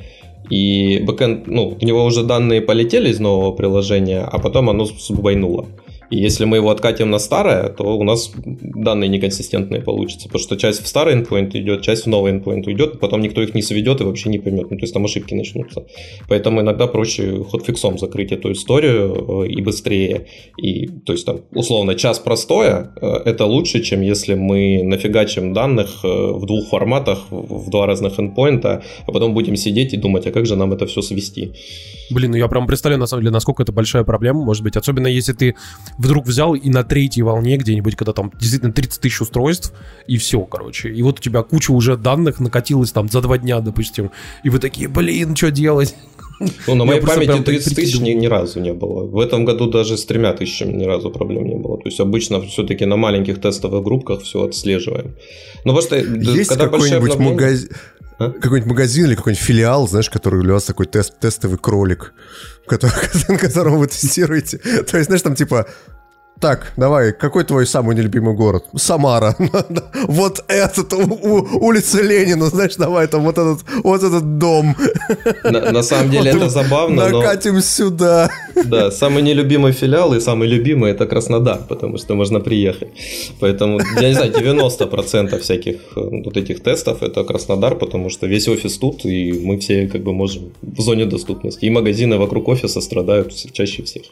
и 0.49 0.99
бэкэнд, 0.99 1.47
ну, 1.47 1.77
у 1.79 1.85
него 1.85 2.03
уже 2.05 2.23
данные 2.23 2.61
полетели 2.61 3.09
из 3.09 3.19
нового 3.19 3.51
приложения, 3.51 4.21
а 4.21 4.39
потом 4.39 4.69
оно 4.69 4.85
сбойнуло. 4.85 5.67
И 6.09 6.17
если 6.17 6.45
мы 6.45 6.57
его 6.57 6.69
откатим 6.69 7.09
на 7.09 7.19
старое, 7.19 7.69
то 7.69 7.97
у 7.97 8.03
нас 8.03 8.31
данные 8.35 9.09
неконсистентные 9.09 9.81
получатся, 9.81 10.27
потому 10.27 10.43
что 10.43 10.57
часть 10.57 10.83
в 10.83 10.87
старый 10.87 11.15
endpoint 11.15 11.51
идет, 11.53 11.81
часть 11.81 12.05
в 12.05 12.07
новый 12.07 12.33
endpoint 12.33 12.65
уйдет, 12.65 12.99
потом 12.99 13.21
никто 13.21 13.41
их 13.41 13.55
не 13.55 13.61
сведет 13.61 14.01
и 14.01 14.03
вообще 14.03 14.29
не 14.29 14.39
поймет, 14.39 14.69
ну, 14.69 14.77
то 14.77 14.83
есть 14.83 14.93
там 14.93 15.05
ошибки 15.05 15.33
начнутся. 15.33 15.85
Поэтому 16.29 16.61
иногда 16.61 16.87
проще 16.87 17.43
хотфиксом 17.43 17.97
закрыть 17.97 18.31
эту 18.31 18.51
историю 18.51 19.43
э, 19.43 19.47
и 19.47 19.61
быстрее. 19.61 20.27
И, 20.57 20.87
то 20.87 21.13
есть 21.13 21.25
там, 21.25 21.41
условно, 21.51 21.95
час 21.95 22.19
простоя 22.19 22.93
э,– 23.01 23.07
это 23.25 23.45
лучше, 23.45 23.81
чем 23.81 24.01
если 24.01 24.35
мы 24.35 24.81
нафигачим 24.83 25.53
данных 25.53 26.03
э, 26.03 26.07
в 26.07 26.45
двух 26.45 26.69
форматах, 26.69 27.19
в 27.31 27.69
два 27.69 27.85
разных 27.85 28.19
endpoint, 28.19 28.65
а 28.65 29.11
потом 29.11 29.33
будем 29.33 29.55
сидеть 29.55 29.93
и 29.93 29.97
думать, 29.97 30.27
а 30.27 30.31
как 30.31 30.45
же 30.45 30.55
нам 30.55 30.73
это 30.73 30.85
все 30.85 31.01
свести. 31.01 31.53
Блин, 32.09 32.31
ну 32.31 32.37
я 32.37 32.47
прям 32.47 32.67
представляю, 32.67 32.99
на 32.99 33.07
самом 33.07 33.23
деле, 33.23 33.31
насколько 33.31 33.63
это 33.63 33.71
большая 33.71 34.03
проблема, 34.03 34.43
может 34.43 34.63
быть, 34.63 34.75
особенно 34.77 35.07
если 35.07 35.33
ты 35.33 35.55
вдруг 35.97 36.25
взял 36.25 36.55
и 36.55 36.69
на 36.69 36.83
третьей 36.83 37.23
волне 37.23 37.57
где-нибудь, 37.57 37.95
когда 37.95 38.13
там 38.13 38.31
действительно 38.39 38.71
30 38.71 39.01
тысяч 39.01 39.21
устройств, 39.21 39.73
и 40.07 40.17
все, 40.17 40.41
короче. 40.41 40.89
И 40.89 41.01
вот 41.01 41.19
у 41.19 41.21
тебя 41.21 41.43
куча 41.43 41.71
уже 41.71 41.97
данных 41.97 42.39
накатилась 42.39 42.91
там 42.91 43.09
за 43.09 43.21
два 43.21 43.37
дня, 43.37 43.59
допустим, 43.59 44.11
и 44.43 44.49
вы 44.49 44.59
такие, 44.59 44.87
блин, 44.87 45.35
что 45.35 45.51
делать? 45.51 45.95
Ну, 46.67 46.75
на 46.75 46.85
моей 46.85 47.01
памяти 47.01 47.41
30 47.43 47.75
тысяч 47.75 47.99
ни, 47.99 48.11
ни 48.11 48.27
разу 48.27 48.59
не 48.59 48.73
было. 48.73 49.05
В 49.05 49.19
этом 49.19 49.45
году 49.45 49.69
даже 49.69 49.97
с 49.97 50.05
тремя 50.05 50.33
тысячами 50.33 50.73
ни 50.73 50.85
разу 50.85 51.09
проблем 51.09 51.45
не 51.45 51.55
было. 51.55 51.77
То 51.77 51.83
есть 51.85 51.99
обычно 51.99 52.41
все-таки 52.41 52.85
на 52.85 52.97
маленьких 52.97 53.39
тестовых 53.39 53.83
группках 53.83 54.23
все 54.23 54.43
отслеживаем. 54.43 55.15
Ну, 55.65 55.73
просто 55.73 55.97
Есть 55.97 56.49
когда 56.49 56.65
какой-нибудь 56.65 57.11
обновление... 57.11 57.33
магазин... 57.33 57.69
А? 58.19 58.31
Какой-нибудь 58.31 58.69
магазин 58.69 59.05
или 59.05 59.15
какой-нибудь 59.15 59.43
филиал, 59.43 59.87
знаешь, 59.87 60.09
который 60.09 60.47
у 60.47 60.53
вас 60.53 60.65
такой 60.65 60.85
тест, 60.85 61.19
тестовый 61.19 61.57
кролик, 61.57 62.13
который, 62.67 63.37
которого 63.37 63.77
вы 63.77 63.87
тестируете. 63.87 64.57
То 64.57 64.97
есть, 64.97 65.07
знаешь, 65.07 65.21
там 65.21 65.35
типа 65.35 65.67
так, 66.43 66.73
давай, 66.75 67.13
какой 67.13 67.45
твой 67.45 67.65
самый 67.65 67.95
нелюбимый 67.95 68.35
город? 68.35 68.65
Самара. 68.75 69.33
вот 70.07 70.43
этот, 70.49 70.93
улица 70.93 72.01
Ленина, 72.01 72.47
знаешь, 72.47 72.75
давай, 72.75 73.07
там 73.07 73.23
вот 73.23 73.37
этот, 73.37 73.59
вот 73.83 74.03
этот 74.03 74.37
дом. 74.39 74.75
На, 75.45 75.71
на 75.71 75.83
самом 75.83 76.11
деле 76.11 76.31
это 76.31 76.49
забавно, 76.49 77.09
Накатим 77.09 77.61
сюда. 77.61 78.29
Да, 78.65 78.91
самый 78.91 79.23
нелюбимый 79.23 79.71
филиал 79.71 80.13
и 80.13 80.19
самый 80.19 80.49
любимый 80.49 80.91
это 80.91 81.05
Краснодар, 81.05 81.59
потому 81.69 81.97
что 81.97 82.15
можно 82.15 82.41
приехать. 82.41 82.89
Поэтому, 83.39 83.79
я 84.01 84.09
не 84.09 84.13
знаю, 84.13 84.33
90% 84.33 85.39
всяких 85.39 85.75
э, 85.95 86.23
вот 86.25 86.35
этих 86.35 86.61
тестов 86.61 87.03
это 87.03 87.23
Краснодар, 87.23 87.75
потому 87.75 88.09
что 88.09 88.27
весь 88.27 88.49
офис 88.49 88.77
тут, 88.77 89.05
и 89.05 89.31
мы 89.31 89.57
все 89.59 89.87
как 89.87 90.03
бы 90.03 90.11
можем 90.11 90.51
в 90.61 90.81
зоне 90.81 91.05
доступности. 91.05 91.63
И 91.63 91.69
магазины 91.69 92.17
вокруг 92.17 92.49
офиса 92.49 92.81
страдают 92.81 93.33
чаще 93.53 93.83
всех. 93.83 94.03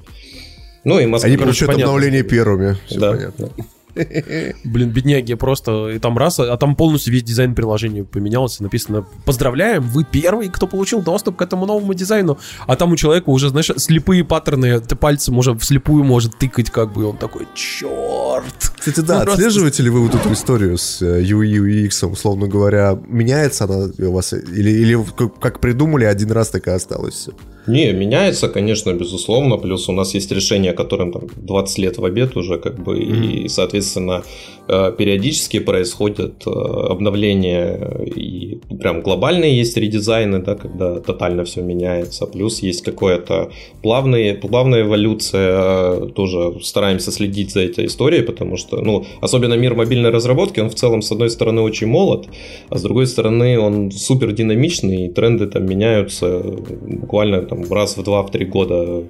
Ну 0.84 1.00
и 1.00 1.06
Москва. 1.06 1.28
Они 1.28 1.38
получают 1.38 1.76
обновление 1.76 2.24
первыми. 2.24 2.78
Все 2.88 3.00
да. 3.00 3.12
понятно. 3.12 3.50
Блин, 4.64 4.90
бедняги, 4.90 5.34
просто 5.34 5.90
и 5.90 6.00
там 6.00 6.18
раз, 6.18 6.40
а 6.40 6.56
там 6.58 6.76
полностью 6.76 7.14
весь 7.14 7.24
дизайн 7.24 7.56
приложения 7.56 8.04
поменялся. 8.04 8.64
Написано, 8.64 9.06
поздравляем, 9.26 9.84
вы 9.84 10.06
первый, 10.10 10.50
кто 10.50 10.68
получил 10.68 11.02
доступ 11.02 11.38
к 11.38 11.42
этому 11.42 11.66
новому 11.66 11.94
дизайну. 11.94 12.38
А 12.68 12.76
там 12.76 12.92
у 12.92 12.96
человека 12.96 13.30
уже, 13.30 13.50
знаешь, 13.50 13.72
слепые 13.78 14.24
паттерны, 14.24 14.80
ты 14.80 14.96
пальцем 14.96 15.38
уже 15.38 15.58
вслепую 15.58 16.04
может 16.04 16.38
тыкать, 16.38 16.70
как 16.70 16.94
бы, 16.94 17.02
и 17.02 17.06
он 17.06 17.18
такой, 17.18 17.48
черт. 17.54 18.72
Кстати, 18.78 19.02
да, 19.02 19.24
ну, 19.26 19.34
отслеживаете 19.34 19.84
ли 19.84 19.90
вы 19.90 20.02
вот 20.02 20.16
эту 20.16 20.32
историю 20.34 20.78
с 20.78 21.02
UI, 21.02 21.56
э, 21.56 21.88
UX, 21.88 22.06
условно 22.06 22.48
говоря, 22.48 22.98
меняется 23.08 23.66
она 23.66 23.90
у 23.98 24.12
вас, 24.12 24.34
или, 24.34 24.70
или 24.70 24.98
как 25.40 25.60
придумали, 25.60 26.06
один 26.06 26.32
раз 26.32 26.50
так 26.50 26.68
и 26.68 26.72
осталось 26.72 27.14
все? 27.16 27.32
Не, 27.68 27.94
меняется, 27.94 28.50
конечно, 28.50 28.94
безусловно. 28.94 29.58
Плюс 29.58 29.90
у 29.90 29.92
нас 29.92 30.14
есть 30.14 30.32
решение, 30.32 30.74
которым 30.74 31.12
там 31.12 31.28
20 31.36 31.78
лет 31.78 31.98
в 31.98 32.06
обед 32.06 32.36
уже, 32.36 32.58
как 32.58 32.84
бы, 32.84 32.98
mm-hmm. 33.00 33.32
и, 33.32 33.48
соответственно, 33.50 34.24
периодически 34.98 35.60
происходят 35.60 36.48
э, 36.48 36.50
обновления 36.50 38.06
и 38.16 38.60
прям 38.80 39.02
глобальные 39.02 39.58
есть 39.58 39.78
редизайны, 39.78 40.40
да, 40.40 40.56
когда 40.56 41.00
тотально 41.00 41.44
все 41.44 41.62
меняется. 41.62 42.26
Плюс 42.26 42.60
есть 42.64 42.82
какое-то 42.82 43.52
плавная, 43.84 44.36
плавная 44.36 44.84
эволюция, 44.84 45.50
э, 45.52 46.10
тоже 46.16 46.60
стараемся 46.62 47.12
следить 47.12 47.52
за 47.52 47.62
этой 47.62 47.86
историей, 47.86 48.24
потому 48.24 48.58
что, 48.58 48.82
ну, 48.82 49.06
особенно 49.20 49.56
мир 49.56 49.76
мобильной 49.76 50.10
разработки, 50.10 50.62
он 50.62 50.70
в 50.70 50.76
целом, 50.76 51.02
с 51.02 51.12
одной 51.12 51.30
стороны, 51.30 51.62
очень 51.62 51.88
молод, 51.88 52.28
а 52.70 52.78
с 52.78 52.82
другой 52.82 53.08
стороны, 53.08 53.60
он 53.60 53.92
супер 53.92 54.32
динамичный, 54.32 55.06
и 55.06 55.10
тренды 55.10 55.48
там 55.48 55.66
меняются 55.66 56.40
буквально 56.40 57.42
там 57.42 57.64
раз 57.72 57.98
в 57.98 58.04
два, 58.04 58.24
в 58.24 58.32
три 58.32 58.46
года. 58.46 59.04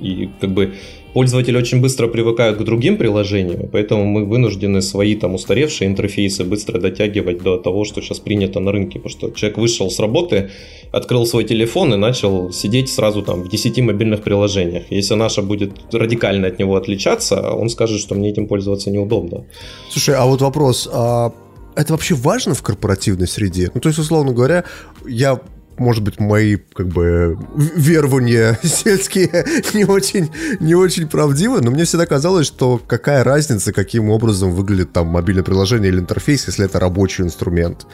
И 0.00 0.28
как 0.40 0.50
бы 0.50 0.72
пользователи 1.14 1.56
очень 1.56 1.80
быстро 1.80 2.08
привыкают 2.08 2.58
к 2.58 2.62
другим 2.62 2.96
приложениям, 2.96 3.68
поэтому 3.70 4.04
мы 4.04 4.24
вынуждены 4.24 4.82
свои 4.82 5.14
там 5.14 5.34
устаревшие 5.34 5.88
интерфейсы 5.88 6.44
быстро 6.44 6.78
дотягивать 6.78 7.42
до 7.42 7.58
того, 7.58 7.84
что 7.84 8.00
сейчас 8.00 8.18
принято 8.18 8.60
на 8.60 8.72
рынке, 8.72 8.98
потому 8.98 9.10
что 9.10 9.30
человек 9.38 9.58
вышел 9.58 9.90
с 9.90 9.98
работы, 10.00 10.50
открыл 10.90 11.26
свой 11.26 11.44
телефон 11.44 11.94
и 11.94 11.96
начал 11.96 12.52
сидеть 12.52 12.88
сразу 12.88 13.22
там 13.22 13.42
в 13.42 13.48
10 13.48 13.78
мобильных 13.80 14.22
приложениях. 14.22 14.84
Если 14.90 15.14
наша 15.14 15.42
будет 15.42 15.72
радикально 15.92 16.48
от 16.48 16.58
него 16.58 16.76
отличаться, 16.76 17.52
он 17.52 17.68
скажет, 17.68 18.00
что 18.00 18.14
мне 18.14 18.30
этим 18.30 18.46
пользоваться 18.46 18.90
неудобно. 18.90 19.44
Слушай, 19.90 20.16
а 20.16 20.26
вот 20.26 20.40
вопрос, 20.40 20.88
а 20.92 21.32
это 21.74 21.92
вообще 21.92 22.14
важно 22.14 22.54
в 22.54 22.62
корпоративной 22.62 23.26
среде? 23.26 23.70
Ну, 23.74 23.80
то 23.80 23.88
есть, 23.88 23.98
условно 23.98 24.32
говоря, 24.32 24.64
я 25.06 25.40
может 25.78 26.02
быть, 26.02 26.20
мои, 26.20 26.56
как 26.56 26.88
бы, 26.88 27.38
верования 27.54 28.58
сельские 28.62 29.44
не 29.74 29.84
очень, 29.84 30.30
не 30.60 30.74
очень 30.74 31.08
правдивы, 31.08 31.60
но 31.60 31.70
мне 31.70 31.84
всегда 31.84 32.06
казалось, 32.06 32.46
что 32.46 32.80
какая 32.86 33.24
разница, 33.24 33.72
каким 33.72 34.10
образом 34.10 34.52
выглядит 34.52 34.92
там 34.92 35.08
мобильное 35.08 35.44
приложение 35.44 35.90
или 35.90 36.00
интерфейс, 36.00 36.46
если 36.46 36.64
это 36.64 36.80
рабочий 36.80 37.22
инструмент. 37.22 37.86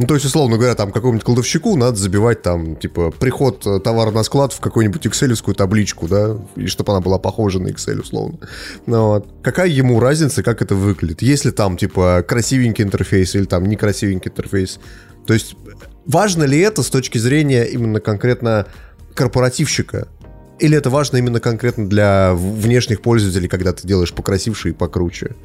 Ну, 0.00 0.06
то 0.06 0.14
есть, 0.14 0.24
условно 0.24 0.56
говоря, 0.56 0.74
там 0.74 0.92
какому-нибудь 0.92 1.24
кладовщику 1.24 1.76
надо 1.76 1.98
забивать 1.98 2.40
там, 2.40 2.74
типа, 2.74 3.10
приход 3.10 3.66
товара 3.84 4.10
на 4.10 4.22
склад 4.22 4.54
в 4.54 4.60
какую-нибудь 4.60 5.04
excel 5.04 5.54
табличку, 5.54 6.08
да, 6.08 6.38
и 6.56 6.68
чтобы 6.68 6.92
она 6.92 7.02
была 7.02 7.18
похожа 7.18 7.58
на 7.60 7.68
Excel, 7.68 8.00
условно. 8.00 8.38
Ну, 8.86 9.08
вот. 9.08 9.28
Какая 9.42 9.68
ему 9.68 10.00
разница, 10.00 10.42
как 10.42 10.62
это 10.62 10.74
выглядит? 10.74 11.20
Если 11.20 11.50
там, 11.50 11.76
типа, 11.76 12.24
красивенький 12.26 12.82
интерфейс 12.82 13.34
или 13.34 13.44
там 13.44 13.66
некрасивенький 13.66 14.30
интерфейс? 14.30 14.80
То 15.26 15.34
есть, 15.34 15.54
Важно 16.06 16.44
ли 16.44 16.58
это 16.58 16.82
с 16.82 16.90
точки 16.90 17.18
зрения 17.18 17.64
именно 17.64 18.00
конкретно 18.00 18.66
корпоративщика? 19.14 20.08
Или 20.58 20.76
это 20.76 20.90
важно 20.90 21.16
именно 21.16 21.40
конкретно 21.40 21.88
для 21.88 22.32
внешних 22.34 23.00
пользователей, 23.00 23.48
когда 23.48 23.72
ты 23.72 23.86
делаешь 23.86 24.12
покрасивше 24.12 24.70
и 24.70 24.72
покруче? 24.72 25.36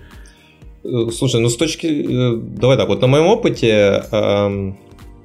Э, 0.84 1.10
слушай, 1.12 1.40
ну 1.40 1.50
с 1.50 1.58
точки... 1.58 1.88
Э, 1.88 2.38
давай 2.38 2.78
так, 2.78 2.88
вот 2.90 3.02
на 3.02 3.08
моем 3.08 3.28
опыте, 3.28 4.04
эм, 4.12 4.78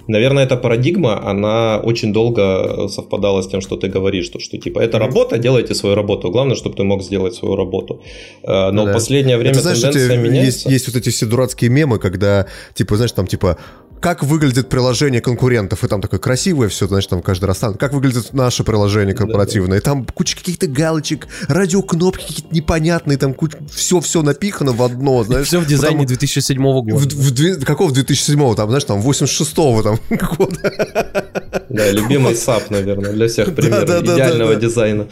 наверное, 0.07 0.45
эта 0.45 0.57
парадигма, 0.57 1.29
она 1.29 1.81
очень 1.83 2.13
долго 2.13 2.89
совпадала 2.89 3.43
с 3.43 3.49
тем, 3.49 3.61
что 3.61 3.77
ты 3.77 3.89
говоришь, 3.89 4.27
что, 4.27 4.39
что 4.39 4.59
типа, 4.59 4.79
это 4.79 4.99
работа, 4.99 5.39
делайте 5.39 5.75
свою 5.75 5.95
работу. 5.95 6.31
Главное, 6.31 6.57
чтобы 6.57 6.77
ты 6.77 6.85
мог 6.85 7.03
сделать 7.03 7.35
свою 7.35 7.57
работу. 7.57 8.01
Э, 8.43 8.71
но 8.71 8.87
да. 8.87 8.93
последнее 8.93 9.37
время 9.39 9.53
это, 9.53 9.63
знаешь, 9.63 9.81
тенденция 9.81 10.17
меняется. 10.19 10.47
Есть, 10.47 10.67
есть 10.67 10.87
вот 10.89 10.97
эти 10.97 11.11
все 11.11 11.27
дурацкие 11.27 11.71
мемы, 11.71 11.99
когда, 11.99 12.47
типа, 12.75 12.97
знаешь, 12.97 13.13
там, 13.13 13.27
типа, 13.27 13.59
как 14.01 14.23
выглядит 14.23 14.69
приложение 14.69 15.21
конкурентов, 15.21 15.85
и 15.85 15.89
там 15.89 16.01
такое 16.01 16.19
красивое 16.19 16.69
все, 16.69 16.87
значит, 16.89 17.11
там 17.11 17.23
каждый 17.23 17.45
раз 17.45 17.59
там, 17.59 17.75
как 17.75 17.93
выглядит 17.93 18.33
наше 18.33 18.65
приложение 18.65 19.15
корпоративное, 19.15 19.79
и 19.79 19.81
там 19.81 20.05
куча 20.07 20.37
каких-то 20.37 20.67
галочек, 20.67 21.29
радиокнопки 21.49 22.27
какие-то 22.27 22.55
непонятные, 22.55 23.19
там 23.19 23.35
куча, 23.35 23.59
все-все 23.73 24.23
напихано 24.23 24.73
в 24.73 24.83
одно, 24.83 25.23
знаешь. 25.25 25.47
Все 25.47 25.61
в 25.61 25.67
дизайне 25.67 26.05
потому, 26.05 26.09
2007 26.09 26.63
года. 26.63 26.95
В, 26.97 27.07
в, 27.07 27.61
в, 27.61 27.65
какого 27.65 27.93
2007 27.93 28.55
там, 28.55 28.69
знаешь, 28.69 28.85
там 28.85 29.01
86-го 29.01 29.83
там 29.83 29.99
года. 30.37 31.65
Да, 31.69 31.91
любимый 31.91 32.33
SAP, 32.33 32.65
наверное, 32.71 33.13
для 33.13 33.29
всех 33.29 33.55
примеров 33.55 34.03
идеального 34.03 34.57
дизайна. 34.57 35.09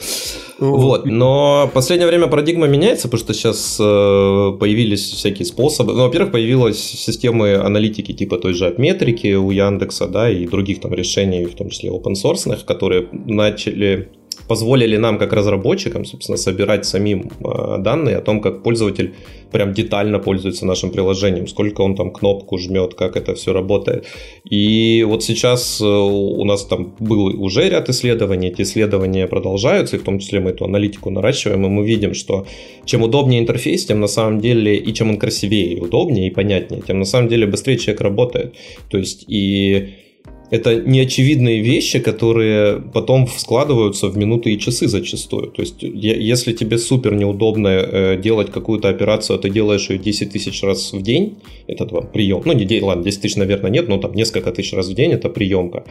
Вот, 0.59 1.07
но 1.07 1.69
в 1.71 1.73
последнее 1.73 2.09
время 2.09 2.27
парадигма 2.27 2.67
меняется, 2.67 3.09
потому 3.09 3.21
что 3.21 3.35
сейчас 3.35 3.79
э, 3.81 4.57
появились 4.59 5.13
всякие 5.13 5.47
способы. 5.47 5.93
Ну, 5.93 6.03
во-первых, 6.03 6.33
появилась 6.33 6.79
системы 6.79 7.55
аналитики 7.55 8.13
типа 8.13 8.39
той 8.39 8.55
же 8.55 8.67
Апметрики 8.67 9.35
у 9.35 9.51
Яндекса, 9.51 10.09
да, 10.09 10.31
и 10.31 10.47
других 10.47 10.81
там 10.81 10.93
решений, 10.95 11.45
в 11.45 11.55
том 11.55 11.71
числе 11.71 11.91
open 11.91 12.15
source, 12.15 12.65
которые 12.65 13.09
начали 13.13 14.09
позволили 14.47 14.97
нам, 14.97 15.19
как 15.19 15.33
разработчикам, 15.33 16.05
собственно, 16.05 16.39
собирать 16.39 16.87
самим 16.87 17.31
э, 17.41 17.79
данные 17.79 18.17
о 18.17 18.21
том, 18.21 18.41
как 18.41 18.63
пользователь 18.63 19.15
прям 19.53 19.73
детально 19.73 20.19
пользуется 20.19 20.67
нашим 20.67 20.91
приложением, 20.91 21.47
сколько 21.47 21.81
он 21.81 21.97
там 21.97 22.11
кнопку 22.11 22.59
жмет, 22.59 22.95
как 22.95 23.17
это 23.17 23.35
все 23.35 23.53
работает. 23.53 24.07
И 24.49 25.05
вот 25.09 25.25
сейчас 25.25 25.81
э, 25.81 25.85
у 25.85 26.45
нас 26.45 26.65
там 26.65 26.95
был 26.99 27.43
уже 27.43 27.69
ряд 27.69 27.89
исследований, 27.89 28.49
эти 28.49 28.63
исследования 28.63 29.27
продолжаются, 29.27 29.97
и 29.97 29.99
в 29.99 30.05
том 30.05 30.19
числе 30.19 30.41
мы 30.41 30.51
эту 30.51 30.65
аналитику 30.65 31.11
наращиваем, 31.11 31.65
и 31.67 31.69
мы 31.69 31.87
видим, 31.87 32.15
что 32.15 32.47
чем 32.85 33.03
удобнее 33.03 33.41
интерфейс, 33.41 33.87
тем 33.87 34.01
на 34.01 34.09
самом 34.09 34.41
деле, 34.41 34.77
и 34.77 34.93
чем 34.95 35.11
он 35.11 35.19
красивее, 35.19 35.75
и 35.75 35.81
удобнее, 35.81 36.29
и 36.29 36.31
понятнее, 36.31 36.83
тем 36.87 36.99
на 36.99 37.05
самом 37.05 37.29
деле 37.29 37.47
быстрее 37.47 37.79
человек 37.79 38.01
работает. 38.01 38.55
То 38.91 38.99
есть 38.99 39.25
и 39.29 40.08
это 40.51 40.77
неочевидные 40.77 41.61
вещи, 41.61 41.99
которые 41.99 42.81
потом 42.81 43.27
складываются 43.27 44.09
в 44.09 44.17
минуты 44.17 44.53
и 44.53 44.59
часы 44.59 44.89
зачастую. 44.89 45.49
То 45.49 45.63
есть, 45.63 45.83
если 45.83 46.53
тебе 46.53 46.79
супер 46.79 47.15
неудобно 47.15 47.69
э, 47.69 48.17
делать 48.23 48.51
какую-то 48.51 48.89
операцию, 48.89 49.37
а 49.37 49.39
ты 49.39 49.51
делаешь 49.51 49.91
ее 49.91 49.99
10 49.99 50.33
тысяч 50.33 50.63
раз 50.63 50.93
в 50.93 51.03
день, 51.03 51.37
это 51.67 51.85
два 51.85 52.01
прием. 52.01 52.43
Ну, 52.45 52.53
не 52.55 52.65
10, 52.65 52.83
ладно, 52.83 53.05
10 53.05 53.21
тысяч, 53.21 53.37
наверное, 53.37 53.71
нет, 53.71 53.89
но 53.89 53.99
там 53.99 54.15
несколько 54.15 54.51
тысяч 54.51 54.73
раз 54.73 54.89
в 54.89 54.95
день 54.95 55.13
это 55.13 55.29
приемка. 55.29 55.85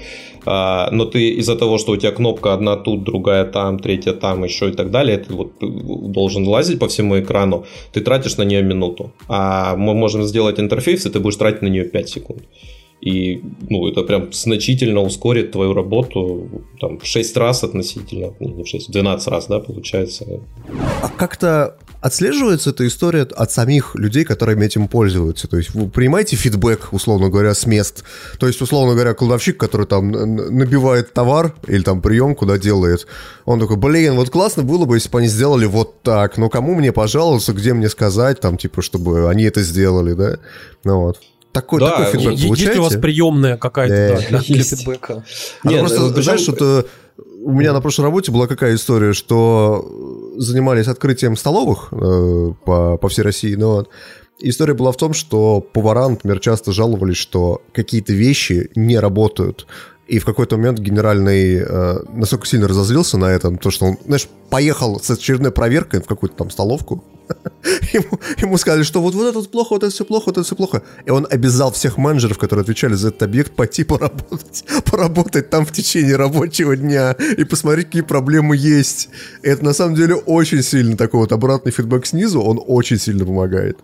А, 0.46 0.90
но 0.92 1.06
ты 1.06 1.30
из-за 1.40 1.56
того, 1.56 1.78
что 1.78 1.92
у 1.92 1.98
тебя 1.98 2.12
кнопка 2.12 2.54
одна 2.54 2.76
тут, 2.76 3.04
другая 3.04 3.46
там, 3.46 3.80
третья 3.80 4.14
там, 4.14 4.44
еще 4.44 4.70
и 4.70 4.74
так 4.74 4.90
далее, 4.92 5.18
ты 5.18 5.34
вот 5.34 5.52
должен 5.60 6.48
лазить 6.48 6.80
по 6.80 6.88
всему 6.88 7.20
экрану, 7.20 7.66
ты 7.94 8.02
тратишь 8.02 8.38
на 8.38 8.46
нее 8.46 8.64
минуту. 8.64 9.12
А 9.28 9.76
мы 9.76 9.94
можем 9.94 10.24
сделать 10.24 10.60
интерфейс, 10.60 11.06
и 11.06 11.10
ты 11.10 11.20
будешь 11.20 11.38
тратить 11.38 11.62
на 11.62 11.68
нее 11.68 11.84
5 11.84 12.10
секунд. 12.10 12.42
И 13.02 13.44
ну, 13.70 13.88
это 13.88 14.02
прям 14.02 14.34
значительно 14.34 15.02
ускорит 15.02 15.52
твою 15.52 15.74
работу 15.74 16.50
там, 16.80 16.98
в 16.98 17.06
6 17.06 17.38
раз 17.38 17.64
относительно, 17.64 18.34
не 18.40 18.64
в 18.64 18.68
6, 18.68 18.90
в 18.90 18.92
12 18.92 19.28
раз, 19.28 19.48
да, 19.48 19.60
получается. 19.60 20.26
А 21.04 21.10
как-то 21.10 21.78
отслеживается 22.02 22.72
эта 22.72 22.88
история 22.88 23.22
от 23.24 23.52
самих 23.52 23.96
людей, 23.96 24.24
которыми 24.24 24.66
этим 24.66 24.88
пользуются? 24.88 25.48
То 25.48 25.58
есть 25.58 25.76
вы 25.76 25.90
принимаете 25.90 26.36
фидбэк, 26.36 26.90
условно 26.92 27.30
говоря, 27.30 27.54
с 27.54 27.66
мест? 27.68 28.04
То 28.40 28.48
есть, 28.48 28.62
условно 28.62 28.94
говоря, 28.94 29.14
кладовщик, 29.14 29.58
который 29.58 29.86
там 29.86 30.12
набивает 30.12 31.14
товар 31.14 31.56
или 31.68 31.84
там 31.84 32.02
прием, 32.02 32.36
куда 32.36 32.58
делает, 32.58 33.08
он 33.46 33.60
такой, 33.60 33.78
блин, 33.78 34.16
вот 34.16 34.30
классно 34.30 34.64
было 34.64 34.86
бы, 34.86 34.96
если 34.96 35.10
бы 35.10 35.20
они 35.20 35.28
сделали 35.28 35.66
вот 35.66 36.02
так, 36.02 36.38
но 36.38 36.50
кому 36.50 36.76
мне 36.76 36.92
пожаловаться, 36.92 37.54
где 37.54 37.74
мне 37.74 37.90
сказать, 37.90 38.40
там, 38.40 38.58
типа, 38.58 38.82
чтобы 38.82 39.30
они 39.30 39.44
это 39.44 39.62
сделали, 39.62 40.14
да? 40.14 40.40
Ну 40.84 41.02
вот. 41.02 41.20
Такой, 41.52 41.80
да, 41.80 41.92
такой 41.92 42.06
фидбэк 42.12 42.32
есть 42.32 42.44
получаете? 42.44 42.72
Есть 42.72 42.80
у 42.80 42.84
вас 42.84 43.02
приемная 43.02 43.58
какая-то 43.58 44.22
да, 44.32 44.40
для 44.40 44.64
фидбэка? 44.64 45.24
А 45.64 45.68
Нет, 45.68 45.80
просто, 45.80 46.02
ну, 46.02 46.22
знаешь, 46.22 46.42
что 46.42 46.86
у 47.44 47.52
меня 47.52 47.74
на 47.74 47.82
прошлой 47.82 48.04
работе 48.04 48.32
была 48.32 48.48
какая 48.48 48.76
история, 48.76 49.14
что 49.14 50.36
занимались 50.38 50.88
открытием 50.88 51.36
столовых 51.36 51.90
э, 51.92 52.52
по, 52.66 52.98
по 52.98 53.10
всей 53.10 53.22
России, 53.22 53.56
но 53.56 53.76
вот, 53.76 53.90
история 54.40 54.74
была 54.74 54.92
в 54.92 54.98
том, 54.98 55.14
что 55.14 55.62
повара, 55.62 56.08
например, 56.10 56.40
часто 56.40 56.72
жаловались, 56.72 57.18
что 57.18 57.62
какие-то 57.74 58.14
вещи 58.14 58.70
не 58.76 59.00
работают. 59.00 59.66
И 60.08 60.20
в 60.20 60.26
какой-то 60.26 60.58
момент 60.58 60.80
генеральный 60.80 61.58
э, 61.58 62.00
настолько 62.14 62.48
сильно 62.48 62.68
разозлился 62.68 63.18
на 63.18 63.26
этом, 63.26 63.58
то, 63.58 63.72
что 63.72 63.88
он, 63.88 63.98
знаешь, 64.06 64.28
поехал 64.50 65.00
с 65.00 65.10
очередной 65.12 65.52
проверкой 65.52 66.02
в 66.02 66.06
какую-то 66.06 66.36
там 66.38 66.50
столовку, 66.50 67.04
ему, 67.94 68.20
ему 68.38 68.58
сказали, 68.58 68.84
что 68.84 69.02
вот, 69.02 69.14
вот 69.16 69.28
это 69.28 69.50
плохо, 69.50 69.74
вот 69.74 69.84
это 69.84 69.92
все 69.92 70.06
плохо, 70.06 70.24
вот 70.28 70.38
это 70.38 70.46
все 70.46 70.56
плохо. 70.56 70.82
И 71.06 71.10
он 71.10 71.28
обязал 71.30 71.72
всех 71.72 71.98
менеджеров, 71.98 72.38
которые 72.38 72.64
отвечали 72.64 72.94
за 72.94 73.10
этот 73.10 73.24
объект, 73.24 73.52
пойти 73.56 73.84
поработать, 73.84 74.64
поработать 74.86 75.50
там 75.50 75.66
в 75.66 75.72
течение 75.72 76.16
рабочего 76.16 76.76
дня 76.78 77.12
и 77.12 77.44
посмотреть, 77.44 77.88
какие 77.88 78.02
проблемы 78.02 78.56
есть. 78.56 79.10
И 79.44 79.50
это 79.50 79.64
на 79.66 79.74
самом 79.74 79.96
деле 79.96 80.16
очень 80.16 80.64
сильно 80.64 80.96
такой 80.96 81.22
вот 81.22 81.32
обратный 81.32 81.72
фидбэк 81.72 82.06
снизу, 82.06 82.42
он 82.42 82.62
очень 82.66 82.98
сильно 82.98 83.26
помогает. 83.26 83.78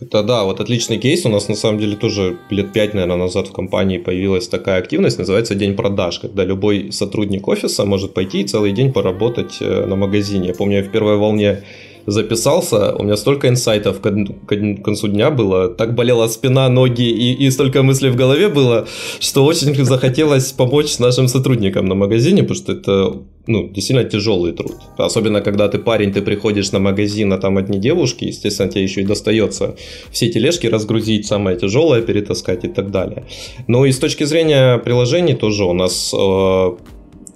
Это 0.00 0.22
да, 0.22 0.44
вот 0.44 0.60
отличный 0.60 0.98
кейс. 0.98 1.24
У 1.24 1.28
нас 1.28 1.48
на 1.48 1.54
самом 1.54 1.78
деле 1.78 1.96
тоже 1.96 2.36
лет 2.50 2.72
пять, 2.72 2.94
наверное, 2.94 3.16
назад 3.16 3.48
в 3.48 3.52
компании 3.52 3.98
появилась 3.98 4.48
такая 4.48 4.78
активность, 4.78 5.18
называется 5.18 5.54
День 5.54 5.74
продаж, 5.74 6.18
когда 6.18 6.44
любой 6.44 6.92
сотрудник 6.92 7.46
офиса 7.48 7.84
может 7.84 8.12
пойти 8.12 8.40
и 8.40 8.44
целый 8.44 8.72
день 8.72 8.92
поработать 8.92 9.58
э, 9.60 9.86
на 9.86 9.96
магазине. 9.96 10.48
Я 10.48 10.54
помню, 10.54 10.78
я 10.78 10.82
в 10.82 10.90
первой 10.90 11.16
волне 11.16 11.62
записался, 12.06 12.94
у 12.96 13.02
меня 13.02 13.16
столько 13.16 13.48
инсайтов 13.48 14.00
к, 14.00 14.10
к 14.10 14.82
концу 14.84 15.08
дня 15.08 15.30
было, 15.30 15.68
так 15.68 15.94
болела 15.94 16.28
спина, 16.28 16.68
ноги 16.68 17.08
и, 17.08 17.46
и 17.46 17.50
столько 17.50 17.82
мыслей 17.82 18.10
в 18.10 18.16
голове 18.16 18.48
было, 18.48 18.86
что 19.20 19.44
очень 19.44 19.74
захотелось 19.84 20.52
помочь 20.52 20.98
нашим 20.98 21.28
сотрудникам 21.28 21.86
на 21.86 21.94
магазине, 21.94 22.42
потому 22.42 22.56
что 22.56 22.72
это 22.72 23.22
ну, 23.46 23.68
действительно 23.68 24.08
тяжелый 24.08 24.52
труд. 24.52 24.76
Особенно, 24.96 25.40
когда 25.40 25.68
ты 25.68 25.78
парень, 25.78 26.12
ты 26.12 26.22
приходишь 26.22 26.72
на 26.72 26.78
магазин, 26.78 27.32
а 27.32 27.38
там 27.38 27.58
одни 27.58 27.78
девушки, 27.78 28.24
естественно, 28.24 28.70
тебе 28.70 28.82
еще 28.82 29.02
и 29.02 29.04
достается 29.04 29.76
все 30.10 30.28
тележки 30.28 30.66
разгрузить, 30.66 31.26
самое 31.26 31.58
тяжелое 31.58 32.02
перетаскать 32.02 32.64
и 32.64 32.68
так 32.68 32.90
далее. 32.90 33.24
Ну 33.66 33.84
и 33.84 33.92
с 33.92 33.98
точки 33.98 34.24
зрения 34.24 34.78
приложений 34.78 35.34
тоже 35.34 35.64
у 35.64 35.72
нас 35.72 36.12
э, 36.14 36.76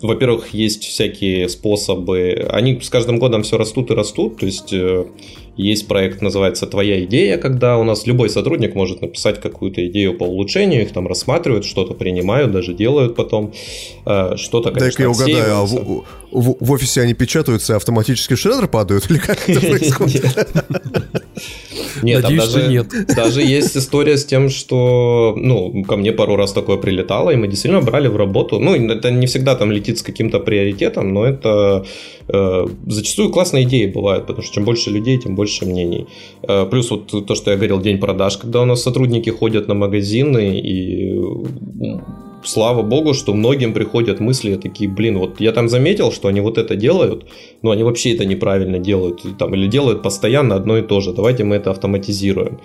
во-первых, 0.00 0.54
есть 0.54 0.84
всякие 0.84 1.48
способы, 1.48 2.46
они 2.50 2.80
с 2.80 2.88
каждым 2.88 3.18
годом 3.18 3.42
все 3.42 3.58
растут 3.58 3.90
и 3.90 3.94
растут, 3.94 4.38
то 4.38 4.46
есть 4.46 4.72
э, 4.72 5.06
есть 5.58 5.88
проект, 5.88 6.22
называется 6.22 6.66
«Твоя 6.66 7.04
идея», 7.04 7.36
когда 7.36 7.76
у 7.78 7.84
нас 7.84 8.06
любой 8.06 8.30
сотрудник 8.30 8.74
может 8.74 9.02
написать 9.02 9.40
какую-то 9.40 9.86
идею 9.88 10.16
по 10.16 10.24
улучшению, 10.24 10.82
их 10.82 10.92
там 10.92 11.08
рассматривают, 11.08 11.64
что-то 11.64 11.94
принимают, 11.94 12.52
даже 12.52 12.72
делают 12.72 13.16
потом, 13.16 13.52
э, 14.06 14.36
что-то, 14.36 14.70
конечно, 14.70 14.86
Дай-ка 14.86 15.02
я 15.02 15.10
угадаю, 15.10 15.56
а 15.56 15.64
в, 15.66 16.04
в, 16.30 16.56
в 16.60 16.72
офисе 16.72 17.00
они 17.00 17.14
печатаются 17.14 17.72
и 17.72 17.76
автоматически 17.76 18.34
в 18.34 18.38
шредер 18.38 18.68
падают? 18.68 19.10
Или 19.10 19.18
как 19.18 19.48
это 19.48 19.60
происходит? 19.66 20.24
Нет, 22.02 22.22
Надеюсь, 22.22 22.44
даже, 22.44 22.68
нет. 22.68 22.86
Даже 23.16 23.42
есть 23.42 23.76
история 23.76 24.16
с 24.16 24.24
тем, 24.24 24.48
что, 24.48 25.34
ну, 25.36 25.82
ко 25.84 25.96
мне 25.96 26.12
пару 26.12 26.36
раз 26.36 26.52
такое 26.52 26.76
прилетало, 26.76 27.30
и 27.30 27.36
мы 27.36 27.48
действительно 27.48 27.82
брали 27.82 28.08
в 28.08 28.16
работу. 28.16 28.58
Ну, 28.58 28.74
это 28.74 29.10
не 29.10 29.26
всегда 29.26 29.54
там 29.56 29.72
летит 29.72 29.98
с 29.98 30.02
каким-то 30.02 30.38
приоритетом, 30.38 31.12
но 31.12 31.24
это 31.24 31.84
э, 32.28 32.66
зачастую 32.86 33.30
классные 33.30 33.64
идеи 33.64 33.86
бывают, 33.86 34.26
потому 34.26 34.42
что 34.42 34.54
чем 34.54 34.64
больше 34.64 34.90
людей, 34.90 35.18
тем 35.18 35.34
больше 35.34 35.47
мнений. 35.66 36.06
Э, 36.42 36.66
плюс 36.70 36.90
вот 36.90 37.26
то, 37.26 37.34
что 37.34 37.50
я 37.50 37.56
говорил, 37.56 37.80
день 37.80 37.98
продаж, 37.98 38.36
когда 38.36 38.62
у 38.62 38.64
нас 38.64 38.82
сотрудники 38.82 39.30
ходят 39.30 39.68
на 39.68 39.74
магазины 39.74 40.60
и 40.60 41.18
слава 42.44 42.82
богу, 42.82 43.14
что 43.14 43.34
многим 43.34 43.72
приходят 43.72 44.20
мысли 44.20 44.56
такие, 44.56 44.90
блин, 44.90 45.18
вот 45.18 45.40
я 45.40 45.52
там 45.52 45.68
заметил, 45.68 46.12
что 46.12 46.28
они 46.28 46.40
вот 46.40 46.58
это 46.58 46.76
делают, 46.76 47.26
но 47.62 47.70
они 47.70 47.82
вообще 47.82 48.14
это 48.14 48.24
неправильно 48.24 48.78
делают, 48.78 49.22
там, 49.38 49.54
или 49.54 49.66
делают 49.66 50.02
постоянно 50.02 50.54
одно 50.54 50.78
и 50.78 50.82
то 50.82 51.00
же, 51.00 51.12
давайте 51.12 51.44
мы 51.44 51.56
это 51.56 51.70
автоматизируем. 51.70 52.58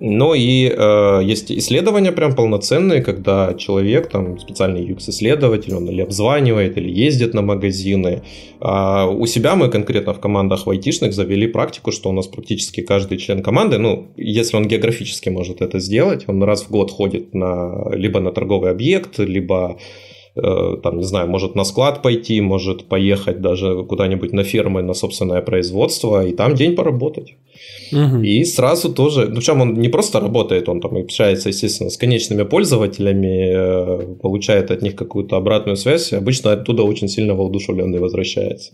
Но 0.00 0.34
и 0.34 0.68
э, 0.68 1.20
есть 1.22 1.52
исследования 1.52 2.10
прям 2.10 2.34
полноценные, 2.34 3.00
когда 3.00 3.54
человек, 3.54 4.08
там 4.08 4.38
специальный 4.40 4.84
UX-исследователь, 4.84 5.74
он 5.74 5.88
или 5.88 6.02
обзванивает, 6.02 6.76
или 6.76 6.90
ездит 6.90 7.32
на 7.32 7.42
магазины. 7.42 8.22
А 8.60 9.06
у 9.06 9.24
себя 9.26 9.54
мы 9.54 9.68
конкретно 9.70 10.12
в 10.12 10.20
командах 10.20 10.66
в 10.66 10.70
айтишных 10.70 11.12
завели 11.12 11.46
практику, 11.46 11.92
что 11.92 12.10
у 12.10 12.12
нас 12.12 12.26
практически 12.26 12.80
каждый 12.80 13.18
член 13.18 13.42
команды, 13.42 13.78
ну, 13.78 14.08
если 14.16 14.56
он 14.56 14.66
географически 14.66 15.28
может 15.28 15.62
это 15.62 15.78
сделать, 15.78 16.24
он 16.26 16.42
раз 16.42 16.64
в 16.64 16.70
год 16.70 16.90
ходит 16.90 17.32
на, 17.32 17.90
либо 17.94 18.18
на 18.18 18.32
торговый 18.32 18.72
объект, 18.72 19.18
либо 19.20 19.78
там, 20.34 20.98
не 20.98 21.04
знаю, 21.04 21.28
может 21.28 21.54
на 21.54 21.64
склад 21.64 22.02
пойти, 22.02 22.40
может 22.40 22.84
поехать 22.84 23.40
даже 23.40 23.84
куда-нибудь 23.84 24.32
на 24.32 24.42
фермы, 24.42 24.82
на 24.82 24.94
собственное 24.94 25.42
производство, 25.42 26.26
и 26.26 26.32
там 26.32 26.54
день 26.54 26.74
поработать. 26.74 27.34
Угу. 27.92 28.22
И 28.22 28.44
сразу 28.44 28.92
тоже, 28.92 29.26
причем 29.26 29.60
он 29.60 29.74
не 29.74 29.88
просто 29.88 30.20
работает, 30.20 30.68
он 30.68 30.80
там 30.80 30.96
общается, 30.96 31.50
естественно, 31.50 31.90
с 31.90 31.96
конечными 31.96 32.42
пользователями, 32.42 33.52
э, 33.54 34.16
получает 34.22 34.70
от 34.70 34.82
них 34.82 34.96
какую-то 34.96 35.36
обратную 35.36 35.76
связь, 35.76 36.12
и 36.12 36.16
обычно 36.16 36.52
оттуда 36.52 36.82
очень 36.82 37.08
сильно 37.08 37.34
воодушевленный 37.34 38.00
возвращается. 38.00 38.72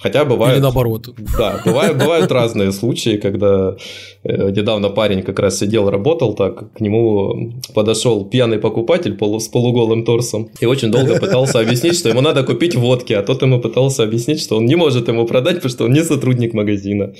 Хотя 0.00 0.24
бывают... 0.24 0.56
Или 0.56 0.62
наоборот. 0.62 1.08
Да, 1.36 1.60
бывают, 1.64 1.98
бывают 1.98 2.30
разные 2.30 2.70
случаи, 2.70 3.16
когда 3.16 3.76
э, 4.22 4.50
недавно 4.50 4.90
парень 4.90 5.22
как 5.22 5.40
раз 5.40 5.58
сидел, 5.58 5.90
работал 5.90 6.34
так, 6.34 6.72
к 6.72 6.80
нему 6.80 7.54
подошел 7.74 8.24
пьяный 8.24 8.58
покупатель 8.58 9.16
полу, 9.16 9.40
с 9.40 9.48
полуголым 9.48 10.04
торсом 10.04 10.50
и 10.60 10.66
очень 10.66 10.92
долго 10.92 11.18
пытался 11.20 11.58
объяснить, 11.58 11.98
что 11.98 12.08
ему 12.08 12.20
надо 12.20 12.44
купить 12.44 12.76
водки, 12.76 13.12
а 13.12 13.22
тот 13.22 13.42
ему 13.42 13.60
пытался 13.60 14.04
объяснить, 14.04 14.40
что 14.40 14.56
он 14.56 14.66
не 14.66 14.76
может 14.76 15.08
ему 15.08 15.26
продать, 15.26 15.56
потому 15.56 15.70
что 15.70 15.84
он 15.86 15.92
не 15.92 16.04
сотрудник 16.04 16.54
магазина. 16.54 17.12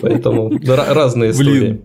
Поэтому 0.00 0.52
разные 0.64 1.32
истории. 1.32 1.58
Блин. 1.58 1.82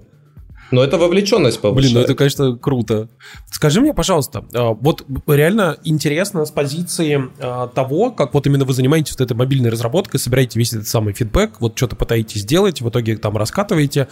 Но 0.73 0.83
это 0.83 0.97
вовлеченность 0.97 1.61
повышает. 1.61 1.91
Блин, 1.91 1.99
ну 1.99 2.03
это, 2.03 2.15
конечно, 2.15 2.57
круто. 2.57 3.07
Скажи 3.51 3.79
мне, 3.79 3.93
пожалуйста, 3.93 4.43
а, 4.55 4.73
вот 4.73 5.05
реально 5.27 5.77
интересно 5.83 6.45
с 6.45 6.51
позиции 6.51 7.29
а, 7.39 7.67
того, 7.67 8.09
как 8.09 8.33
вот 8.33 8.47
именно 8.47 8.65
вы 8.65 8.73
занимаетесь 8.73 9.11
вот 9.11 9.21
этой 9.21 9.37
мобильной 9.37 9.69
разработкой, 9.69 10.19
собираете 10.19 10.57
весь 10.57 10.73
этот 10.73 10.87
самый 10.87 11.13
фидбэк, 11.13 11.61
вот 11.61 11.77
что-то 11.77 11.95
пытаетесь 11.95 12.41
сделать, 12.41 12.81
в 12.81 12.89
итоге 12.89 13.17
там 13.17 13.37
раскатываете. 13.37 14.07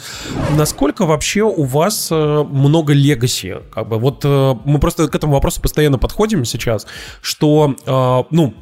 Насколько 0.55 1.07
вообще 1.07 1.41
у 1.41 1.64
вас 1.64 2.09
э, 2.12 2.43
много 2.43 2.93
легаси? 2.93 3.55
Как 3.74 3.89
бы 3.89 3.97
вот 3.97 4.22
э, 4.24 4.53
мы 4.64 4.80
просто 4.80 5.07
к 5.07 5.16
этому 5.16 5.34
вопросу 5.34 5.64
постоянно 5.64 5.97
подходим 5.97 6.45
сейчас, 6.45 6.86
что, 7.24 7.76
а, 7.88 8.28
ну, 8.30 8.53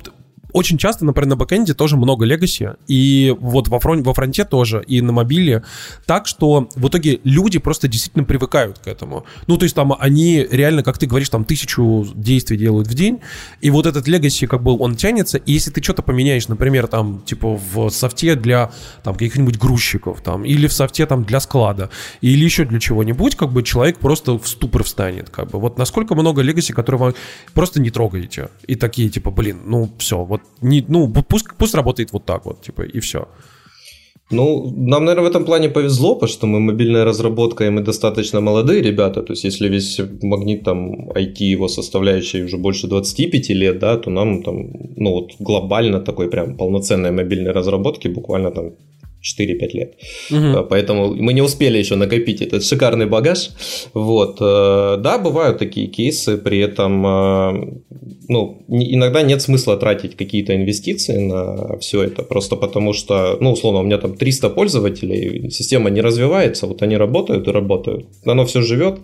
очень 0.53 0.77
часто, 0.77 1.05
например, 1.05 1.29
на 1.29 1.35
бэкэнде 1.35 1.73
тоже 1.73 1.97
много 1.97 2.25
легаси, 2.25 2.71
и 2.87 3.35
вот 3.39 3.67
во, 3.67 3.79
фрон, 3.79 4.03
во 4.03 4.13
фронте 4.13 4.45
тоже, 4.45 4.83
и 4.87 5.01
на 5.01 5.11
мобиле, 5.11 5.63
так 6.05 6.27
что 6.27 6.69
в 6.75 6.87
итоге 6.87 7.19
люди 7.23 7.59
просто 7.59 7.87
действительно 7.87 8.25
привыкают 8.25 8.79
к 8.79 8.87
этому. 8.87 9.25
Ну, 9.47 9.57
то 9.57 9.63
есть 9.63 9.75
там 9.75 9.95
они 9.99 10.47
реально, 10.49 10.83
как 10.83 10.97
ты 10.97 11.05
говоришь, 11.05 11.29
там 11.29 11.45
тысячу 11.45 12.07
действий 12.15 12.57
делают 12.57 12.87
в 12.87 12.93
день, 12.93 13.19
и 13.61 13.69
вот 13.69 13.85
этот 13.85 14.07
легаси, 14.07 14.47
как 14.47 14.63
бы, 14.63 14.77
он 14.77 14.95
тянется, 14.95 15.37
и 15.37 15.53
если 15.53 15.71
ты 15.71 15.83
что-то 15.83 16.01
поменяешь, 16.01 16.47
например, 16.47 16.87
там, 16.87 17.21
типа, 17.25 17.59
в 17.73 17.89
софте 17.89 18.35
для, 18.35 18.71
там, 19.03 19.13
каких-нибудь 19.13 19.57
грузчиков, 19.57 20.21
там, 20.21 20.45
или 20.45 20.67
в 20.67 20.73
софте, 20.73 21.05
там, 21.05 21.23
для 21.23 21.39
склада, 21.39 21.89
или 22.21 22.43
еще 22.43 22.65
для 22.65 22.79
чего-нибудь, 22.79 23.35
как 23.35 23.51
бы, 23.51 23.63
человек 23.63 23.99
просто 23.99 24.37
в 24.37 24.47
ступор 24.47 24.83
встанет, 24.83 25.29
как 25.29 25.49
бы. 25.49 25.59
Вот 25.59 25.77
насколько 25.77 26.15
много 26.15 26.41
легаси, 26.41 26.73
которые 26.73 26.99
вы 26.99 27.15
просто 27.53 27.81
не 27.81 27.89
трогаете, 27.89 28.49
и 28.67 28.75
такие, 28.75 29.09
типа, 29.09 29.31
блин, 29.31 29.61
ну, 29.65 29.89
все, 29.97 30.23
вот 30.23 30.38
не, 30.61 30.85
ну, 30.87 31.11
пусть, 31.29 31.47
пусть 31.57 31.75
работает 31.75 32.13
вот 32.13 32.25
так 32.25 32.45
вот, 32.45 32.61
типа, 32.61 32.81
и 32.81 32.99
все. 32.99 33.27
Ну, 34.31 34.71
нам, 34.77 35.05
наверное, 35.05 35.27
в 35.27 35.31
этом 35.31 35.45
плане 35.45 35.69
повезло, 35.69 36.13
потому 36.13 36.31
что 36.31 36.47
мы 36.47 36.59
мобильная 36.59 37.03
разработка, 37.03 37.65
и 37.65 37.69
мы 37.69 37.81
достаточно 37.81 38.41
молодые 38.41 38.81
ребята. 38.81 39.23
То 39.23 39.33
есть, 39.33 39.43
если 39.43 39.69
весь 39.69 39.99
магнит 40.21 40.63
там 40.63 41.09
IT 41.09 41.53
его 41.53 41.67
составляющий 41.67 42.43
уже 42.43 42.57
больше 42.57 42.87
25 42.87 43.49
лет, 43.49 43.79
да, 43.79 43.97
то 43.97 44.11
нам 44.11 44.43
там, 44.43 44.71
ну, 44.97 45.11
вот 45.11 45.31
глобально 45.39 45.99
такой 45.99 46.29
прям 46.29 46.57
полноценной 46.57 47.11
мобильной 47.11 47.51
разработки 47.51 48.07
буквально 48.07 48.51
там 48.51 48.73
4-5 49.22 49.70
лет. 49.74 49.93
Угу. 50.32 50.67
Поэтому 50.70 51.13
мы 51.13 51.34
не 51.34 51.41
успели 51.41 51.78
еще 51.78 51.95
накопить 51.95 52.41
этот 52.41 52.63
шикарный 52.63 53.05
багаж. 53.05 53.49
Вот. 53.93 54.38
Э, 54.41 54.97
да, 54.99 55.17
бывают 55.17 55.57
такие 55.57 55.88
кейсы, 55.88 56.38
при 56.38 56.59
этом 56.59 57.05
э, 57.05 57.80
ну, 58.30 58.63
иногда 58.67 59.24
нет 59.24 59.41
смысла 59.41 59.76
тратить 59.76 60.15
какие-то 60.15 60.55
инвестиции 60.55 61.17
на 61.17 61.78
все 61.80 62.03
это, 62.03 62.22
просто 62.22 62.55
потому 62.55 62.93
что, 62.93 63.38
ну, 63.41 63.51
условно, 63.51 63.80
у 63.80 63.84
меня 63.84 63.97
там 63.97 64.15
300 64.15 64.49
пользователей, 64.51 65.49
система 65.49 65.89
не 65.89 66.01
развивается, 66.01 66.67
вот 66.67 66.84
они 66.84 66.95
работают 66.95 67.47
и 67.47 67.51
работают, 67.51 68.05
оно 68.26 68.45
все 68.45 68.61
живет, 68.61 68.99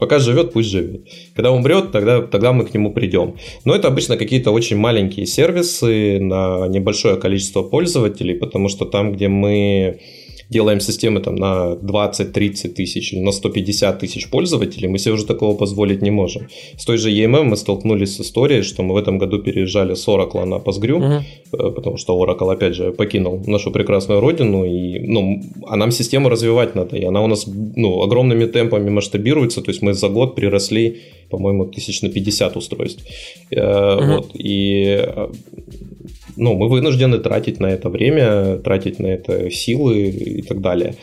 Пока 0.00 0.18
живет, 0.18 0.52
пусть 0.52 0.70
живет. 0.70 1.06
Когда 1.36 1.52
умрет, 1.52 1.92
тогда, 1.92 2.22
тогда 2.22 2.52
мы 2.52 2.64
к 2.64 2.72
нему 2.74 2.92
придем. 2.92 3.36
Но 3.66 3.74
это 3.74 3.88
обычно 3.88 4.16
какие-то 4.16 4.50
очень 4.50 4.78
маленькие 4.78 5.26
сервисы 5.26 6.18
на 6.18 6.66
небольшое 6.68 7.16
количество 7.16 7.62
пользователей, 7.62 8.34
потому 8.34 8.68
что 8.70 8.86
там, 8.86 9.12
где 9.12 9.28
мы 9.28 10.00
делаем 10.50 10.80
системы 10.80 11.20
там 11.20 11.36
на 11.36 11.76
20-30 11.80 12.68
тысяч 12.70 13.12
или 13.12 13.20
на 13.20 13.32
150 13.32 13.98
тысяч 14.00 14.28
пользователей, 14.30 14.88
мы 14.88 14.98
себе 14.98 15.14
уже 15.14 15.24
такого 15.24 15.56
позволить 15.56 16.02
не 16.02 16.10
можем. 16.10 16.48
С 16.76 16.84
той 16.84 16.98
же 16.98 17.10
EMM 17.10 17.44
мы 17.44 17.56
столкнулись 17.56 18.16
с 18.16 18.20
историей, 18.20 18.62
что 18.62 18.82
мы 18.82 18.94
в 18.94 18.96
этом 18.96 19.18
году 19.18 19.38
переезжали 19.38 19.94
с 19.94 20.08
Oracle 20.08 20.44
на 20.44 20.56
Postgre, 20.56 20.92
угу. 20.92 21.72
потому 21.72 21.96
что 21.96 22.18
Oracle, 22.18 22.52
опять 22.52 22.74
же, 22.74 22.92
покинул 22.92 23.42
нашу 23.46 23.70
прекрасную 23.70 24.20
родину, 24.20 24.64
и, 24.64 24.98
ну, 24.98 25.40
а 25.66 25.76
нам 25.76 25.92
систему 25.92 26.28
развивать 26.28 26.74
надо, 26.74 26.96
и 26.96 27.04
она 27.04 27.22
у 27.22 27.28
нас 27.28 27.46
ну, 27.46 28.02
огромными 28.02 28.46
темпами 28.46 28.90
масштабируется, 28.90 29.62
то 29.62 29.70
есть 29.70 29.82
мы 29.82 29.94
за 29.94 30.08
год 30.08 30.34
приросли, 30.34 30.96
по-моему, 31.30 31.66
тысяч 31.66 32.02
на 32.02 32.08
50 32.08 32.56
устройств. 32.56 33.04
Угу. 33.52 34.04
Вот, 34.06 34.30
и 34.34 34.98
э, 34.98 35.28
ну, 36.36 36.56
мы 36.56 36.68
вынуждены 36.68 37.18
тратить 37.18 37.60
на 37.60 37.66
это 37.66 37.88
время, 37.88 38.56
тратить 38.58 38.98
на 38.98 39.06
это 39.06 39.50
силы 39.50 40.08
и 40.08 40.42
так 40.42 40.60
далее. 40.60 40.94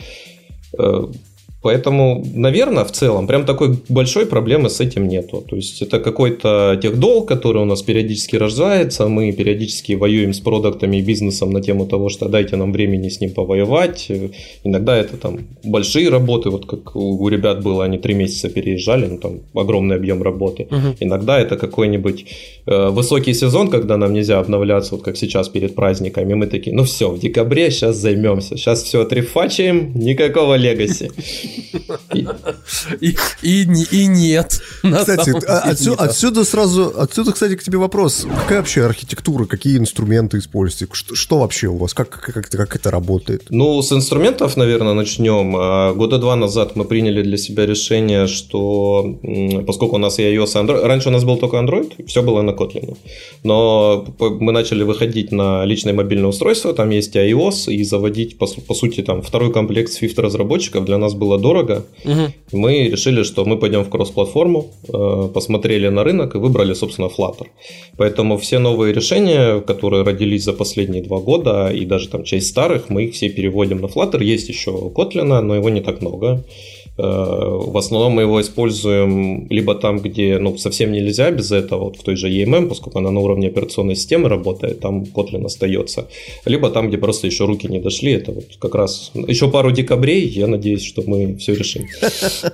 Поэтому, 1.61 2.23
наверное, 2.35 2.83
в 2.83 2.91
целом, 2.91 3.25
прям 3.27 3.45
такой 3.45 3.77
большой 3.89 4.25
проблемы 4.25 4.69
с 4.69 4.79
этим 4.79 5.07
нету. 5.07 5.43
То 5.49 5.55
есть 5.55 5.81
это 5.81 5.99
какой-то 5.99 6.79
техдолг, 6.81 7.27
который 7.27 7.61
у 7.61 7.65
нас 7.65 7.81
периодически 7.81 8.35
рождается. 8.35 9.07
Мы 9.07 9.31
периодически 9.31 9.93
воюем 9.93 10.33
с 10.33 10.39
продуктами 10.39 10.97
и 10.97 11.01
бизнесом 11.01 11.51
на 11.51 11.61
тему 11.61 11.87
того, 11.87 12.09
что 12.09 12.29
дайте 12.29 12.55
нам 12.57 12.71
времени 12.71 13.09
с 13.09 13.19
ним 13.19 13.31
повоевать. 13.31 14.11
Иногда 14.63 14.95
это 14.95 15.17
там 15.17 15.39
большие 15.63 16.09
работы, 16.09 16.51
вот 16.51 16.67
как 16.67 16.95
у 16.95 17.27
ребят 17.27 17.63
было, 17.63 17.85
они 17.85 17.97
три 17.97 18.13
месяца 18.13 18.49
переезжали, 18.49 19.07
ну 19.07 19.17
там 19.17 19.39
огромный 19.55 19.95
объем 19.95 20.21
работы. 20.21 20.67
Угу. 20.69 20.97
Иногда 20.99 21.39
это 21.39 21.57
какой-нибудь 21.57 22.25
э, 22.67 22.89
высокий 22.89 23.33
сезон, 23.33 23.69
когда 23.69 23.97
нам 23.97 24.13
нельзя 24.13 24.39
обновляться, 24.39 24.95
вот 24.95 25.03
как 25.03 25.17
сейчас 25.17 25.49
перед 25.49 25.75
праздниками. 25.75 26.35
Мы 26.35 26.45
такие, 26.45 26.75
ну 26.75 26.83
все, 26.83 27.09
в 27.09 27.19
декабре 27.19 27.71
сейчас 27.71 27.95
займемся, 27.95 28.57
сейчас 28.57 28.83
все 28.83 29.01
отрефачаем, 29.01 29.91
никакого 29.95 30.55
легаси. 30.55 31.09
И, 33.01 33.15
и, 33.41 33.63
и 33.91 34.07
нет. 34.07 34.61
Кстати, 34.81 35.33
а 35.47 35.59
отсюда, 35.59 36.03
отсюда 36.03 36.43
сразу, 36.43 36.93
отсюда, 36.97 37.31
кстати, 37.33 37.55
к 37.55 37.63
тебе 37.63 37.77
вопрос. 37.77 38.25
Какая 38.43 38.59
вообще 38.59 38.83
архитектура, 38.85 39.45
какие 39.45 39.77
инструменты 39.77 40.37
используете? 40.37 40.87
Что, 40.93 41.15
что 41.15 41.39
вообще 41.39 41.67
у 41.67 41.77
вас? 41.77 41.93
Как, 41.93 42.09
как, 42.09 42.49
как 42.49 42.75
это 42.75 42.91
работает? 42.91 43.45
Ну, 43.49 43.81
с 43.81 43.91
инструментов, 43.91 44.57
наверное, 44.57 44.93
начнем. 44.93 45.55
А, 45.57 45.93
года 45.93 46.17
два 46.17 46.35
назад 46.35 46.75
мы 46.75 46.85
приняли 46.85 47.21
для 47.21 47.37
себя 47.37 47.65
решение, 47.65 48.27
что 48.27 49.19
поскольку 49.65 49.95
у 49.95 49.99
нас 49.99 50.19
и 50.19 50.23
iOS, 50.23 50.53
и 50.53 50.65
Android, 50.65 50.85
раньше 50.85 51.09
у 51.09 51.11
нас 51.11 51.23
был 51.23 51.37
только 51.37 51.57
Android, 51.57 52.05
все 52.07 52.21
было 52.21 52.41
на 52.41 52.51
Kotlin. 52.51 52.97
Но 53.43 54.05
мы 54.19 54.51
начали 54.51 54.83
выходить 54.83 55.31
на 55.31 55.65
личное 55.65 55.93
мобильное 55.93 56.29
устройство, 56.29 56.73
там 56.73 56.89
есть 56.89 57.15
iOS, 57.15 57.71
и 57.73 57.83
заводить, 57.83 58.37
по, 58.37 58.47
по 58.47 58.73
сути, 58.73 59.01
там 59.01 59.21
второй 59.21 59.51
комплект 59.51 59.91
Swift 59.91 60.21
разработчиков 60.21 60.85
для 60.85 60.97
нас 60.97 61.13
было 61.13 61.36
дорого. 61.39 61.85
Угу. 62.05 62.57
Мы 62.59 62.89
решили, 62.89 63.23
что 63.23 63.45
мы 63.45 63.57
пойдем 63.57 63.83
в 63.83 63.89
кросс-платформу, 63.89 64.67
э, 64.87 65.29
посмотрели 65.33 65.89
на 65.89 66.03
рынок 66.03 66.35
и 66.35 66.37
выбрали, 66.37 66.73
собственно, 66.73 67.07
Flutter. 67.07 67.47
Поэтому 67.97 68.37
все 68.37 68.59
новые 68.59 68.93
решения, 68.93 69.61
которые 69.61 70.03
родились 70.03 70.43
за 70.43 70.53
последние 70.53 71.03
два 71.03 71.19
года, 71.19 71.69
и 71.69 71.85
даже 71.85 72.09
там 72.09 72.23
часть 72.23 72.47
старых, 72.47 72.89
мы 72.89 73.05
их 73.05 73.13
все 73.13 73.29
переводим 73.29 73.81
на 73.81 73.87
Flutter. 73.87 74.23
Есть 74.23 74.49
еще 74.49 74.71
Kotlin, 74.71 75.41
но 75.41 75.55
его 75.55 75.69
не 75.69 75.81
так 75.81 76.01
много. 76.01 76.43
Э, 76.97 77.03
в 77.03 77.77
основном 77.77 78.13
мы 78.13 78.23
его 78.23 78.41
используем 78.41 79.47
либо 79.49 79.75
там, 79.75 79.99
где 79.99 80.39
ну, 80.39 80.57
совсем 80.57 80.91
нельзя 80.91 81.31
без 81.31 81.51
этого, 81.51 81.85
вот 81.85 81.97
в 81.97 82.03
той 82.03 82.15
же 82.15 82.29
EMM, 82.29 82.67
поскольку 82.67 82.99
она 82.99 83.11
на 83.11 83.19
уровне 83.19 83.47
операционной 83.47 83.95
системы 83.95 84.29
работает, 84.29 84.79
там 84.79 85.03
Kotlin 85.03 85.45
остается. 85.45 86.07
Либо 86.45 86.69
там, 86.69 86.87
где 86.87 86.97
просто 86.97 87.27
еще 87.27 87.45
руки 87.45 87.67
не 87.67 87.79
дошли, 87.79 88.13
это 88.13 88.31
вот 88.31 88.45
как 88.59 88.75
раз 88.75 89.11
еще 89.27 89.49
пару 89.49 89.71
декабрей, 89.71 90.27
я 90.27 90.47
надеюсь, 90.47 90.83
что 90.83 91.03
мы 91.05 91.35
все 91.37 91.53
решим. 91.53 91.85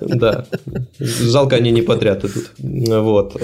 Да. 0.02 0.46
Жалко, 1.00 1.56
они 1.56 1.72
не 1.72 1.82
подряд 1.82 2.26
идут. 2.26 2.52
Вот. 2.60 3.36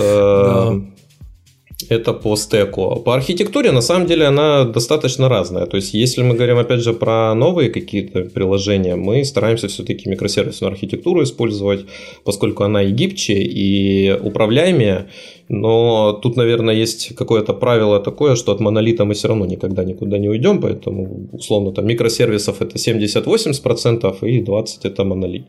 Это 1.87 2.13
по 2.13 2.35
стеку. 2.35 3.01
По 3.05 3.15
архитектуре, 3.15 3.71
на 3.71 3.81
самом 3.81 4.05
деле, 4.05 4.25
она 4.25 4.65
достаточно 4.65 5.29
разная. 5.29 5.65
То 5.65 5.77
есть, 5.77 5.93
если 5.93 6.23
мы 6.23 6.35
говорим, 6.35 6.57
опять 6.57 6.81
же, 6.81 6.93
про 6.93 7.33
новые 7.33 7.69
какие-то 7.69 8.23
приложения, 8.23 8.95
мы 8.95 9.23
стараемся 9.23 9.67
все-таки 9.69 10.09
микросервисную 10.09 10.71
архитектуру 10.71 11.23
использовать, 11.23 11.85
поскольку 12.25 12.63
она 12.63 12.83
и 12.83 12.91
гибче, 12.91 13.33
и 13.33 14.11
управляемее. 14.11 15.07
Но 15.49 16.13
тут, 16.13 16.37
наверное, 16.37 16.75
есть 16.75 17.15
какое-то 17.15 17.53
правило 17.53 17.99
такое, 17.99 18.35
что 18.35 18.51
от 18.51 18.59
монолита 18.59 19.05
мы 19.05 19.13
все 19.13 19.29
равно 19.29 19.45
никогда 19.45 19.83
никуда 19.83 20.19
не 20.19 20.29
уйдем, 20.29 20.61
поэтому, 20.61 21.29
условно, 21.31 21.71
там 21.71 21.87
микросервисов 21.87 22.61
это 22.61 22.77
70-80% 22.77 24.17
и 24.21 24.41
20% 24.41 24.65
это 24.83 25.03
монолит. 25.03 25.45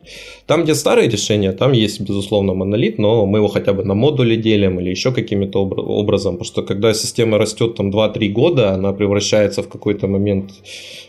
Там, 0.47 0.63
где 0.63 0.73
старые 0.73 1.07
решения, 1.07 1.51
там 1.51 1.73
есть, 1.73 2.01
безусловно, 2.01 2.55
монолит, 2.55 2.97
но 2.97 3.27
мы 3.27 3.37
его 3.39 3.47
хотя 3.47 3.73
бы 3.73 3.83
на 3.83 3.93
модули 3.93 4.37
делим 4.37 4.79
или 4.79 4.89
еще 4.89 5.11
какими-то 5.11 5.59
образом, 5.59 6.20
потому 6.29 6.43
что 6.43 6.61
когда 6.63 6.93
система 6.93 7.37
растет 7.37 7.75
там 7.75 7.89
2-3 7.89 8.29
года, 8.29 8.73
она 8.73 8.93
превращается 8.93 9.61
в 9.61 9.67
какой-то 9.67 10.07
момент 10.07 10.51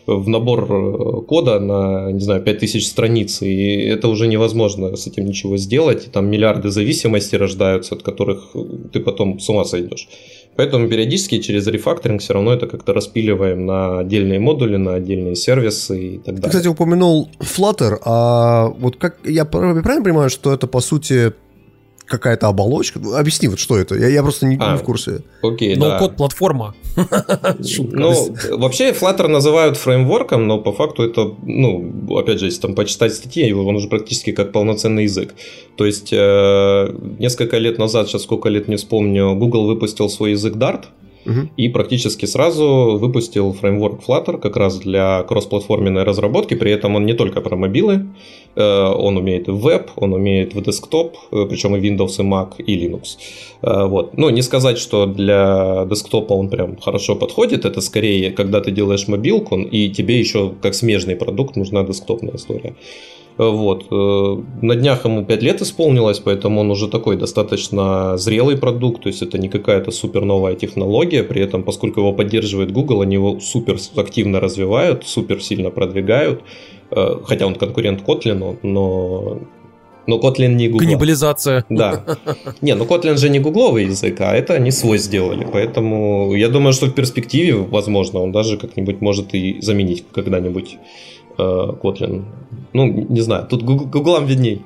в 0.07 0.27
набор 0.27 0.67
э, 0.69 1.21
кода 1.27 1.59
на, 1.59 2.11
не 2.11 2.19
знаю, 2.19 2.41
5000 2.41 2.85
страниц, 2.85 3.41
и 3.41 3.77
это 3.81 4.07
уже 4.07 4.27
невозможно 4.27 4.95
с 4.95 5.07
этим 5.07 5.25
ничего 5.25 5.57
сделать, 5.57 6.07
и 6.07 6.09
там 6.09 6.25
миллиарды 6.27 6.69
зависимостей 6.69 7.37
рождаются, 7.37 7.95
от 7.95 8.03
которых 8.03 8.55
ты 8.91 8.99
потом 8.99 9.39
с 9.39 9.49
ума 9.49 9.65
сойдешь. 9.65 10.07
Поэтому 10.55 10.87
периодически 10.87 11.39
через 11.39 11.67
рефакторинг 11.67 12.21
все 12.21 12.33
равно 12.33 12.53
это 12.53 12.67
как-то 12.67 12.93
распиливаем 12.93 13.65
на 13.65 13.99
отдельные 13.99 14.39
модули, 14.39 14.77
на 14.77 14.93
отдельные 14.95 15.35
сервисы 15.35 16.15
и 16.15 16.17
так 16.17 16.35
далее. 16.35 16.41
Ты, 16.43 16.49
кстати, 16.49 16.67
упомянул 16.67 17.29
Flutter, 17.39 17.97
а 18.05 18.67
вот 18.67 18.97
как 18.97 19.17
я 19.23 19.45
правильно 19.45 20.03
понимаю, 20.03 20.29
что 20.29 20.53
это 20.53 20.67
по 20.67 20.79
сути 20.79 21.33
какая-то 22.05 22.47
оболочка? 22.47 22.99
Ну, 22.99 23.15
объясни, 23.15 23.47
вот 23.47 23.59
что 23.59 23.77
это? 23.77 23.95
Я, 23.95 24.07
я 24.07 24.21
просто 24.21 24.45
не, 24.45 24.57
а, 24.59 24.73
не 24.73 24.77
в 24.77 24.83
курсе. 24.83 25.21
Окей, 25.41 25.75
но 25.75 25.89
да. 25.89 25.99
код 25.99 26.15
платформа. 26.15 26.75
Ну, 27.79 28.35
вообще 28.51 28.91
Flutter 28.91 29.27
называют 29.27 29.77
фреймворком, 29.77 30.47
но 30.47 30.59
по 30.59 30.73
факту 30.73 31.03
это, 31.03 31.33
ну, 31.43 32.17
опять 32.17 32.39
же, 32.39 32.45
если 32.45 32.61
там 32.61 32.75
почитать 32.75 33.13
статьи, 33.13 33.51
он 33.51 33.75
уже 33.75 33.87
практически 33.87 34.31
как 34.31 34.51
полноценный 34.51 35.03
язык. 35.03 35.33
То 35.75 35.85
есть 35.85 36.09
э, 36.11 36.95
несколько 37.19 37.57
лет 37.57 37.77
назад, 37.79 38.07
сейчас 38.07 38.23
сколько 38.23 38.49
лет 38.49 38.67
не 38.67 38.75
вспомню, 38.75 39.35
Google 39.35 39.65
выпустил 39.65 40.09
свой 40.09 40.31
язык 40.31 40.55
Dart, 40.55 40.85
И 41.57 41.69
практически 41.69 42.25
сразу 42.25 42.97
выпустил 42.99 43.53
фреймворк 43.53 44.01
Flutter 44.07 44.37
как 44.37 44.57
раз 44.57 44.79
для 44.79 45.23
кроссплатформенной 45.23 46.03
разработки. 46.03 46.55
При 46.55 46.71
этом 46.71 46.95
он 46.95 47.05
не 47.05 47.13
только 47.13 47.41
про 47.41 47.55
мобилы, 47.55 48.07
э, 48.55 48.61
он 48.61 49.17
умеет 49.17 49.47
веб, 49.47 49.91
он 49.95 50.13
умеет 50.13 50.53
в 50.53 50.61
десктоп, 50.61 51.17
э, 51.31 51.45
причем 51.49 51.75
и 51.75 51.79
Windows, 51.79 52.19
и 52.19 52.23
Mac, 52.23 52.55
и 52.57 52.75
Linux. 52.75 53.17
Э, 53.61 53.85
вот. 53.87 54.17
Ну, 54.17 54.29
не 54.29 54.41
сказать, 54.41 54.77
что 54.77 55.05
для 55.05 55.85
десктопа 55.89 56.33
он 56.33 56.49
прям 56.49 56.77
хорошо 56.77 57.15
подходит, 57.15 57.65
это 57.65 57.81
скорее, 57.81 58.31
когда 58.31 58.59
ты 58.59 58.71
делаешь 58.71 59.07
мобилку, 59.07 59.59
и 59.59 59.89
тебе 59.89 60.19
еще 60.19 60.53
как 60.61 60.73
смежный 60.73 61.15
продукт 61.15 61.55
нужна 61.55 61.83
десктопная 61.83 62.35
история. 62.35 62.75
Вот. 63.37 63.85
Э, 63.91 64.43
на 64.61 64.75
днях 64.75 65.05
ему 65.05 65.25
5 65.25 65.41
лет 65.43 65.61
исполнилось, 65.61 66.19
поэтому 66.19 66.61
он 66.61 66.71
уже 66.71 66.87
такой 66.87 67.17
достаточно 67.17 68.17
зрелый 68.17 68.57
продукт, 68.57 69.03
то 69.03 69.09
есть 69.09 69.21
это 69.21 69.37
не 69.37 69.49
какая-то 69.49 69.91
супер 69.91 70.25
новая 70.25 70.55
технология, 70.55 71.23
при 71.23 71.41
этом, 71.41 71.63
поскольку 71.63 72.01
его 72.01 72.13
поддерживает 72.13 72.71
Google, 72.71 73.01
они 73.01 73.15
его 73.15 73.39
супер 73.39 73.77
активно 73.95 74.39
развивают, 74.39 75.07
супер 75.07 75.41
сильно 75.41 75.71
продвигают, 75.71 76.43
э, 76.91 77.15
хотя 77.25 77.47
он 77.47 77.55
конкурент 77.55 78.01
Kotlin, 78.01 78.57
но 78.63 79.39
но 80.05 80.19
Kotlin 80.19 80.55
не 80.55 80.67
Google. 80.67 80.79
Каннибализация. 80.79 81.65
Да. 81.69 82.03
Не, 82.61 82.75
ну 82.75 82.85
Kotlin 82.85 83.17
же 83.17 83.29
не 83.29 83.39
гугловый 83.39 83.85
язык, 83.85 84.19
а 84.19 84.35
это 84.35 84.53
они 84.53 84.71
свой 84.71 84.97
сделали. 84.97 85.47
Поэтому 85.51 86.35
я 86.35 86.49
думаю, 86.49 86.73
что 86.73 86.87
в 86.87 86.93
перспективе, 86.93 87.55
возможно, 87.55 88.19
он 88.19 88.31
даже 88.31 88.57
как-нибудь 88.57 89.01
может 89.01 89.33
и 89.33 89.61
заменить 89.61 90.03
когда-нибудь 90.11 90.77
Kotlin. 91.37 92.25
Ну, 92.73 92.85
не 92.87 93.21
знаю, 93.21 93.47
тут 93.49 93.63
гуглам 93.63 94.25
видней. 94.25 94.61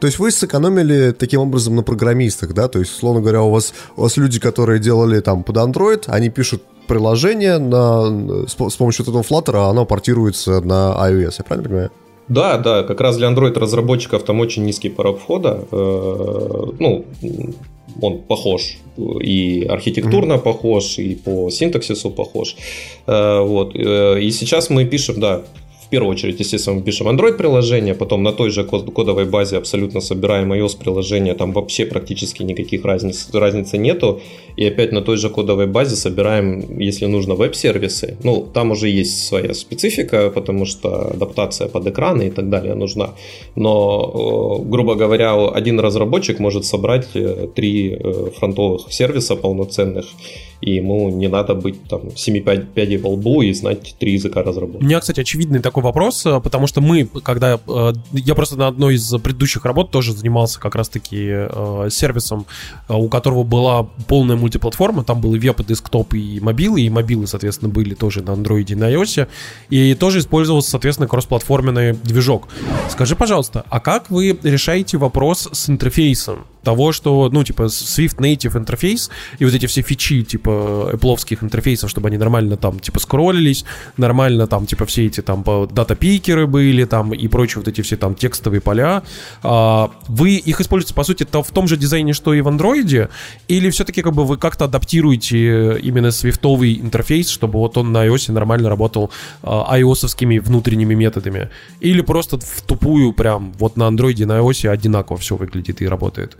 То 0.00 0.06
есть 0.06 0.18
вы 0.18 0.30
сэкономили 0.30 1.12
таким 1.12 1.40
образом 1.40 1.76
на 1.76 1.82
программистах, 1.82 2.52
да? 2.52 2.68
То 2.68 2.78
есть, 2.78 2.92
условно 2.92 3.20
говоря, 3.20 3.42
у 3.42 3.50
вас, 3.50 3.72
у 3.96 4.02
вас 4.02 4.16
люди, 4.16 4.40
которые 4.40 4.80
делали 4.80 5.20
там 5.20 5.42
под 5.42 5.56
Android, 5.56 6.04
они 6.08 6.30
пишут 6.30 6.62
приложение 6.86 7.58
на, 7.58 8.46
с, 8.46 8.52
с 8.52 8.76
помощью 8.76 9.04
этого 9.04 9.22
Flutter, 9.22 9.56
а 9.56 9.70
оно 9.70 9.86
портируется 9.86 10.60
на 10.60 10.94
iOS, 11.08 11.34
я 11.38 11.44
правильно 11.44 11.68
понимаю? 11.68 11.90
Да, 12.28 12.58
да, 12.58 12.82
как 12.82 13.00
раз 13.00 13.16
для 13.16 13.28
Android 13.28 13.58
разработчиков 13.58 14.22
там 14.24 14.40
очень 14.40 14.64
низкий 14.64 14.88
порог 14.88 15.20
входа. 15.20 15.64
Э, 15.70 16.72
ну, 16.78 17.04
он 18.00 18.22
похож 18.22 18.78
и 18.96 19.66
архитектурно 19.68 20.34
mm-hmm. 20.34 20.42
похож, 20.42 20.98
и 20.98 21.14
по 21.14 21.50
синтаксису 21.50 22.10
похож. 22.10 22.56
Э, 23.06 23.40
вот. 23.40 23.76
Э, 23.76 24.20
и 24.20 24.30
сейчас 24.30 24.70
мы 24.70 24.86
пишем, 24.86 25.20
да, 25.20 25.42
в 25.86 25.90
первую 25.90 26.12
очередь, 26.12 26.40
естественно, 26.40 26.76
мы 26.76 26.82
пишем 26.82 27.08
Android-приложение, 27.08 27.94
потом 27.94 28.22
на 28.22 28.32
той 28.32 28.50
же 28.50 28.64
кодовой 28.64 29.24
базе 29.24 29.56
абсолютно 29.56 30.00
собираем 30.00 30.52
iOS-приложение, 30.52 31.34
там 31.34 31.52
вообще 31.52 31.84
практически 31.84 32.42
никаких 32.42 32.84
разниц, 32.84 33.28
разницы 33.32 33.78
нету, 33.78 34.20
и 34.56 34.66
опять 34.66 34.92
на 34.92 35.02
той 35.02 35.16
же 35.16 35.28
кодовой 35.28 35.66
базе 35.66 35.96
собираем, 35.96 36.78
если 36.80 37.06
нужно, 37.06 37.34
веб-сервисы. 37.34 38.16
Ну, 38.24 38.46
там 38.54 38.70
уже 38.70 38.88
есть 38.88 39.26
своя 39.26 39.54
специфика, 39.54 40.30
потому 40.30 40.64
что 40.64 41.10
адаптация 41.10 41.68
под 41.68 41.86
экраны 41.86 42.28
и 42.28 42.30
так 42.30 42.48
далее 42.48 42.74
нужна. 42.74 43.10
Но, 43.56 44.60
э, 44.62 44.70
грубо 44.70 44.94
говоря, 44.94 45.34
один 45.48 45.80
разработчик 45.80 46.38
может 46.40 46.64
собрать 46.64 47.08
э, 47.14 47.48
три 47.54 47.90
э, 47.90 48.30
фронтовых 48.38 48.92
сервиса 48.92 49.36
полноценных, 49.36 50.06
и 50.60 50.76
ему 50.76 51.10
не 51.10 51.28
надо 51.28 51.54
быть 51.54 51.82
там 51.88 52.16
семи 52.16 52.40
пядей 52.40 52.96
во 52.96 53.10
лбу 53.10 53.42
и 53.42 53.52
знать 53.52 53.96
три 53.98 54.12
языка 54.12 54.42
разработки. 54.42 54.82
У 54.84 54.86
меня, 54.86 55.00
кстати, 55.00 55.20
очевидный 55.20 55.60
такой 55.60 55.73
вопрос, 55.80 56.24
э, 56.26 56.40
потому 56.40 56.66
что 56.66 56.80
мы, 56.80 57.06
когда... 57.06 57.58
Э, 57.66 57.92
я 58.12 58.34
просто 58.34 58.56
на 58.56 58.68
одной 58.68 58.94
из 58.94 59.08
предыдущих 59.18 59.64
работ 59.64 59.90
тоже 59.90 60.12
занимался 60.12 60.60
как 60.60 60.74
раз-таки 60.74 61.26
э, 61.28 61.88
сервисом, 61.90 62.46
у 62.88 63.08
которого 63.08 63.42
была 63.44 63.84
полная 64.08 64.36
мультиплатформа, 64.36 65.04
там 65.04 65.20
был 65.20 65.34
и 65.34 65.38
веб, 65.38 65.60
и 65.60 65.64
десктоп, 65.64 66.14
и 66.14 66.40
мобилы, 66.40 66.82
и 66.82 66.90
мобилы, 66.90 67.26
соответственно, 67.26 67.70
были 67.70 67.94
тоже 67.94 68.22
на 68.22 68.30
Android 68.30 68.66
и 68.68 68.74
на 68.74 68.92
iOS, 68.92 69.28
и 69.70 69.94
тоже 69.94 70.20
использовался, 70.20 70.70
соответственно, 70.70 71.08
кроссплатформенный 71.08 71.92
движок. 71.92 72.48
Скажи, 72.88 73.16
пожалуйста, 73.16 73.64
а 73.68 73.80
как 73.80 74.10
вы 74.10 74.38
решаете 74.42 74.98
вопрос 74.98 75.48
с 75.52 75.68
интерфейсом? 75.68 76.44
Того, 76.64 76.92
что, 76.92 77.28
ну, 77.32 77.44
типа, 77.44 77.64
Swift 77.64 78.16
Native 78.18 78.58
интерфейс 78.58 79.10
и 79.38 79.44
вот 79.44 79.54
эти 79.54 79.66
все 79.66 79.82
фичи, 79.82 80.22
типа, 80.22 80.90
Apple 80.94 81.38
интерфейсов, 81.42 81.90
чтобы 81.90 82.08
они 82.08 82.18
нормально 82.18 82.56
там, 82.56 82.80
типа, 82.80 83.00
скроллились, 83.00 83.64
нормально 83.96 84.46
там, 84.46 84.66
типа, 84.66 84.86
все 84.86 85.06
эти 85.06 85.20
там 85.20 85.44
дата-пикеры 85.70 86.46
были 86.46 86.84
там 86.84 87.12
и 87.12 87.28
прочие 87.28 87.60
вот 87.60 87.68
эти 87.68 87.82
все 87.82 87.96
там 87.96 88.14
текстовые 88.14 88.60
поля. 88.60 89.02
А, 89.42 89.90
вы 90.08 90.36
их 90.36 90.60
используете, 90.60 90.94
по 90.94 91.04
сути, 91.04 91.24
в 91.30 91.50
том 91.50 91.68
же 91.68 91.76
дизайне, 91.76 92.12
что 92.12 92.34
и 92.34 92.40
в 92.40 92.48
Android, 92.48 93.08
или 93.48 93.70
все-таки 93.70 94.02
как 94.02 94.14
бы 94.14 94.24
вы 94.24 94.36
как-то 94.36 94.64
адаптируете 94.64 95.78
именно 95.78 96.10
свифтовый 96.10 96.80
интерфейс, 96.80 97.28
чтобы 97.28 97.58
вот 97.58 97.76
он 97.76 97.92
на 97.92 98.06
iOS 98.06 98.32
нормально 98.32 98.68
работал 98.68 99.10
а, 99.42 99.76
iOS-овскими 99.78 100.40
внутренними 100.40 100.94
методами? 100.94 101.50
Или 101.80 102.00
просто 102.00 102.38
в 102.38 102.62
тупую 102.62 103.12
прям 103.12 103.52
вот 103.58 103.76
на 103.76 103.84
Android 103.84 104.14
и 104.14 104.24
на 104.24 104.38
iOS 104.38 104.68
одинаково 104.68 105.18
все 105.18 105.36
выглядит 105.36 105.82
и 105.82 105.88
работает? 105.88 106.36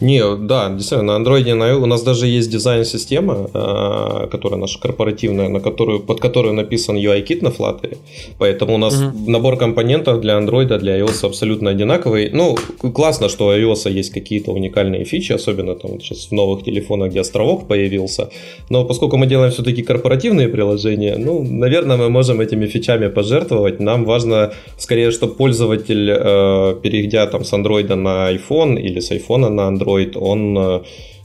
Не, 0.00 0.36
да, 0.36 0.70
действительно, 0.70 1.18
на 1.18 1.22
Android 1.22 1.54
на 1.54 1.76
у 1.76 1.86
нас 1.86 2.02
даже 2.02 2.26
есть 2.26 2.50
дизайн-система, 2.50 3.50
а, 3.52 4.26
которая 4.28 4.58
наша 4.58 4.80
корпоративная, 4.80 5.48
на 5.48 5.60
которую, 5.60 6.00
под 6.00 6.20
которую 6.20 6.54
написан 6.54 6.96
UI-кит 6.96 7.42
на 7.42 7.48
Flutter. 7.48 7.98
Поэтому 8.38 8.74
у 8.74 8.78
нас 8.78 8.94
угу. 8.94 9.30
набор 9.30 9.56
компонентов 9.56 10.20
для 10.20 10.38
Android, 10.38 10.78
для 10.78 10.98
iOS 10.98 11.26
абсолютно 11.26 11.70
одинаковый. 11.70 12.30
Ну, 12.32 12.56
классно, 12.94 13.28
что 13.28 13.48
у 13.48 13.52
iOS 13.52 13.90
есть 13.90 14.10
какие-то 14.10 14.52
уникальные 14.52 15.04
фичи, 15.04 15.32
особенно 15.32 15.74
там 15.74 15.92
вот 15.92 16.02
сейчас 16.02 16.28
в 16.30 16.32
новых 16.32 16.64
телефонах, 16.64 17.10
где 17.10 17.20
островок 17.20 17.68
появился. 17.68 18.30
Но 18.70 18.84
поскольку 18.84 19.18
мы 19.18 19.26
делаем 19.26 19.52
все-таки 19.52 19.82
корпоративные 19.82 20.48
приложения, 20.48 21.16
ну, 21.18 21.42
наверное, 21.42 21.96
мы 21.96 22.08
можем 22.08 22.40
этими 22.40 22.66
фичами 22.66 23.08
пожертвовать. 23.08 23.80
Нам 23.80 24.04
важно 24.04 24.52
скорее, 24.78 25.10
чтобы 25.10 25.34
пользователь, 25.34 26.10
э, 26.10 26.76
перейдя 26.82 27.26
там 27.26 27.44
с 27.44 27.52
Android 27.52 27.94
на 27.94 28.32
iPhone 28.32 28.80
или 28.80 29.00
с 29.00 29.10
iPhone 29.10 29.48
на 29.48 29.68
Android, 29.70 29.89
Android, 29.90 30.18
он 30.18 30.58
э, 30.58 30.80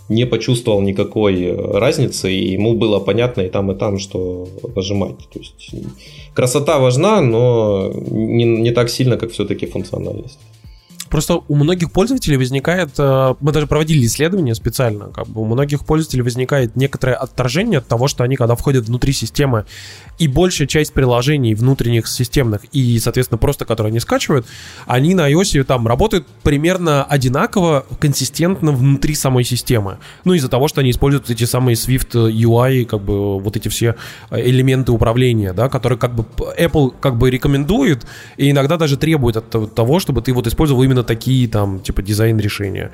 не 0.10 0.26
почувствовал 0.26 0.82
никакой 0.82 1.44
э, 1.44 1.80
разницы, 1.80 2.32
и 2.32 2.54
ему 2.54 2.74
было 2.74 3.00
понятно 3.00 3.42
и 3.42 3.50
там, 3.50 3.72
и 3.72 3.76
там, 3.76 4.00
что 4.00 4.48
нажимать. 4.76 5.18
То 5.34 5.40
есть 5.40 5.72
красота 6.34 6.80
важна, 6.80 7.22
но 7.22 7.92
не, 8.12 8.46
не 8.46 8.72
так 8.72 8.90
сильно, 8.90 9.18
как 9.18 9.32
все-таки 9.32 9.66
функциональность. 9.66 10.40
Просто 11.16 11.42
у 11.48 11.56
многих 11.56 11.94
пользователей 11.94 12.36
возникает, 12.36 12.90
э, 12.98 13.36
мы 13.40 13.54
даже 13.54 13.68
проводили 13.68 14.06
исследование 14.06 14.54
специально, 14.54 15.06
как 15.06 15.28
бы 15.28 15.44
у 15.44 15.46
многих 15.46 15.86
пользователей 15.86 16.24
возникает 16.24 16.76
некоторое 16.76 17.16
отторжение 17.16 17.78
от 17.78 17.88
того, 17.88 18.10
что 18.10 18.26
они, 18.26 18.36
когда 18.36 18.56
входят 18.56 18.88
внутри 18.88 19.14
системы, 19.14 19.64
и 20.20 20.28
большая 20.28 20.68
часть 20.68 20.92
приложений 20.92 21.56
внутренних 21.56 22.08
системных, 22.08 22.66
и, 22.74 23.00
соответственно, 23.00 23.38
просто 23.38 23.64
которые 23.64 23.92
они 23.92 24.02
скачивают, 24.02 24.46
они 24.88 25.16
на 25.16 25.32
iOS 25.32 25.64
там 25.64 25.88
работают 25.88 26.28
примерно 26.44 27.06
одинаково, 27.06 27.86
консистентно 27.98 28.74
внутри 28.74 29.16
самой 29.16 29.46
системы. 29.46 30.00
Ну, 30.26 30.34
из-за 30.34 30.50
того, 30.50 30.68
что 30.68 30.82
они 30.82 30.92
используют 30.92 31.30
эти 31.30 31.46
самые 31.46 31.76
Swift 31.76 32.12
UI, 32.12 32.84
как 32.84 33.00
бы 33.00 33.40
вот 33.40 33.56
эти 33.56 33.70
все 33.70 33.96
элементы 34.32 34.92
управления, 34.92 35.54
да, 35.54 35.70
которые 35.70 35.98
как 35.98 36.14
бы 36.14 36.26
Apple 36.60 36.94
как 37.00 37.16
бы 37.16 37.30
рекомендует, 37.30 38.06
и 38.36 38.52
иногда 38.52 38.76
даже 38.76 38.98
требует 38.98 39.38
от 39.38 39.74
того, 39.74 40.00
чтобы 40.02 40.22
ты 40.22 40.34
вот 40.34 40.46
использовал 40.48 40.84
именно 40.84 41.05
такие 41.06 41.48
там, 41.48 41.80
типа, 41.80 42.02
дизайн 42.02 42.38
решения. 42.40 42.92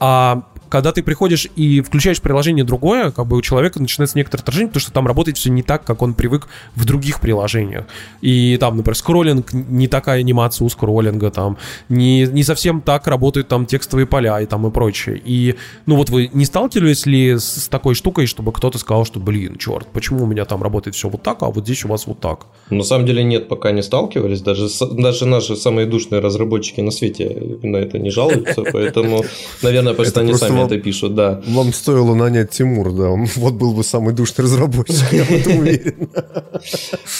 А 0.00 0.42
когда 0.74 0.90
ты 0.90 1.04
приходишь 1.04 1.46
и 1.54 1.80
включаешь 1.82 2.20
приложение 2.20 2.64
другое, 2.64 3.12
как 3.12 3.28
бы 3.28 3.36
у 3.36 3.42
человека 3.42 3.80
начинается 3.80 4.18
некоторое 4.18 4.42
отражение, 4.42 4.66
потому 4.66 4.80
что 4.80 4.90
там 4.90 5.06
работает 5.06 5.36
все 5.36 5.48
не 5.48 5.62
так, 5.62 5.84
как 5.84 6.02
он 6.02 6.14
привык 6.14 6.48
в 6.74 6.84
других 6.84 7.20
приложениях. 7.20 7.84
И 8.22 8.56
там, 8.58 8.78
например, 8.78 8.96
скроллинг, 8.96 9.52
не 9.52 9.86
такая 9.86 10.18
анимация 10.18 10.66
у 10.66 10.68
скроллинга, 10.68 11.30
там, 11.30 11.58
не, 11.88 12.22
не 12.26 12.42
совсем 12.42 12.80
так 12.80 13.06
работают 13.06 13.46
там 13.46 13.66
текстовые 13.66 14.08
поля 14.08 14.40
и 14.40 14.46
там 14.46 14.66
и 14.66 14.72
прочее. 14.72 15.22
И, 15.24 15.54
ну 15.86 15.94
вот 15.94 16.10
вы 16.10 16.28
не 16.32 16.44
сталкивались 16.44 17.06
ли 17.06 17.38
с, 17.38 17.44
с 17.44 17.68
такой 17.68 17.94
штукой, 17.94 18.26
чтобы 18.26 18.50
кто-то 18.50 18.78
сказал, 18.78 19.04
что, 19.04 19.20
блин, 19.20 19.58
черт, 19.58 19.86
почему 19.92 20.24
у 20.24 20.26
меня 20.26 20.44
там 20.44 20.60
работает 20.60 20.96
все 20.96 21.08
вот 21.08 21.22
так, 21.22 21.44
а 21.44 21.50
вот 21.50 21.62
здесь 21.62 21.84
у 21.84 21.88
вас 21.88 22.08
вот 22.08 22.18
так? 22.18 22.46
На 22.70 22.82
самом 22.82 23.06
деле 23.06 23.22
нет, 23.22 23.46
пока 23.46 23.70
не 23.70 23.84
сталкивались. 23.84 24.40
Даже, 24.40 24.66
даже 24.90 25.24
наши 25.24 25.54
самые 25.54 25.86
душные 25.86 26.20
разработчики 26.20 26.80
на 26.80 26.90
свете 26.90 27.58
на 27.62 27.76
это 27.76 28.00
не 28.00 28.10
жалуются, 28.10 28.64
поэтому, 28.72 29.24
наверное, 29.62 29.94
просто 29.94 30.22
они 30.22 30.34
сами 30.34 30.63
это 30.66 30.78
пишут, 30.78 31.14
да. 31.14 31.40
Вам 31.46 31.72
стоило 31.72 32.14
нанять 32.14 32.50
Тимур, 32.50 32.92
да, 32.92 33.10
он 33.10 33.26
вот 33.36 33.54
был 33.54 33.72
бы 33.72 33.84
самый 33.84 34.14
душный 34.14 34.44
разработчик, 34.44 35.12
я 35.12 35.24
в 35.24 35.30
этом 35.30 35.58
уверен. 35.58 36.08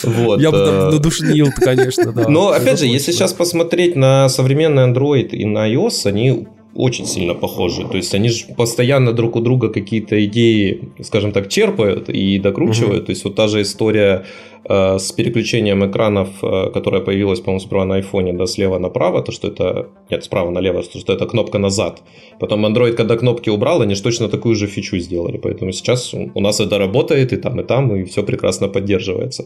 Вот. 0.03 0.41
Я 0.41 0.51
бы 0.51 0.57
э, 0.57 0.91
надушнил, 0.91 1.49
конечно, 1.55 2.11
да. 2.11 2.27
Но, 2.27 2.49
опять 2.49 2.79
же, 2.79 2.85
если 2.85 3.11
сейчас 3.11 3.33
посмотреть 3.33 3.95
на 3.95 4.29
современный 4.29 4.91
Android 4.91 5.29
и 5.29 5.45
на 5.45 5.71
iOS, 5.71 6.07
они 6.07 6.47
очень 6.75 7.05
сильно 7.05 7.33
похожи. 7.33 7.87
То 7.87 7.95
есть 7.95 8.13
они 8.13 8.29
же 8.29 8.45
постоянно 8.55 9.13
друг 9.13 9.37
у 9.37 9.39
друга 9.39 9.69
какие-то 9.69 10.23
идеи, 10.25 10.89
скажем 11.03 11.31
так, 11.31 11.47
черпают 11.47 12.09
и 12.09 12.37
докручивают. 12.37 12.99
Угу. 12.99 13.05
То 13.05 13.09
есть 13.11 13.23
вот 13.23 13.35
та 13.35 13.47
же 13.47 13.61
история 13.61 14.25
с 14.67 15.11
переключением 15.11 15.85
экранов, 15.85 16.29
э, 16.41 16.71
которая 16.73 17.01
появилась, 17.01 17.39
по-моему, 17.39 17.59
сперва 17.59 17.85
на 17.85 17.95
айфоне, 17.95 18.33
да, 18.33 18.47
слева 18.47 18.79
направо, 18.79 19.21
то 19.21 19.31
что 19.31 19.47
это... 19.47 19.87
Нет, 20.09 20.23
справа 20.23 20.49
налево, 20.49 20.81
то 20.83 20.99
что 20.99 21.13
это 21.13 21.25
кнопка 21.25 21.59
назад. 21.59 22.01
Потом 22.39 22.65
Android, 22.65 22.93
когда 22.93 23.15
кнопки 23.15 23.49
убрал, 23.49 23.81
они 23.81 23.95
же 23.95 24.01
точно 24.01 24.27
такую 24.27 24.55
же 24.55 24.67
фичу 24.67 24.97
сделали. 24.97 25.37
Поэтому 25.37 25.71
сейчас 25.71 26.13
у 26.13 26.41
нас 26.41 26.59
это 26.59 26.77
работает 26.79 27.33
и 27.33 27.37
там, 27.37 27.59
и 27.59 27.63
там, 27.63 27.95
и 27.95 28.03
все 28.03 28.23
прекрасно 28.23 28.67
поддерживается. 28.67 29.45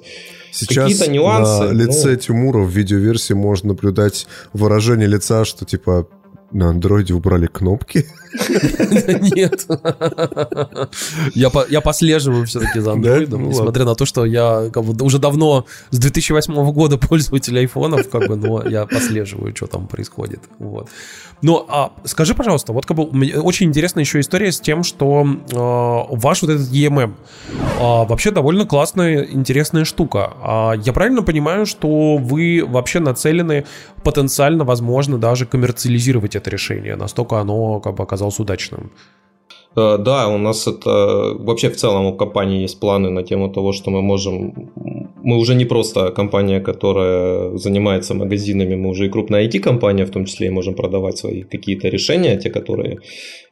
Сейчас 0.51 0.85
Какие-то 0.85 1.11
нюансы. 1.11 1.63
На 1.63 1.71
лице 1.73 2.11
ну... 2.11 2.15
Тимура 2.15 2.59
в 2.59 2.69
видеоверсии 2.69 3.33
можно 3.33 3.69
наблюдать 3.69 4.27
выражение 4.53 5.07
лица, 5.07 5.43
что 5.45 5.65
типа 5.65 6.07
на 6.51 6.69
андроиде 6.69 7.13
убрали 7.13 7.47
кнопки? 7.47 8.05
Нет. 9.35 9.67
Я, 11.33 11.49
по, 11.49 11.65
я 11.69 11.81
послеживаю 11.81 12.45
все-таки 12.45 12.79
за 12.79 12.93
андроидом, 12.93 13.43
ну 13.43 13.49
несмотря 13.49 13.85
на 13.85 13.95
то, 13.95 14.05
что 14.05 14.25
я 14.25 14.69
уже 15.01 15.19
давно 15.19 15.65
с 15.91 15.97
2008 15.97 16.71
года 16.71 16.97
пользователь 16.97 17.57
айфонов, 17.57 18.09
как 18.09 18.27
бы, 18.27 18.35
но 18.35 18.67
я 18.67 18.85
послеживаю, 18.85 19.55
что 19.55 19.67
там 19.67 19.87
происходит. 19.87 20.41
Вот. 20.59 20.89
Но 21.41 21.65
а, 21.69 21.91
скажи, 22.03 22.35
пожалуйста, 22.35 22.73
вот 22.73 22.85
как 22.85 22.97
бы 22.97 23.03
очень 23.41 23.67
интересная 23.67 24.03
еще 24.03 24.19
история 24.19 24.51
с 24.51 24.59
тем, 24.59 24.83
что 24.83 25.23
э, 25.23 26.15
ваш 26.15 26.41
вот 26.41 26.51
этот 26.51 26.69
EMM 26.69 27.13
э, 27.49 27.53
вообще 27.79 28.31
довольно 28.31 28.65
классная, 28.65 29.23
интересная 29.23 29.85
штука. 29.85 30.33
А 30.41 30.73
я 30.73 30.91
правильно 30.91 31.21
понимаю, 31.21 31.65
что 31.65 32.17
вы 32.17 32.63
вообще 32.67 32.99
нацелены 32.99 33.65
потенциально, 34.03 34.63
возможно, 34.63 35.17
даже 35.17 35.45
коммерциализировать 35.45 36.35
это 36.35 36.49
решение, 36.49 36.95
настолько 36.95 37.39
оно 37.39 37.79
как 37.79 37.95
бы 37.95 38.03
оказалось 38.03 38.18
удачным? 38.39 38.91
Э, 39.75 39.97
да, 39.99 40.27
у 40.27 40.37
нас 40.37 40.67
это 40.67 41.35
вообще 41.39 41.69
в 41.69 41.75
целом 41.75 42.05
у 42.05 42.17
компании 42.17 42.61
есть 42.61 42.79
планы 42.79 43.09
на 43.09 43.23
тему 43.23 43.49
того, 43.49 43.71
что 43.71 43.91
мы 43.91 44.01
можем... 44.01 44.53
Мы 45.23 45.37
уже 45.37 45.55
не 45.55 45.65
просто 45.65 46.11
компания, 46.11 46.61
которая 46.61 47.57
занимается 47.57 48.13
магазинами, 48.13 48.75
мы 48.75 48.89
уже 48.89 49.05
и 49.05 49.09
крупная 49.09 49.47
IT-компания, 49.47 50.05
в 50.05 50.11
том 50.11 50.25
числе 50.25 50.47
и 50.47 50.51
можем 50.51 50.73
продавать 50.73 51.17
свои 51.17 51.43
какие-то 51.43 51.89
решения, 51.89 52.37
те, 52.37 52.49
которые, 52.49 52.99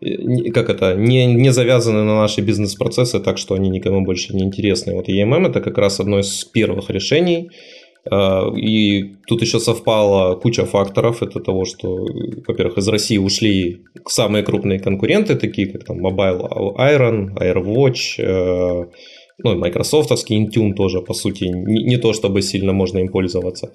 э, 0.01 0.51
как 0.51 0.70
это, 0.70 0.95
не, 0.95 1.26
не 1.26 1.51
завязаны 1.51 2.03
на 2.03 2.15
наши 2.15 2.41
бизнес-процессы, 2.41 3.20
так 3.20 3.38
что 3.38 3.55
они 3.55 3.70
никому 3.70 4.01
больше 4.01 4.36
не 4.36 4.43
интересны. 4.43 4.93
Вот 4.95 5.09
EMM 5.09 5.49
это 5.49 5.61
как 5.61 5.78
раз 5.78 5.99
одно 5.99 6.20
из 6.20 6.43
первых 6.45 6.89
решений, 6.89 7.49
и 8.55 9.15
тут 9.27 9.41
еще 9.41 9.59
совпала 9.59 10.35
куча 10.35 10.65
факторов. 10.65 11.21
Это 11.21 11.39
того, 11.39 11.65
что, 11.65 12.05
во-первых, 12.47 12.77
из 12.77 12.87
России 12.87 13.17
ушли 13.17 13.81
самые 14.07 14.43
крупные 14.43 14.79
конкуренты, 14.79 15.35
такие 15.35 15.67
как 15.67 15.83
там 15.83 16.05
Mobile 16.05 16.75
Iron, 16.77 17.35
AirWatch, 17.37 18.19
э, 18.19 18.85
ну 19.43 19.51
и 19.51 19.55
майкрософтовский 19.55 20.43
Intune 20.43 20.73
тоже, 20.73 21.01
по 21.01 21.13
сути, 21.13 21.45
не, 21.45 21.83
не 21.83 21.97
то 21.97 22.13
чтобы 22.13 22.41
сильно 22.41 22.73
можно 22.73 22.99
им 22.99 23.09
пользоваться. 23.09 23.71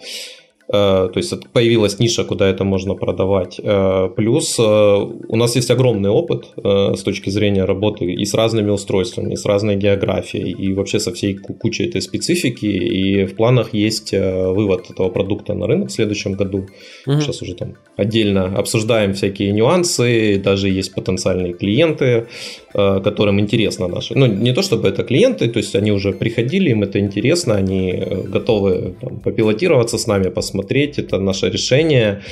Э, 0.72 1.10
то 1.12 1.18
есть 1.18 1.32
появилась 1.52 1.98
ниша, 1.98 2.24
куда 2.24 2.48
это 2.48 2.64
можно 2.64 2.94
продавать. 2.94 3.60
Э, 3.62 4.08
плюс 4.16 4.58
э, 4.58 4.62
у 4.62 5.36
нас 5.36 5.56
есть 5.56 5.70
огромный 5.70 6.10
опыт 6.10 6.46
с 6.64 7.02
точки 7.02 7.30
зрения 7.30 7.64
работы 7.64 8.04
и 8.04 8.24
с 8.24 8.34
разными 8.34 8.70
устройствами, 8.70 9.34
и 9.34 9.36
с 9.36 9.44
разной 9.44 9.76
географией, 9.76 10.50
и 10.50 10.72
вообще 10.72 10.98
со 10.98 11.12
всей 11.12 11.34
кучей 11.34 11.88
этой 11.88 12.00
специфики. 12.00 12.66
И 12.66 13.24
в 13.24 13.36
планах 13.36 13.74
есть 13.74 14.12
вывод 14.12 14.90
этого 14.90 15.10
продукта 15.10 15.54
на 15.54 15.66
рынок 15.66 15.88
в 15.88 15.92
следующем 15.92 16.32
году. 16.32 16.66
Угу. 17.06 17.20
Сейчас 17.20 17.42
уже 17.42 17.54
там 17.54 17.74
отдельно 17.96 18.56
обсуждаем 18.56 19.12
всякие 19.12 19.52
нюансы, 19.52 20.40
даже 20.44 20.68
есть 20.68 20.94
потенциальные 20.94 21.52
клиенты, 21.52 22.26
которым 22.72 23.40
интересно 23.40 23.88
наши. 23.88 24.18
Ну, 24.18 24.26
не 24.26 24.54
то 24.54 24.62
чтобы 24.62 24.88
это 24.88 25.02
клиенты, 25.02 25.48
то 25.48 25.58
есть 25.58 25.76
они 25.76 25.92
уже 25.92 26.12
приходили, 26.12 26.70
им 26.70 26.82
это 26.82 26.98
интересно, 26.98 27.54
они 27.54 28.02
готовы 28.32 28.94
там, 29.00 29.20
попилотироваться 29.20 29.98
с 29.98 30.06
нами, 30.06 30.30
посмотреть 30.30 30.61
посмотреть, 30.62 30.98
это 30.98 31.18
наше 31.18 31.50
решение. 31.50 32.22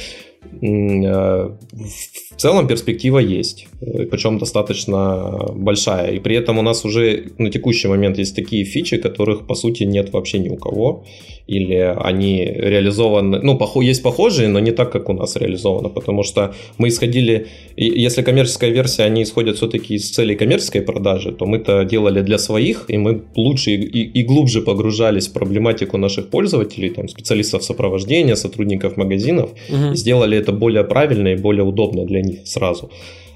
Э, 0.62 1.50
в 2.32 2.36
целом 2.36 2.66
перспектива 2.66 3.18
есть, 3.18 3.66
э, 3.82 4.06
причем 4.06 4.38
достаточно 4.38 5.48
большая. 5.54 6.12
И 6.12 6.20
при 6.20 6.36
этом 6.36 6.58
у 6.58 6.62
нас 6.62 6.84
уже 6.84 7.24
на 7.38 7.50
текущий 7.50 7.88
момент 7.88 8.18
есть 8.18 8.36
такие 8.36 8.64
фичи, 8.64 8.96
которых 8.96 9.46
по 9.46 9.54
сути 9.54 9.84
нет 9.84 10.12
вообще 10.12 10.38
ни 10.38 10.48
у 10.48 10.56
кого. 10.56 11.04
Или 11.50 11.96
они 12.04 12.44
реализованы, 12.44 13.40
ну, 13.42 13.82
есть 13.82 14.02
похожие, 14.02 14.48
но 14.48 14.60
не 14.60 14.70
так, 14.70 14.92
как 14.92 15.08
у 15.08 15.12
нас 15.12 15.36
реализовано. 15.36 15.88
Потому 15.88 16.22
что 16.22 16.54
мы 16.78 16.86
исходили, 16.88 17.48
если 17.76 18.22
коммерческая 18.22 18.70
версия, 18.70 19.02
они 19.02 19.22
исходят 19.22 19.56
все-таки 19.56 19.94
из 19.94 20.10
целей 20.10 20.36
коммерческой 20.36 20.82
продажи, 20.82 21.32
то 21.32 21.46
мы-то 21.46 21.84
делали 21.84 22.22
для 22.22 22.38
своих, 22.38 22.84
и 22.88 22.98
мы 22.98 23.22
лучше 23.34 23.72
и, 23.72 24.20
и 24.20 24.22
глубже 24.22 24.62
погружались 24.62 25.26
в 25.26 25.32
проблематику 25.32 25.98
наших 25.98 26.30
пользователей, 26.30 26.90
там, 26.90 27.08
специалистов 27.08 27.64
сопровождения, 27.64 28.36
сотрудников 28.36 28.96
магазинов, 28.96 29.50
угу. 29.68 29.92
и 29.92 29.96
сделали 29.96 30.38
это 30.38 30.52
более 30.52 30.84
правильно 30.84 31.28
и 31.28 31.36
более 31.36 31.64
удобно 31.64 32.04
для 32.04 32.22
них 32.22 32.46
сразу, 32.46 32.90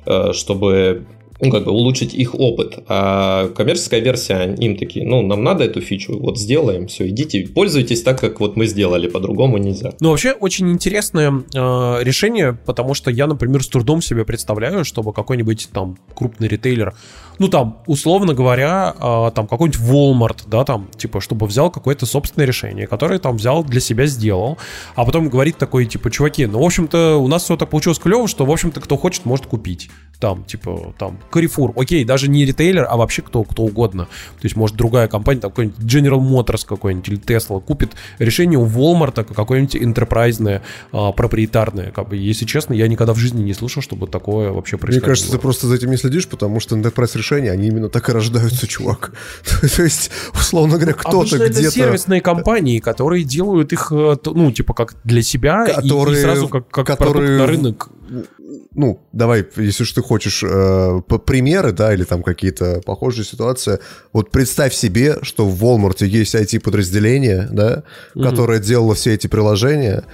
э, 0.06 0.32
чтобы 0.32 1.04
ну, 1.44 1.50
как 1.50 1.64
бы 1.64 1.72
улучшить 1.72 2.14
их 2.14 2.34
опыт. 2.34 2.78
А 2.88 3.48
коммерческая 3.48 4.00
версия, 4.00 4.54
им 4.54 4.76
такие, 4.76 5.06
ну, 5.06 5.22
нам 5.22 5.42
надо 5.42 5.64
эту 5.64 5.80
фичу, 5.80 6.18
вот 6.18 6.38
сделаем, 6.38 6.86
все, 6.86 7.08
идите, 7.08 7.46
пользуйтесь 7.46 8.02
так, 8.02 8.20
как 8.20 8.40
вот 8.40 8.56
мы 8.56 8.66
сделали, 8.66 9.08
по-другому 9.08 9.58
нельзя. 9.58 9.92
Ну, 10.00 10.10
вообще, 10.10 10.32
очень 10.32 10.70
интересное 10.70 11.30
э, 11.54 12.02
решение, 12.02 12.58
потому 12.66 12.94
что 12.94 13.10
я, 13.10 13.26
например, 13.26 13.62
с 13.62 13.68
трудом 13.68 14.02
себе 14.02 14.24
представляю, 14.24 14.84
чтобы 14.84 15.12
какой-нибудь 15.12 15.68
там 15.72 15.98
крупный 16.14 16.48
ритейлер 16.48 16.94
ну 17.38 17.48
там, 17.48 17.82
условно 17.86 18.34
говоря, 18.34 18.94
э, 18.96 19.30
там 19.34 19.46
какой-нибудь 19.46 19.80
Walmart, 19.80 20.42
да, 20.46 20.64
там, 20.64 20.88
типа, 20.96 21.20
чтобы 21.20 21.46
взял 21.46 21.70
какое-то 21.70 22.06
собственное 22.06 22.46
решение, 22.46 22.86
которое 22.86 23.18
там 23.18 23.36
взял 23.36 23.64
для 23.64 23.80
себя, 23.80 24.06
сделал, 24.06 24.58
а 24.94 25.04
потом 25.04 25.28
говорит 25.28 25.58
такой, 25.58 25.86
типа, 25.86 26.10
чуваки, 26.10 26.46
ну, 26.46 26.60
в 26.60 26.64
общем-то, 26.64 27.16
у 27.16 27.28
нас 27.28 27.44
все 27.44 27.56
так 27.56 27.70
получилось 27.70 27.98
клево, 27.98 28.28
что, 28.28 28.44
в 28.44 28.50
общем-то, 28.50 28.80
кто 28.80 28.96
хочет, 28.96 29.24
может 29.24 29.46
купить. 29.46 29.90
Там, 30.20 30.44
типа, 30.44 30.94
там, 30.98 31.18
Carrefour, 31.30 31.72
окей, 31.76 32.04
даже 32.04 32.28
не 32.28 32.44
ритейлер, 32.44 32.86
а 32.88 32.96
вообще 32.96 33.20
кто, 33.22 33.42
кто 33.42 33.64
угодно. 33.64 34.04
То 34.04 34.44
есть, 34.44 34.56
может, 34.56 34.76
другая 34.76 35.08
компания, 35.08 35.40
там, 35.40 35.50
какой-нибудь 35.50 35.80
General 35.80 36.20
Motors 36.20 36.64
какой-нибудь 36.66 37.08
или 37.08 37.18
Tesla 37.18 37.60
купит 37.60 37.90
решение 38.18 38.58
у 38.58 38.66
Walmart 38.66 39.24
какое-нибудь 39.24 39.74
enterprise 39.74 40.62
а, 40.92 41.12
проприетарное. 41.12 41.90
Как 41.90 42.08
бы, 42.08 42.16
если 42.16 42.44
честно, 42.44 42.74
я 42.74 42.86
никогда 42.88 43.12
в 43.12 43.18
жизни 43.18 43.42
не 43.42 43.54
слышал, 43.54 43.82
чтобы 43.82 44.06
такое 44.06 44.50
вообще 44.50 44.78
происходило. 44.78 45.04
Мне 45.04 45.08
кажется, 45.08 45.32
ты 45.32 45.38
просто 45.38 45.66
за 45.66 45.74
этим 45.74 45.90
не 45.90 45.96
следишь, 45.96 46.28
потому 46.28 46.60
что 46.60 46.76
enterprise 46.76 47.16
решения, 47.24 47.50
они 47.50 47.68
именно 47.68 47.88
так 47.88 48.08
и 48.08 48.12
рождаются, 48.12 48.66
чувак. 48.66 49.12
То 49.76 49.82
есть, 49.82 50.10
условно 50.34 50.76
говоря, 50.76 50.92
а 50.92 51.08
кто-то 51.08 51.36
где-то... 51.36 51.60
это 51.60 51.70
сервисные 51.70 52.20
компании, 52.20 52.78
которые 52.78 53.24
делают 53.24 53.72
их, 53.72 53.92
э, 53.92 54.16
ну, 54.24 54.52
типа, 54.52 54.74
как 54.74 54.94
для 55.04 55.22
себя, 55.22 55.66
которые, 55.66 56.18
и, 56.18 56.22
сразу 56.22 56.48
как, 56.48 56.68
как 56.68 56.86
которые, 56.86 57.38
на 57.38 57.46
рынок. 57.46 57.88
Ну, 58.74 59.00
давай, 59.12 59.46
если 59.56 59.84
уж 59.84 59.92
ты 59.92 60.02
хочешь 60.02 60.42
э, 60.42 61.00
примеры, 61.26 61.72
да, 61.72 61.94
или 61.94 62.04
там 62.04 62.22
какие-то 62.22 62.80
похожие 62.84 63.24
ситуации. 63.24 63.78
Вот 64.12 64.30
представь 64.30 64.74
себе, 64.74 65.18
что 65.22 65.46
в 65.46 65.64
Walmart 65.64 66.04
есть 66.04 66.34
IT-подразделение, 66.34 67.48
да, 67.50 67.84
которое 68.14 68.58
делало 68.58 68.94
все 68.94 69.14
эти 69.14 69.28
приложения, 69.28 70.04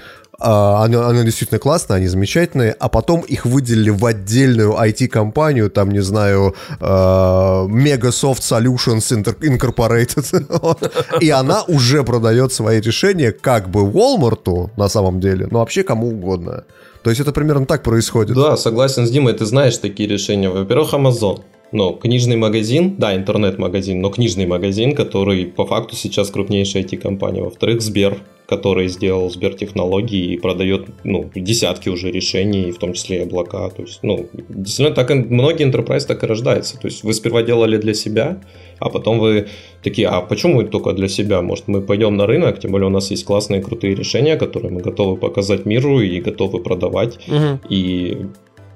оно, 0.41 1.07
оно 1.07 1.23
действительно 1.23 1.59
классное, 1.59 1.99
они 1.99 2.07
замечательные, 2.07 2.73
а 2.79 2.89
потом 2.89 3.21
их 3.21 3.45
выделили 3.45 3.91
в 3.91 4.05
отдельную 4.07 4.73
IT-компанию, 4.73 5.71
там, 5.71 5.91
не 5.91 6.01
знаю, 6.01 6.55
uh, 6.81 7.67
Megasoft 7.69 8.41
Solutions 8.41 9.01
Incorporated, 9.41 11.21
и 11.21 11.31
она 11.31 11.63
уже 11.65 12.03
продает 12.05 12.53
свои 12.53 12.81
решения 12.81 13.33
как 13.33 13.69
бы 13.69 13.81
Walmart 13.81 14.71
на 14.77 14.89
самом 14.89 15.21
деле, 15.21 15.47
но 15.51 15.59
вообще 15.59 15.83
кому 15.83 16.09
угодно. 16.09 16.65
То 17.03 17.11
есть 17.11 17.21
это 17.21 17.33
примерно 17.33 17.67
так 17.67 17.83
происходит. 17.83 18.37
Да, 18.37 18.57
согласен 18.57 19.07
с 19.07 19.11
Димой, 19.11 19.33
ты 19.33 19.47
знаешь 19.47 19.79
такие 19.79 20.09
решения. 20.09 20.51
Во-первых, 20.51 20.95
Amazon. 20.95 21.43
Но 21.73 21.93
книжный 21.93 22.37
магазин, 22.37 22.97
да, 22.99 23.15
интернет-магазин, 23.15 24.01
но 24.01 24.11
книжный 24.11 24.47
магазин, 24.47 24.95
который 24.95 25.47
по 25.47 25.67
факту 25.67 25.95
сейчас 25.95 26.31
крупнейшая 26.31 26.83
IT-компания. 26.83 27.43
Во-вторых, 27.43 27.81
Сбер, 27.81 28.19
который 28.51 28.89
сделал 28.89 29.31
Сбертехнологии 29.31 30.35
и 30.35 30.37
продает 30.37 30.89
ну, 31.05 31.31
десятки 31.33 31.89
уже 31.89 32.11
решений, 32.11 32.73
в 32.73 32.79
том 32.79 32.95
числе 32.95 33.19
и 33.19 33.23
облака. 33.23 33.71
То 33.71 33.83
есть, 33.83 34.01
ну, 34.03 34.29
действительно, 34.49 34.91
так 34.91 35.13
и, 35.13 35.15
многие 35.15 35.71
enterprise 35.71 36.05
так 36.07 36.25
и 36.25 36.27
рождаются. 36.27 36.77
То 36.77 36.89
есть 36.89 37.05
вы 37.05 37.15
сперва 37.15 37.43
делали 37.43 37.77
для 37.77 37.95
себя, 37.95 38.43
а 38.81 38.91
потом 38.91 39.21
вы 39.21 39.47
такие, 39.85 40.09
а 40.09 40.21
почему 40.21 40.65
только 40.65 40.93
для 40.93 41.07
себя? 41.07 41.41
Может, 41.43 41.69
мы 41.69 41.81
пойдем 41.81 42.17
на 42.17 42.27
рынок, 42.27 42.59
тем 42.59 42.73
более 42.73 42.89
у 42.89 42.93
нас 42.93 43.13
есть 43.13 43.25
классные 43.25 43.63
крутые 43.63 43.95
решения, 43.95 44.37
которые 44.37 44.73
мы 44.73 44.81
готовы 44.81 45.17
показать 45.17 45.65
миру 45.65 46.01
и 46.01 46.21
готовы 46.21 46.61
продавать. 46.61 47.21
Угу. 47.29 47.61
И 47.69 48.27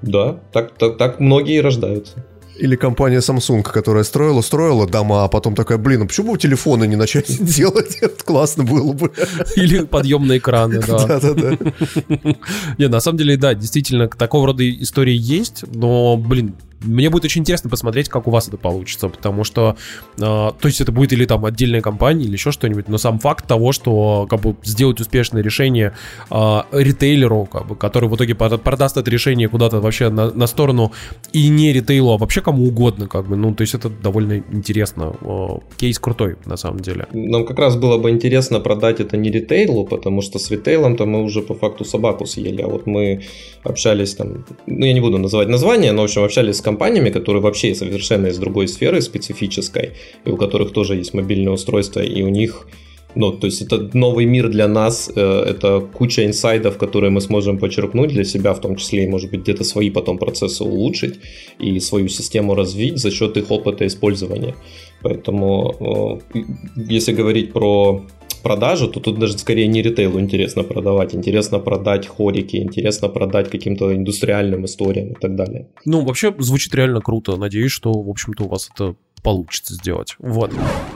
да, 0.02 0.38
так, 0.52 0.78
так, 0.78 0.98
так 0.98 1.18
многие 1.18 1.60
рождаются. 1.60 2.24
Или 2.56 2.76
компания 2.76 3.18
Samsung, 3.18 3.62
которая 3.62 4.04
строила, 4.04 4.40
строила 4.40 4.86
дома, 4.86 5.24
а 5.24 5.28
потом 5.28 5.54
такая, 5.54 5.78
блин, 5.78 6.02
а 6.02 6.06
почему 6.06 6.32
бы 6.32 6.38
телефоны 6.38 6.86
не 6.86 6.96
начать 6.96 7.26
делать? 7.44 7.98
Это 8.00 8.24
классно 8.24 8.64
было 8.64 8.92
бы. 8.92 9.12
Или 9.56 9.84
подъемные 9.84 10.38
экраны, 10.38 10.80
да. 10.86 11.06
Да-да-да. 11.06 11.56
Не, 12.78 12.88
на 12.88 13.00
самом 13.00 13.18
деле, 13.18 13.36
да, 13.36 13.54
действительно, 13.54 14.08
такого 14.08 14.46
рода 14.46 14.68
истории 14.68 15.16
есть, 15.16 15.64
но, 15.74 16.16
блин, 16.16 16.54
мне 16.84 17.10
будет 17.10 17.24
очень 17.24 17.40
интересно 17.40 17.70
посмотреть, 17.70 18.08
как 18.08 18.26
у 18.26 18.30
вас 18.30 18.48
это 18.48 18.56
получится, 18.56 19.08
потому 19.08 19.44
что, 19.44 19.76
э, 20.16 20.20
то 20.20 20.54
есть 20.62 20.80
это 20.80 20.92
будет 20.92 21.12
или 21.12 21.24
там 21.24 21.44
отдельная 21.44 21.80
компания, 21.80 22.24
или 22.24 22.32
еще 22.32 22.52
что-нибудь, 22.52 22.88
но 22.88 22.98
сам 22.98 23.18
факт 23.18 23.46
того, 23.46 23.72
что 23.72 24.26
как 24.28 24.40
бы 24.40 24.56
сделать 24.62 25.00
успешное 25.00 25.42
решение 25.42 25.92
э, 26.30 26.60
ритейлеру, 26.72 27.46
как 27.46 27.66
бы, 27.66 27.76
который 27.76 28.08
в 28.08 28.16
итоге 28.16 28.34
продаст 28.34 28.96
это 28.96 29.10
решение 29.10 29.48
куда-то 29.48 29.80
вообще 29.80 30.10
на, 30.10 30.30
на 30.30 30.46
сторону 30.46 30.92
и 31.32 31.48
не 31.48 31.72
ритейлу, 31.72 32.12
а 32.12 32.18
вообще 32.18 32.40
кому 32.40 32.66
угодно, 32.66 33.08
как 33.08 33.26
бы, 33.26 33.36
ну, 33.36 33.54
то 33.54 33.62
есть 33.62 33.74
это 33.74 33.88
довольно 33.88 34.42
интересно. 34.52 35.14
Э, 35.20 35.58
кейс 35.76 35.98
крутой, 35.98 36.36
на 36.46 36.56
самом 36.56 36.80
деле. 36.80 37.06
Нам 37.12 37.46
как 37.46 37.58
раз 37.58 37.76
было 37.76 37.98
бы 37.98 38.10
интересно 38.10 38.60
продать 38.60 39.00
это 39.00 39.16
не 39.16 39.30
ритейлу, 39.30 39.84
потому 39.84 40.22
что 40.22 40.38
с 40.38 40.50
ритейлом-то 40.50 41.06
мы 41.06 41.22
уже 41.22 41.42
по 41.42 41.54
факту 41.54 41.84
собаку 41.84 42.26
съели, 42.26 42.62
а 42.62 42.68
вот 42.68 42.86
мы 42.86 43.22
общались 43.62 44.14
там, 44.14 44.44
ну, 44.66 44.86
я 44.86 44.92
не 44.92 45.00
буду 45.00 45.18
называть 45.18 45.48
название, 45.48 45.92
но, 45.92 46.02
в 46.02 46.04
общем, 46.04 46.22
общались 46.22 46.56
с 46.56 46.60
компанией, 46.60 46.73
компаниями, 46.74 47.10
которые 47.10 47.40
вообще 47.40 47.74
совершенно 47.74 48.28
из 48.28 48.38
другой 48.38 48.66
сферы 48.66 49.00
специфической, 49.00 49.90
и 50.26 50.30
у 50.30 50.36
которых 50.36 50.72
тоже 50.72 50.96
есть 50.96 51.14
мобильное 51.14 51.52
устройство, 51.52 52.00
и 52.00 52.22
у 52.22 52.28
них 52.28 52.66
ну, 53.16 53.30
то 53.30 53.46
есть 53.46 53.62
это 53.62 53.96
новый 53.98 54.26
мир 54.26 54.48
для 54.48 54.66
нас, 54.66 55.10
э, 55.16 55.44
это 55.50 55.80
куча 55.80 56.24
инсайдов, 56.24 56.78
которые 56.78 57.10
мы 57.10 57.20
сможем 57.20 57.58
почерпнуть 57.58 58.10
для 58.10 58.24
себя, 58.24 58.52
в 58.52 58.60
том 58.60 58.74
числе 58.74 59.04
и, 59.04 59.08
может 59.08 59.30
быть, 59.30 59.42
где-то 59.42 59.64
свои 59.64 59.90
потом 59.90 60.18
процессы 60.18 60.64
улучшить 60.64 61.20
и 61.60 61.80
свою 61.80 62.08
систему 62.08 62.54
развить 62.54 62.98
за 62.98 63.10
счет 63.10 63.36
их 63.36 63.52
опыта 63.52 63.84
использования. 63.86 64.54
Поэтому, 65.02 66.20
э, 66.34 66.40
если 66.90 67.14
говорить 67.14 67.52
про 67.52 68.00
продажу, 68.44 68.88
то 68.88 69.00
тут 69.00 69.18
даже 69.18 69.38
скорее 69.38 69.66
не 69.66 69.82
ритейлу 69.82 70.20
интересно 70.20 70.62
продавать, 70.62 71.14
интересно 71.14 71.58
продать 71.58 72.06
хорики, 72.06 72.56
интересно 72.56 73.08
продать 73.08 73.50
каким-то 73.50 73.92
индустриальным 73.92 74.64
историям 74.64 75.08
и 75.08 75.14
так 75.20 75.34
далее. 75.34 75.66
Ну, 75.84 76.04
вообще 76.04 76.34
звучит 76.38 76.74
реально 76.74 77.00
круто. 77.00 77.36
Надеюсь, 77.36 77.72
что, 77.72 77.92
в 77.92 78.08
общем-то, 78.08 78.44
у 78.44 78.48
вас 78.48 78.70
это 78.74 78.94
получится 79.24 79.74
сделать. 79.74 80.14
Вот. 80.20 80.52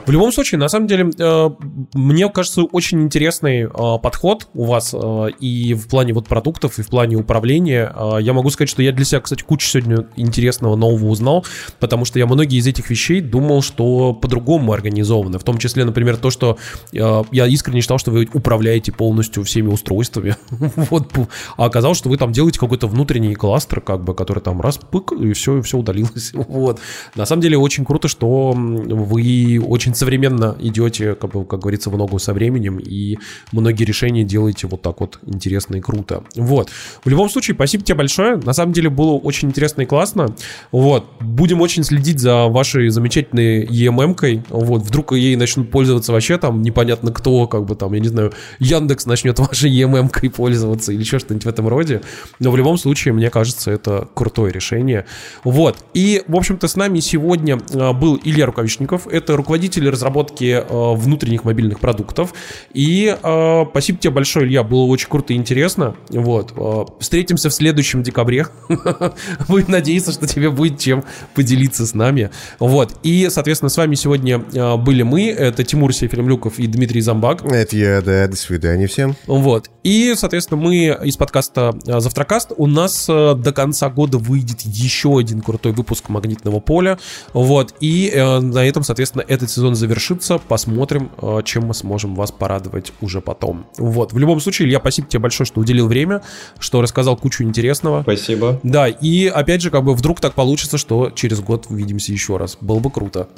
В 0.07 0.11
любом 0.11 0.31
случае, 0.33 0.59
на 0.59 0.69
самом 0.69 0.87
деле, 0.87 1.11
э, 1.19 1.51
мне 1.95 2.29
кажется, 2.29 2.63
очень 2.63 3.03
интересный 3.03 3.63
э, 3.63 3.69
подход 4.03 4.49
у 4.53 4.65
вас 4.65 4.95
э, 4.95 5.31
и 5.41 5.73
в 5.73 5.89
плане 5.89 6.13
вот 6.13 6.29
продуктов, 6.29 6.79
и 6.79 6.83
в 6.83 6.89
плане 6.89 7.17
управления. 7.17 7.93
Я 8.21 8.35
могу 8.35 8.51
сказать, 8.51 8.69
что 8.69 8.83
я 8.83 8.93
для 8.93 9.07
себя, 9.07 9.21
кстати, 9.21 9.43
кучу 9.43 9.67
сегодня 9.67 10.07
интересного 10.17 10.77
нового 10.77 11.07
узнал, 11.07 11.47
потому 11.81 12.05
что 12.05 12.19
я 12.19 12.27
многие 12.27 12.59
из 12.59 12.67
этих 12.67 12.91
вещей 12.91 13.23
думал, 13.23 13.63
что 13.63 14.13
по-другому 14.13 14.73
организованы. 14.73 15.39
В 15.39 15.45
том 15.45 15.57
числе, 15.57 15.87
например, 15.87 16.19
то, 16.19 16.31
что 16.31 16.59
я 16.93 17.47
искренне 17.47 17.81
считал, 17.81 17.99
что 17.99 18.11
вы 18.11 18.29
управляете 18.35 18.93
полностью 18.93 19.43
всеми 19.45 19.69
устройствами. 19.69 20.37
вот. 20.51 21.11
А 21.57 21.65
оказалось, 21.65 21.97
что 21.97 22.11
вы 22.11 22.19
там 22.19 22.33
делаете 22.33 22.61
какой-то 22.61 22.89
внутренний 22.89 23.35
кластер, 23.35 23.81
как 23.81 24.05
бы, 24.05 24.15
который 24.15 24.41
там 24.41 24.61
раз, 24.61 24.77
пык, 24.79 25.13
и 25.13 25.33
все, 25.33 25.59
и 25.59 25.63
все 25.63 25.79
удалилось. 25.79 26.33
вот. 26.35 26.81
На 27.15 27.25
самом 27.25 27.41
деле, 27.41 27.57
очень 27.57 27.87
круто, 27.87 28.09
что 28.09 28.18
что 28.19 28.53
вы 28.53 29.61
очень 29.65 29.95
современно 29.95 30.57
идете, 30.59 31.15
как, 31.15 31.31
как 31.31 31.61
говорится, 31.61 31.89
в 31.89 31.97
ногу 31.97 32.19
со 32.19 32.33
временем, 32.33 32.79
и 32.79 33.17
многие 33.53 33.85
решения 33.85 34.25
делаете 34.25 34.67
вот 34.67 34.83
так 34.83 35.01
вот 35.01 35.21
интересно 35.25 35.77
и 35.77 35.81
круто. 35.81 36.25
Вот. 36.35 36.69
В 37.05 37.09
любом 37.09 37.31
случае, 37.31 37.55
спасибо 37.55 37.85
тебе 37.85 37.95
большое. 37.97 38.37
На 38.37 38.53
самом 38.53 38.73
деле 38.73 38.91
было 38.91 39.13
очень 39.13 39.49
интересно 39.49 39.83
и 39.83 39.87
классно. 39.87 40.35
Вот. 40.73 41.07
Будем 41.21 41.61
очень 41.61 41.85
следить 41.85 42.19
за 42.19 42.47
вашей 42.47 42.89
замечательной 42.89 43.65
EMM-кой. 43.65 44.43
Вот. 44.49 44.83
Вдруг 44.83 45.13
ей 45.13 45.37
начнут 45.37 45.71
пользоваться 45.71 46.13
вообще 46.13 46.39
там 46.39 46.63
непонятно 46.63 47.13
кто, 47.13 47.47
как 47.47 47.67
бы 47.67 47.77
там, 47.77 47.93
я 47.93 48.01
не 48.01 48.09
знаю, 48.09 48.33
Яндекс 48.59 49.07
начнет 49.07 49.39
вашей 49.39 49.71
EMM-кой 49.71 50.31
пользоваться 50.31 50.93
или 50.93 51.01
еще 51.01 51.21
что-нибудь 51.21 51.45
в 51.45 51.49
этом 51.49 51.69
роде. 51.69 52.03
Но 52.41 52.51
в 52.51 52.57
любом 52.57 52.79
случае, 52.79 53.15
мне 53.15 53.31
кажется, 53.31 53.71
это 53.71 54.09
крутое 54.15 54.53
решение. 54.53 55.07
Вот. 55.45 55.77
И, 55.95 56.25
в 56.27 56.35
общем-то, 56.35 56.67
с 56.67 56.75
нами 56.75 56.99
сегодня 56.99 57.61
а, 57.75 57.93
был 57.93 58.08
был 58.09 58.19
Илья 58.25 58.47
Рукавишников. 58.47 59.07
Это 59.07 59.37
руководитель 59.37 59.89
разработки 59.91 60.65
э, 60.67 60.95
внутренних 60.95 61.45
мобильных 61.45 61.79
продуктов. 61.79 62.33
И 62.73 63.15
э, 63.23 63.65
спасибо 63.71 63.99
тебе 63.99 64.13
большое, 64.13 64.47
Илья. 64.47 64.63
Было 64.63 64.85
очень 64.85 65.09
круто 65.09 65.35
и 65.35 65.37
интересно. 65.37 65.95
Вот. 66.09 66.53
Э, 66.57 66.85
встретимся 67.01 67.51
в 67.51 67.55
следующем 67.55 68.03
декабре. 68.03 68.47
Будем 69.49 69.71
надеяться, 69.71 70.13
что 70.13 70.27
тебе 70.27 70.49
будет 70.51 70.79
чем 70.79 71.05
поделиться 71.35 71.87
с 71.87 71.95
нами. 71.95 72.31
Вот. 72.59 72.95
И, 73.03 73.29
соответственно, 73.31 73.69
с 73.69 73.77
вами 73.77 73.95
сегодня 73.95 74.43
э, 74.55 74.77
были 74.77 75.03
мы. 75.03 75.29
Это 75.29 75.65
Тимур 75.65 75.93
Сефремлюков 75.93 76.59
и 76.59 76.67
Дмитрий 76.67 77.03
Замбак. 77.03 77.45
Это 77.45 77.77
я, 77.77 78.01
да. 78.01 78.27
До 78.27 78.37
свидания 78.37 78.87
всем. 78.87 79.17
Вот. 79.27 79.71
И, 79.83 80.15
соответственно, 80.17 80.61
мы 80.61 80.97
из 81.05 81.17
подкаста 81.17 81.75
э, 81.87 82.01
«Завтракаст». 82.01 82.53
У 82.57 82.67
нас 82.67 83.07
э, 83.09 83.35
до 83.35 83.53
конца 83.53 83.91
года 83.91 84.17
выйдет 84.19 84.63
еще 84.63 85.19
один 85.19 85.43
крутой 85.43 85.73
выпуск 85.73 86.09
«Магнитного 86.09 86.61
поля». 86.61 86.99
Вот. 87.33 87.75
И 87.81 87.98
и 87.99 88.11
э, 88.11 88.41
на 88.41 88.65
этом, 88.65 88.85
соответственно, 88.85 89.25
этот 89.27 89.51
сезон 89.51 89.75
завершится. 89.75 90.39
Посмотрим, 90.39 91.11
э, 91.21 91.41
чем 91.45 91.65
мы 91.67 91.75
сможем 91.75 92.15
вас 92.15 92.31
порадовать 92.31 92.93
уже 93.01 93.21
потом. 93.21 93.67
Вот. 93.77 94.13
В 94.13 94.19
любом 94.19 94.41
случае, 94.41 94.69
Илья, 94.69 94.79
спасибо 94.79 95.09
тебе 95.09 95.21
большое, 95.21 95.47
что 95.47 95.61
уделил 95.61 95.89
время, 95.89 96.23
что 96.61 96.81
рассказал 96.81 97.17
кучу 97.17 97.43
интересного. 97.43 98.03
Спасибо. 98.03 98.61
Да, 98.63 98.89
и 98.89 99.27
опять 99.27 99.63
же, 99.63 99.71
как 99.71 99.85
бы 99.85 99.95
вдруг 99.95 100.21
так 100.21 100.35
получится, 100.35 100.79
что 100.79 101.11
через 101.11 101.41
год 101.41 101.67
увидимся 101.71 102.13
еще 102.13 102.37
раз. 102.37 102.57
Было 102.61 102.79
бы 102.79 102.91
круто. 102.91 103.29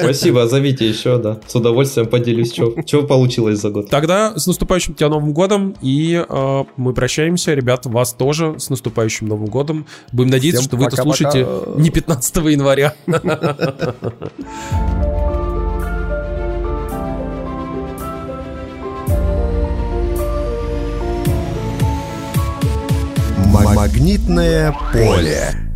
Спасибо, 0.00 0.48
зовите 0.48 0.88
еще, 0.88 1.18
да. 1.18 1.38
С 1.46 1.54
удовольствием 1.54 2.08
поделюсь, 2.08 2.52
что 2.52 3.02
получилось 3.02 3.60
за 3.60 3.70
год. 3.70 3.88
Тогда 3.88 4.36
с 4.36 4.46
наступающим 4.46 4.94
тебя 4.94 5.08
Новым 5.08 5.32
годом, 5.32 5.76
и 5.80 6.24
э, 6.28 6.64
мы 6.76 6.92
прощаемся. 6.92 7.54
Ребят, 7.54 7.86
вас 7.86 8.14
тоже 8.14 8.56
с 8.58 8.68
наступающим 8.68 9.28
Новым 9.28 9.46
годом. 9.46 9.86
Будем 10.10 10.30
надеяться, 10.30 10.62
Всем 10.62 10.70
что 10.70 10.76
вы 10.76 10.86
это 10.86 11.02
слушаете 11.02 11.46
не 11.76 11.90
15 11.90 12.36
января. 12.36 12.94
Магнитное 23.74 24.74
поле. 24.92 25.67